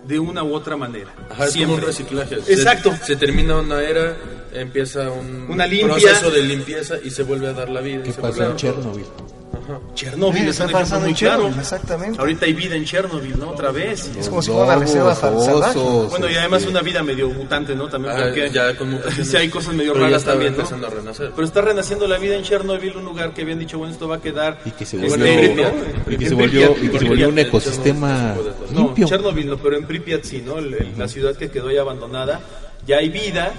[0.06, 1.14] de una u otra manera.
[1.30, 1.76] Ajá, es como Siempre.
[1.76, 2.36] un reciclaje.
[2.48, 2.94] Exacto.
[3.04, 4.16] Se, termina una era,
[4.54, 5.96] empieza un Una limpia.
[5.96, 8.04] proceso de limpieza y se vuelve a dar la vida.
[8.04, 9.06] ¿Qué vuelve en Chernobyl?
[9.70, 9.80] Ajá.
[9.94, 11.62] Chernobyl Sí, es está un ejemplo pasando muy en Chernobyl, claro.
[11.62, 12.20] exactamente.
[12.20, 13.50] Ahorita hay vida en Chernobyl, ¿no?
[13.50, 14.10] Otra vez.
[14.18, 15.80] Es como si fuera una reserva salvaje.
[15.80, 17.88] Bueno, y además una vida medio mutante, ¿no?
[17.88, 19.28] También Ah, porque ya con mutaciones.
[19.30, 20.88] sí hay cosas medio Pero ya raras también, ¿no?
[20.88, 21.32] a renacer.
[21.36, 24.16] Pero está renaciendo la vida en Chernobyl, un lugar que habían dicho, bueno, esto va
[24.18, 25.74] a quedar y que se en volvió, Pripyat,
[26.10, 28.36] y que se volvió, y que se volvió un ecosistema
[28.72, 29.08] No, limpio.
[29.08, 30.56] Chernobyl no, pero en Pripyat sí, ¿no?
[30.60, 32.40] La ciudad que quedó ya abandonada,
[32.88, 33.52] ya hay vida,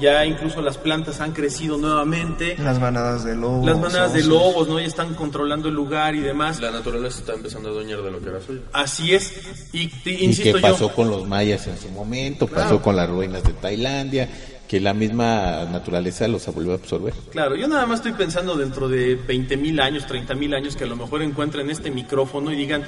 [0.00, 2.56] ya incluso las plantas han crecido nuevamente.
[2.58, 3.66] Las manadas de lobos.
[3.66, 4.78] Las manadas de lobos, ¿no?
[4.80, 6.60] Ya están controlando el lugar y demás.
[6.60, 8.60] La naturaleza está empezando a adueñar de lo que era suyo.
[8.72, 9.68] Así es.
[9.72, 10.94] Y, te- y insisto que pasó yo.
[10.94, 12.62] con los mayas en su momento, Claro.
[12.70, 14.28] pasó con las ruinas de Tailandia,
[14.68, 17.14] que la misma naturaleza los volvió a absorber.
[17.30, 20.84] Claro, yo nada más estoy pensando dentro de 20 mil años, 30 mil años, que
[20.84, 22.82] a lo mejor encuentren este micrófono y digan,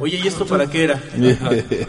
[0.00, 1.02] oye, ¿y esto para qué era?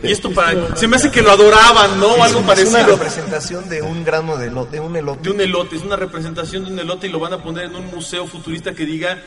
[0.03, 0.76] ¿Y esto para...?
[0.76, 2.07] Se me hace que lo adoraban, ¿no?
[2.07, 2.86] O algo Es una parecido.
[2.88, 5.23] representación de un grano de, lo- de un elote.
[5.23, 7.76] De un elote, es una representación de un elote y lo van a poner en
[7.76, 9.18] un museo futurista que diga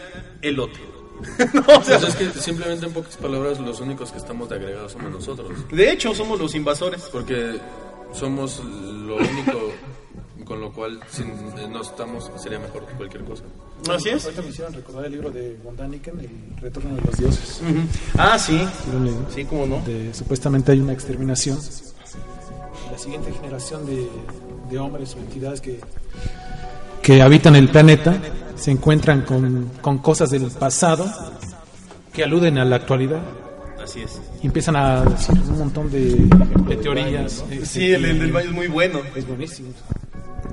[0.42, 0.78] elote.
[1.52, 4.54] no, o sea, Pues es que simplemente en pocas palabras los únicos que estamos de
[4.54, 5.48] agregados somos nosotros.
[5.70, 7.02] de hecho, somos los invasores.
[7.12, 7.58] Porque
[8.12, 9.72] somos lo único
[10.48, 11.22] con lo cual si
[11.70, 13.44] no estamos sería mejor que cualquier cosa.
[13.94, 14.24] Así es.
[14.24, 17.60] Ahorita me hicieron recordar el libro de von Daniken, El retorno de los dioses.
[17.62, 17.80] Ujú.
[18.16, 18.66] Ah, sí.
[19.34, 19.76] Sí, cómo no.
[19.76, 21.58] Donde supuestamente hay una exterminación.
[22.90, 24.08] La siguiente generación de,
[24.70, 25.78] de hombres o entidades que,
[27.02, 28.16] que habitan el planeta
[28.56, 31.06] se encuentran con, con cosas del pasado
[32.12, 33.20] que aluden a la actualidad.
[33.82, 34.20] Así es.
[34.42, 36.14] Y empiezan a decir un montón de,
[36.68, 37.44] de teorías.
[37.64, 39.00] Sí, el, el del baño es muy bueno.
[39.14, 39.68] Es buenísimo.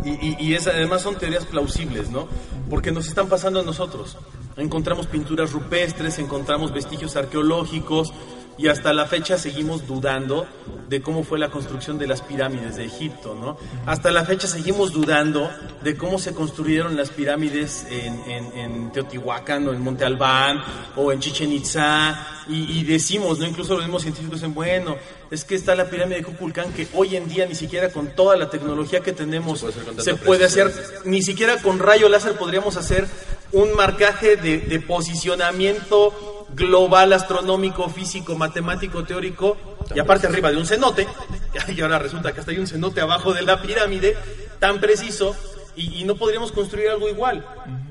[0.05, 2.27] Y, y- es, además son teorías plausibles, ¿no?
[2.69, 4.17] Porque nos están pasando a nosotros.
[4.55, 8.13] Encontramos pinturas rupestres, encontramos vestigios arqueológicos,
[8.57, 10.47] y hasta la fecha seguimos dudando
[10.87, 13.57] de cómo fue la construcción de las pirámides de Egipto, ¿no?
[13.85, 15.49] Hasta la fecha seguimos dudando
[15.83, 20.63] de cómo se construyeron las pirámides en, en- en Teotihuacán o en Monte Albán
[20.95, 23.47] o en Chichen Itza y, y decimos, ¿no?
[23.47, 24.95] Incluso los mismos científicos dicen, bueno,
[25.31, 28.37] es que está la pirámide de Kukulcán que hoy en día ni siquiera con toda
[28.37, 29.63] la tecnología que tenemos
[30.03, 33.07] Se puede hacer se puede ni siquiera con rayo láser podríamos hacer
[33.51, 39.57] un marcaje de, de posicionamiento global, astronómico, físico, matemático, teórico,
[39.93, 41.07] y aparte arriba de un cenote,
[41.67, 44.15] y ahora resulta que hasta hay un cenote abajo de la pirámide,
[44.59, 45.35] tan preciso,
[45.75, 47.45] y, y no podríamos construir algo igual.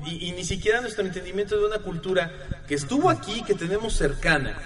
[0.05, 2.31] Y, y ni siquiera nuestro entendimiento de una cultura
[2.67, 4.57] que estuvo aquí, que tenemos cercana,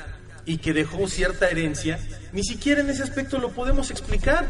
[0.50, 2.00] y que dejó cierta herencia,
[2.32, 4.48] ni siquiera en ese aspecto lo podemos explicar.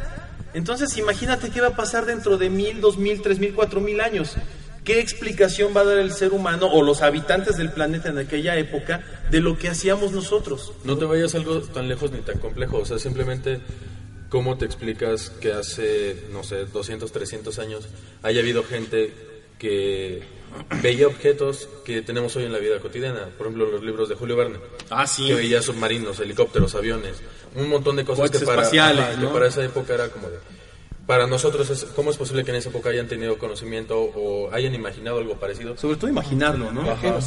[0.54, 4.00] Entonces imagínate qué va a pasar dentro de mil, dos mil, tres mil, cuatro mil
[4.00, 4.36] años.
[4.84, 8.58] ¿Qué explicación va a dar el ser humano o los habitantes del planeta en aquella
[8.58, 10.74] época de lo que hacíamos nosotros?
[10.84, 13.60] No te vayas algo tan lejos ni tan complejo, o sea, simplemente
[14.30, 17.88] cómo te explicas que hace, no sé, 200, 300 años
[18.24, 19.14] haya habido gente
[19.58, 20.24] que
[20.82, 24.36] veía objetos que tenemos hoy en la vida cotidiana, por ejemplo, los libros de Julio
[24.38, 24.58] Verne.
[24.90, 25.28] Ah, sí.
[25.28, 27.18] Que veía submarinos, helicópteros, aviones,
[27.56, 30.38] un montón de cosas que para, espaciales, ajá, que para esa época era como de...
[31.10, 34.76] Para nosotros, es, ¿cómo es posible que en esa época hayan tenido conocimiento o hayan
[34.76, 35.76] imaginado algo parecido?
[35.76, 36.82] Sobre todo imaginarlo, ¿no?
[36.82, 37.18] Ajá.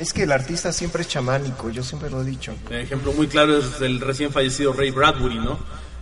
[0.00, 2.52] Es que el artista siempre es chamánico, yo siempre lo he dicho.
[2.68, 5.56] Un ejemplo muy claro es el recién fallecido Ray Bradbury, ¿no?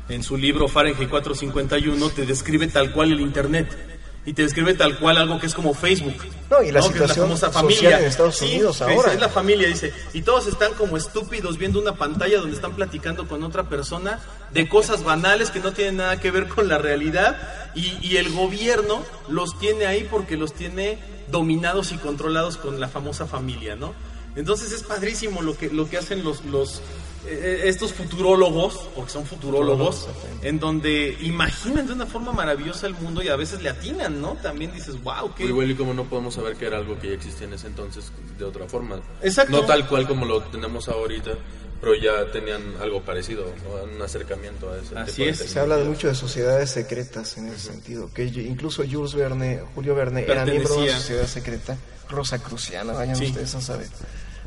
[0.09, 3.90] En su libro Fahrenheit 451 te describe tal cual el Internet.
[4.27, 6.15] Y te describe tal cual algo que es como Facebook.
[6.51, 7.99] No, y la Que es situación famosa social familia.
[8.01, 9.15] en Estados Sí, Unidos que ahora.
[9.15, 9.95] Es la familia, dice.
[10.13, 14.21] Y todos están como estúpidos viendo una pantalla donde están platicando con otra persona
[14.53, 17.39] de cosas banales que no tienen nada que ver con la realidad.
[17.75, 20.99] Y, y el gobierno los tiene ahí porque los tiene
[21.31, 23.95] dominados y controlados con la famosa familia, ¿no?
[24.37, 26.83] Entonces es padrísimo lo que, lo que hacen los, los,
[27.29, 30.09] estos futurólogos, porque son futurólogos,
[30.43, 34.35] en donde imaginan de una forma maravillosa el mundo y a veces le atinan, ¿no?
[34.43, 35.45] También dices, wow, qué...
[35.45, 38.11] Igual y como no podemos saber que era algo que ya existía en ese entonces
[38.39, 39.01] de otra forma.
[39.23, 39.53] Exacto.
[39.61, 41.33] No tal cual como lo tenemos ahorita,
[41.81, 43.95] pero ya tenían algo parecido, ¿no?
[43.95, 45.39] un acercamiento a ese Así tipo de es.
[45.39, 49.95] Se habla de mucho de sociedades secretas en ese sentido, que incluso Jules Verne, Julio
[49.95, 51.77] Verne era miembro de una sociedad secreta,
[52.09, 53.27] Rosacruciana, vayan Sí.
[53.27, 53.89] ustedes a saber.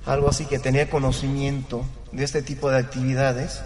[0.05, 3.61] Algo así que tenía conocimiento de este tipo de actividades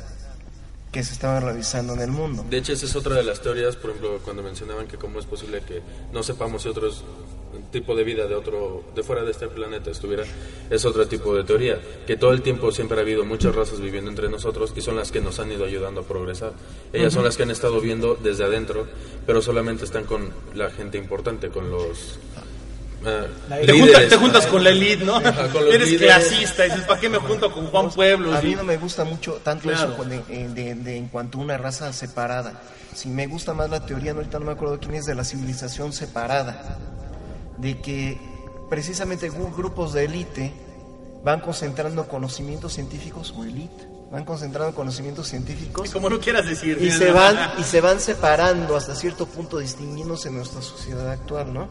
[0.91, 2.45] que se estaban realizando en el mundo.
[2.49, 5.25] De hecho, esa es otra de las teorías, por ejemplo, cuando mencionaban que cómo es
[5.25, 5.81] posible que
[6.13, 7.03] no sepamos si otros
[7.71, 10.23] tipo de vida de otro de fuera de este planeta estuviera
[10.69, 14.09] es otro tipo de teoría que todo el tiempo siempre ha habido muchas razas viviendo
[14.09, 16.53] entre nosotros y son las que nos han ido ayudando a progresar
[16.93, 18.87] ellas son las que han estado viendo desde adentro
[19.25, 22.19] pero solamente están con la gente importante con los
[23.05, 23.25] ah,
[23.65, 25.19] Te, juntas con la elite, ¿no?
[25.19, 25.99] Eres líderes.
[26.27, 28.35] clasista, dices, ¿para qué me junto con Juan Pueblos?
[28.35, 29.93] A mí Y- no me gusta mucho tanto Claro.
[29.93, 32.61] eso de, eh, de- de- en cuanto a una raza separada.
[32.95, 35.23] Si me gusta más la teoría, no, ahorita no me acuerdo quién es, de la
[35.23, 36.77] civilización separada.
[37.57, 38.19] De que
[38.69, 40.53] precisamente grupos de élite
[41.23, 46.77] van concentrando conocimientos científicos o élite van concentrando conocimientos científicos Como no quieras decir.
[46.81, 51.53] y se van y se van separando hasta cierto punto distinguiéndose en nuestra sociedad actual,
[51.53, 51.67] ¿no?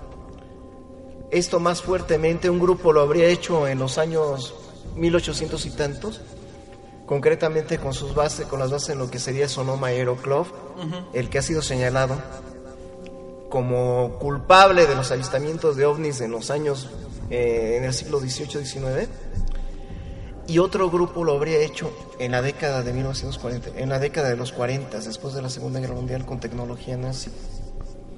[1.30, 4.54] Esto más fuertemente un grupo lo habría hecho en los años
[4.94, 6.20] 1800 y tantos,
[7.04, 10.46] concretamente con sus bases, con las bases en lo que sería Sonoma Aeroclub,
[10.76, 10.96] Ujú.
[11.14, 12.16] el que ha sido señalado
[13.48, 16.88] como culpable de los avistamientos de ovnis en los años
[17.30, 19.08] eh, en el siglo XVIII-XIX
[20.48, 24.36] y otro grupo lo habría hecho en la década de 1940, en la década de
[24.36, 27.30] los 40, después de la Segunda Guerra Mundial con tecnología nazi.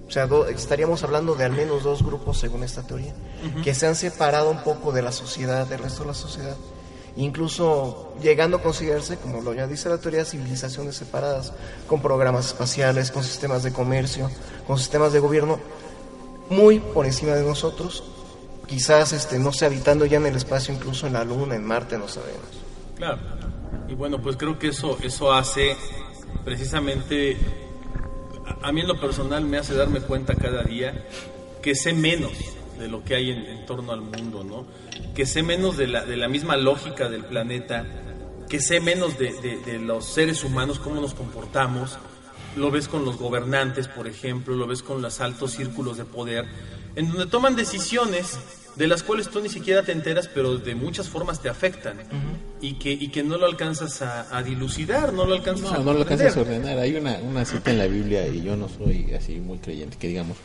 [0.09, 3.13] O sea, do- estaríamos hablando de al menos dos grupos según esta teoría,
[3.63, 6.57] que se han separado un poco de la sociedad, del resto de la sociedad,
[7.17, 11.53] incluso llegando a considerarse, como lo ya dice la teoría, civilizaciones separadas,
[11.87, 14.31] con programas espaciales, con sistemas de comercio,
[14.67, 15.59] con sistemas de gobierno
[16.49, 18.03] muy por encima de nosotros,
[18.67, 21.99] quizás este, no sé, habitando ya en el espacio, incluso en la Luna, en Marte,
[21.99, 22.41] no sabemos.
[22.97, 23.19] Claro.
[23.89, 25.77] Y bueno, pues creo que eso, eso hace
[26.45, 27.37] precisamente,
[28.63, 31.07] a, mí en lo personal me hace darme cuenta cada día
[31.63, 32.33] que sé menos
[32.79, 34.65] de lo que hay en, en torno al mundo, ¿no?
[35.15, 37.85] Que sé menos de la, de la misma lógica del planeta,
[38.49, 41.99] que sé menos de, de- de los seres humanos, cómo nos comportamos.
[42.57, 46.47] Lo ves con los gobernantes, por ejemplo, lo ves con los altos círculos de poder,
[46.97, 48.39] en donde toman decisiones
[48.79, 51.99] de las cuales tú ni siquiera te enteras, pero de muchas formas te afectan
[52.61, 55.85] y, que, y que no lo alcanzas a, a dilucidar, no lo alcanzas a No,
[55.85, 56.79] no lo alcanzas a ordenar.
[56.79, 60.07] Hay una, una cita en la Biblia, y yo no soy así muy creyente, que
[60.07, 60.37] digamos,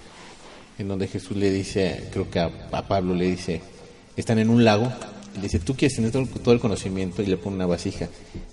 [0.79, 3.61] en donde Jesús le dice, creo que a, a Pablo le dice,
[4.17, 4.91] están en un lago
[5.33, 8.09] y le dice, tú quieres tener todo, todo el conocimiento y le pone una vasija.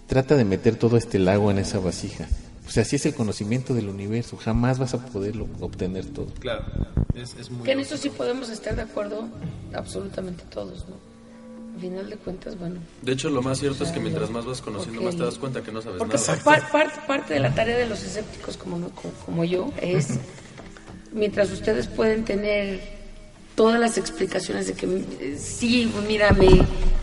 [0.06, 2.28] Trata de meter todo este lago en esa vasija.
[2.66, 4.36] O sea, así es el conocimiento del universo.
[4.36, 6.26] Jamás vas a poderlo obtener todo.
[6.38, 6.64] Claro,
[7.14, 7.64] es, es muy...
[7.64, 9.28] Que en eso sí podemos estar de acuerdo
[9.74, 10.96] absolutamente todos, ¿no?
[11.74, 12.76] Al final de cuentas, bueno.
[13.02, 15.62] De hecho, lo más cierto es que mientras más vas conociendo, más te das cuenta
[15.62, 16.36] que no sabes Porque nada.
[16.44, 20.18] par- parte, parte de la tarea de los escépticos como, como, como yo es,
[21.12, 22.80] mientras ustedes pueden tener
[23.54, 24.86] todas las explicaciones de que
[25.20, 26.48] eh, sí, mira, me,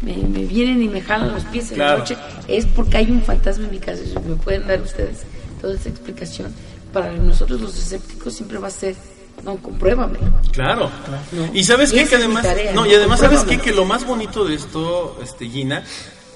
[0.02, 1.94] me, me vienen y me jalan los pies en Claro.
[1.94, 2.18] la noche,
[2.48, 4.02] es porque hay un fantasma en mi casa.
[4.28, 5.20] Me pueden dar ustedes
[5.62, 6.54] toda esa explicación.
[6.94, 8.96] Para nosotros los escépticos siempre va a ser,
[9.44, 10.32] no, compruébamelo.
[10.52, 10.90] Claro.
[11.32, 11.50] No.
[11.54, 12.06] Y sabes qué?
[12.06, 12.88] que además, tarea, no, ¿no?
[12.88, 13.60] y además sabes qué?
[13.60, 15.84] Que lo más bonito de esto, este Gina,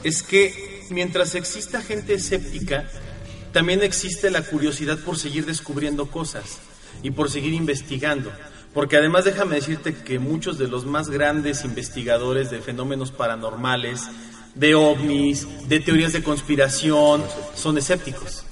[0.03, 2.85] es que mientras exista gente escéptica,
[3.51, 6.59] también existe la curiosidad por seguir descubriendo cosas
[7.03, 8.31] y por seguir investigando.
[8.73, 14.07] Porque además déjame decirte que muchos de los más grandes investigadores de fenómenos paranormales,
[14.55, 17.23] de ovnis, de teorías de conspiración,
[17.55, 18.45] son escépticos.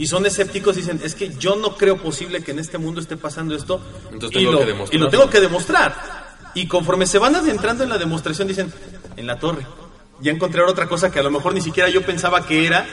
[0.00, 3.02] Y son escépticos y dicen, es que yo no creo posible que en este mundo
[3.02, 3.82] esté pasando esto.
[4.10, 5.94] Entonces y, tengo lo, que y lo tengo que demostrar.
[6.54, 8.72] Y conforme se van adentrando en la demostración, dicen,
[9.18, 9.66] en la torre.
[10.22, 12.86] Ya encontré otra cosa que a lo mejor ni siquiera yo pensaba que era,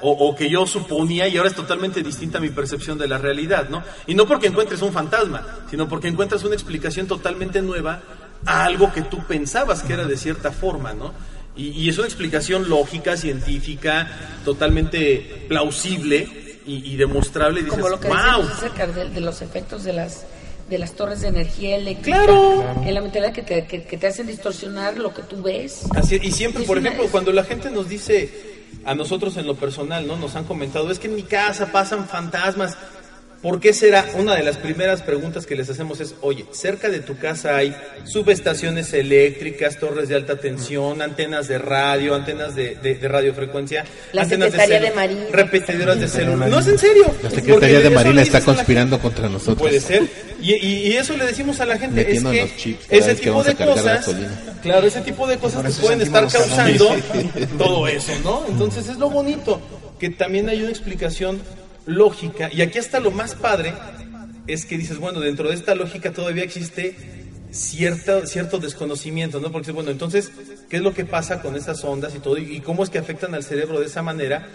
[0.00, 3.68] o, o que yo suponía, y ahora es totalmente distinta mi percepción de la realidad,
[3.68, 3.82] ¿no?
[4.06, 8.00] Y no porque encuentres un fantasma, sino porque encuentras una explicación totalmente nueva
[8.46, 11.14] a algo que tú pensabas que era de cierta forma, ¿no?
[11.56, 14.08] Y, y es una explicación lógica, científica,
[14.44, 17.60] totalmente plausible y, y demostrable.
[17.60, 18.42] Y dices, como lo que wow.
[18.52, 20.24] acerca de, de los efectos de las
[20.68, 22.64] de las torres de energía eléctrica Claro.
[22.86, 26.18] en la mentalidad que te, que, que te hacen distorsionar lo que tú ves Así-
[26.22, 28.32] y siempre, Es por una- ejemplo, cuando la gente nos dice,
[28.86, 30.16] a nosotros en lo personal, ¿no?
[30.16, 32.78] Nos han comentado, es que en mi casa pasan fantasmas.
[33.44, 34.06] ¿Por qué será?
[34.14, 37.76] Una de las primeras preguntas que les hacemos es, oye, cerca de tu casa hay
[38.04, 43.84] subestaciones eléctricas, torres de alta tensión, antenas de radio, antenas de, de- de radiofrecuencia,
[44.14, 45.20] La antenas Secretaría celu- de Marina.
[45.30, 46.48] repetidoras de celular.
[46.48, 47.04] No es en serio.
[47.22, 49.58] La Secretaría de Marina está conspirando contra nosotros.
[49.58, 50.02] Puede ser.
[50.40, 52.00] Y, y- y eso le decimos a la gente.
[52.00, 54.40] Es que los chips cada ese que tipo de cosas, gasolina.
[54.62, 56.96] claro, ese tipo de cosas eso pueden estar causando
[57.58, 58.42] todo eso, ¿no?
[58.48, 59.60] Entonces es lo bonito,
[59.98, 61.40] que también hay una explicación
[61.86, 62.50] lógica.
[62.52, 63.74] Y aquí está lo más padre,
[64.46, 66.96] es que dices, bueno, dentro de esta lógica todavía existe
[67.50, 69.52] cierta, cierto desconocimiento, ¿no?
[69.52, 70.32] Porque bueno, entonces,
[70.68, 72.36] ¿qué es lo que pasa con esas ondas y todo?
[72.38, 74.48] ¿Y cómo es que afectan al cerebro de esa manera?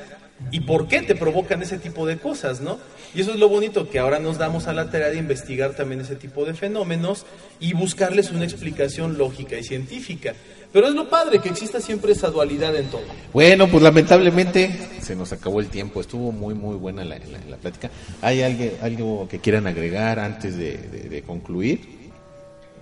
[0.52, 2.80] ¿Y por qué te provocan ese tipo de cosas, no?
[3.14, 6.02] Y eso es lo bonito, que ahora nos damos a la tarea de investigar también
[6.02, 7.26] ese tipo de fenómenos
[7.60, 10.34] y buscarles una explicación lógica y científica.
[10.72, 13.02] Pero es lo padre, que exista siempre esa dualidad en todo.
[13.34, 14.70] Bueno, pues lamentablemente
[15.02, 16.00] se nos acabó el tiempo.
[16.00, 17.90] Estuvo muy, muy buena la, la- la plática.
[18.22, 21.98] ¿Hay alguien, algo que quieran agregar antes de, de- de concluir?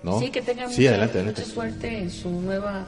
[0.03, 0.19] ¿No?
[0.19, 1.41] sí que tengan Sí, mucha, adelante, adelante.
[1.41, 2.85] mucha suerte en su nueva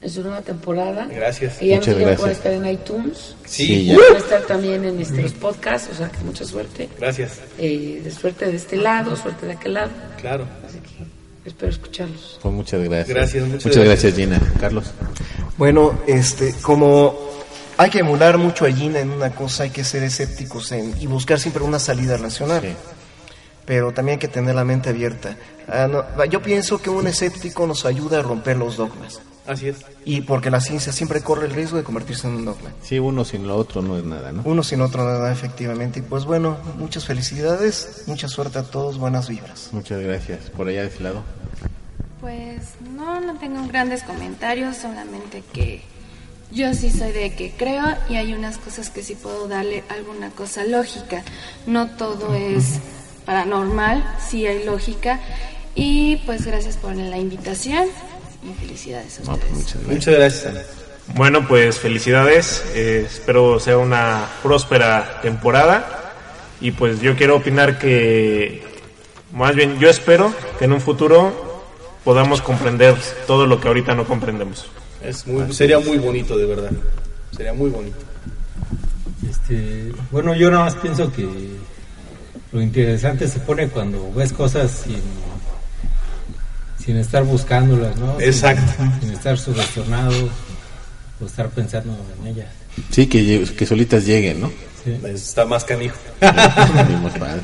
[0.00, 1.56] en su nueva temporada Gracias.
[1.58, 2.30] que ya Muchas gracias.
[2.30, 3.96] estar en iTunes Sí, ya.
[3.96, 7.40] van a estar también en este, los podcasts o sea que mucha suerte Gracias.
[7.58, 9.90] Eh, de suerte de este lado suerte de aquel lado
[10.20, 10.46] Claro.
[10.66, 11.04] así que
[11.46, 13.08] espero escucharlos Pues muchas gracias.
[13.08, 14.14] Gracias, muchas muchas gracias.
[14.14, 14.54] gracias, Gina.
[14.60, 14.84] Carlos.
[15.56, 17.14] Bueno, este, como
[17.78, 21.06] hay que emular mucho a Gina en una cosa, hay que ser escépticos en, y
[21.06, 22.62] buscar siempre una salida racional.
[23.64, 25.36] Pero también hay que tener la mente abierta.
[25.68, 29.20] Ah, no, yo pienso que un escéptico nos ayuda a romper los dogmas.
[29.46, 29.78] Así es.
[30.04, 32.70] Y porque la ciencia siempre corre el riesgo de convertirse en un dogma.
[32.82, 34.42] Sí, uno sin lo otro no es nada, ¿no?
[34.44, 36.00] Uno sin otro nada, efectivamente.
[36.00, 39.70] Y pues bueno, muchas felicidades, mucha suerte a todos, buenas vibras.
[39.72, 40.50] Muchas gracias.
[40.50, 41.22] Por allá de ese lado.
[42.20, 42.62] Pues
[42.94, 45.82] no, no tengo grandes comentarios, solamente que
[46.50, 50.30] yo sí soy de que creo y hay unas cosas que sí puedo darle alguna
[50.30, 51.22] cosa lógica.
[51.66, 52.80] No todo es
[53.24, 55.20] paranormal, sí hay lógica.
[55.74, 57.86] Y pues gracias por la invitación
[58.50, 59.52] y felicidades a No, pues ustedes.
[59.52, 59.94] muchas gracias.
[59.94, 60.14] Muchas
[60.54, 60.66] gracias.
[61.14, 62.64] Bueno, pues felicidades.
[62.74, 66.02] eh, espero sea una próspera temporada.
[66.60, 68.62] Y pues yo quiero opinar que,
[69.32, 71.62] más bien, yo espero que en un futuro
[72.02, 72.96] podamos comprender
[73.26, 74.66] todo lo que ahorita no comprendemos.
[75.02, 76.70] Es muy, sería muy bonito, de verdad.
[77.36, 77.98] Sería muy bonito.
[79.28, 81.28] Este, bueno, yo nada más pienso que
[82.52, 85.00] lo interesante se pone cuando ves cosas sin,
[86.86, 88.18] sin estar buscándolas, ¿no?
[88.20, 88.72] Exacto.
[89.00, 90.30] Sin, estar sugestionado
[91.20, 92.46] o estar pensando en ellas.
[92.90, 94.50] Sí, que, solitas lleguen, ¿no?
[94.84, 94.98] Sí.
[95.06, 95.96] Está más canijo.
[96.20, 97.40] Sí, muy padre.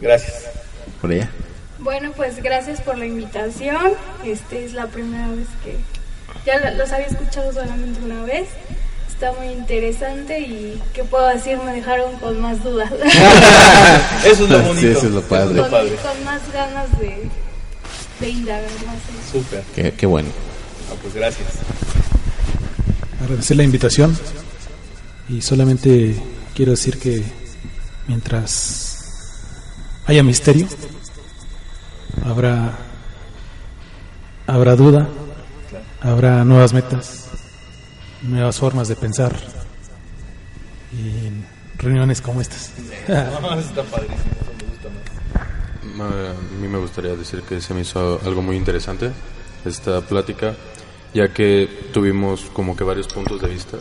[0.00, 0.44] Gracias.
[1.00, 1.28] Por allá.
[1.80, 3.92] Bueno, pues gracias por la invitación.
[4.24, 5.76] Este es la primera vez que
[6.46, 8.48] ya lo- los había escuchado solamente una vez.
[9.08, 12.90] Está muy interesante y qué puedo decir me dejaron con más dudas.
[14.24, 14.86] Eso es lo Sí, bonito.
[14.98, 15.60] eso es lo padre.
[15.60, 17.28] con, con más ganas de,
[18.20, 19.32] de indagar más.
[19.32, 19.62] Súper.
[19.74, 20.28] Qué, qué bueno.
[20.90, 21.48] Ah, pues gracias.
[23.22, 24.16] Agradecer la invitación
[25.28, 26.16] y solamente
[26.54, 27.22] quiero decir que
[28.06, 28.98] mientras
[30.06, 30.66] haya misterio,
[32.24, 32.78] habrá
[34.46, 35.06] habrá duda,
[36.00, 37.28] habrá nuevas metas,
[38.22, 39.36] nuevas formas de pensar
[40.92, 41.46] y en
[41.76, 42.72] reuniones como estas.
[43.08, 44.18] Está padrísimo,
[46.00, 49.10] A mí me gustaría decir que se me hizo algo muy interesante
[49.64, 50.54] esta plática,
[51.14, 53.78] ya que tuvimos como que varios puntos de vista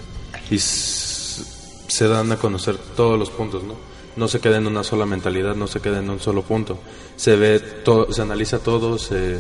[0.50, 3.76] y se dan a conocer todos los puntos, ¿no?
[4.16, 6.80] No se queda en una sola mentalidad, no se queda en un solo punto.
[7.16, 9.38] Se ve todo, se analiza todo, se,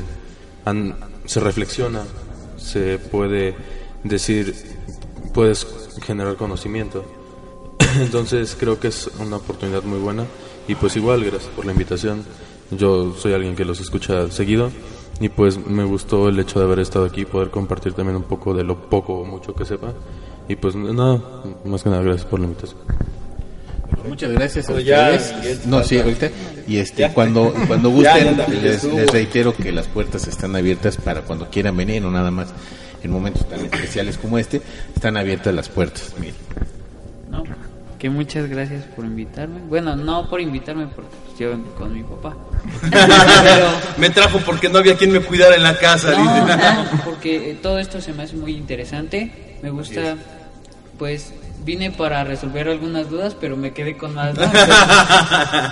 [0.65, 0.95] an-
[1.25, 2.03] se reflexiona,
[2.57, 3.55] se puede
[4.03, 4.53] decir,
[5.33, 5.65] puedes
[6.05, 7.03] generar conocimiento.
[7.99, 10.25] Entonces creo que es una oportunidad muy buena
[10.67, 12.23] y pues igual gracias por la invitación.
[12.71, 14.71] Yo soy alguien que los escucha seguido
[15.19, 18.23] y pues me gustó el hecho de haber estado aquí y poder compartir también un
[18.23, 19.93] poco de lo poco o mucho que sepa.
[20.49, 21.21] Y pues nada,
[21.65, 22.79] más que nada gracias por la invitación.
[24.07, 25.35] Muchas gracias a ya, ustedes.
[25.37, 26.29] Miguel, no, sí, ahorita.
[26.67, 27.13] Y este, Ya.
[27.13, 31.49] cuando, cuando Ya, gusten, ya les, les reitero que las puertas están abiertas para cuando
[31.49, 32.49] quieran venir, no nada más
[33.03, 34.61] en momentos tan especiales como este,
[34.95, 36.13] están abiertas las puertas.
[36.19, 36.35] Miguel.
[37.29, 37.43] No,
[37.97, 39.61] que muchas gracias por invitarme.
[39.67, 42.35] Bueno, no por invitarme porque pues, yo vengo con mi papá.
[42.91, 43.67] Pero
[43.97, 46.11] Me trajo porque no había quien me cuidara en la casa.
[46.11, 46.57] no, dice.
[46.57, 49.57] no, porque eh, todo esto se me hace muy interesante.
[49.61, 50.15] Me gusta,
[50.99, 51.33] pues
[51.65, 54.35] vine para resolver algunas dudas, pero me quedé con más.
[54.35, 54.49] ¿no?
[54.51, 54.73] Pero,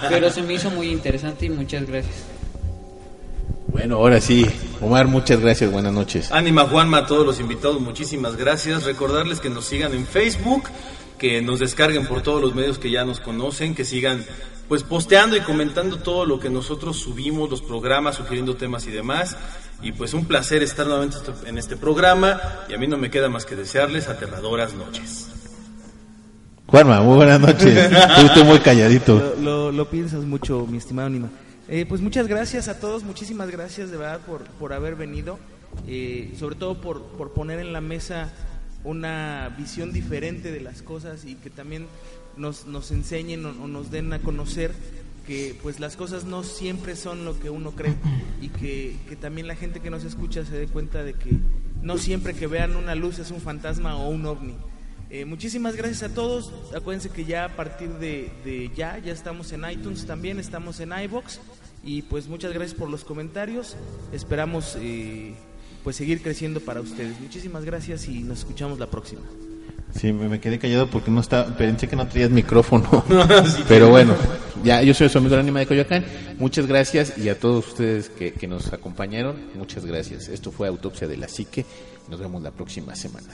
[0.09, 2.15] pero se me hizo muy interesante y muchas gracias.
[3.67, 4.45] Bueno, ahora sí,
[4.79, 6.31] Omar, muchas gracias, buenas noches.
[6.31, 8.85] Ánima Juanma, a todos los invitados, muchísimas gracias.
[8.85, 10.63] Recordarles que nos sigan en Facebook,
[11.17, 14.25] que nos descarguen por todos los medios que ya nos conocen, que sigan
[14.67, 19.37] pues posteando y comentando todo lo que nosotros subimos, los programas, sugiriendo temas y demás.
[19.81, 22.39] Y pues un placer estar nuevamente en este programa
[22.69, 25.27] y a mí no me queda más que desearles aterradoras noches.
[26.67, 27.91] Juanma, muy buenas noches.
[27.91, 29.19] Estuviste muy calladito.
[29.19, 31.29] Lo, lo- lo piensas mucho, mi estimado Nima.
[31.67, 35.39] Eh, pues muchas gracias a todos, muchísimas gracias de verdad por, por haber venido,
[35.87, 38.31] eh, sobre todo por, por poner en la mesa
[38.85, 41.87] una visión diferente de las cosas y que también
[42.37, 44.71] nos, nos enseñen o, nos den a conocer
[45.27, 47.95] que pues las cosas no siempre son lo que uno cree
[48.41, 51.31] y que, que también la gente que nos escucha se dé cuenta de que
[51.81, 54.55] no siempre que vean una luz es un fantasma o un ovni.
[55.09, 56.51] Eh, muchísimas gracias a todos.
[56.75, 60.91] Acuérdense que ya a partir de, de ya, ya estamos en iTunes también, estamos en
[60.91, 61.39] iBox.
[61.83, 63.75] Y pues muchas gracias por los comentarios.
[64.11, 65.35] Esperamos eh,
[65.85, 67.19] pues seguir creciendo para ustedes.
[67.21, 69.21] Muchísimas gracias y nos escuchamos la próxima.
[69.93, 73.05] Sí, me, quedé callado porque no estaba, pensé que no traías micrófono.
[73.67, 74.15] Pero bueno,
[74.63, 76.03] ya yo soy su amigo Anima de Coyoacán.
[76.39, 80.27] Muchas gracias y a todos ustedes que, que nos acompañaron, muchas gracias.
[80.27, 81.67] Esto fue Autopsia de la Psique.
[82.09, 83.29] Nos vemos la próxima semana.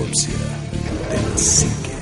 [0.00, 0.32] Autopsia
[1.10, 1.99] de la.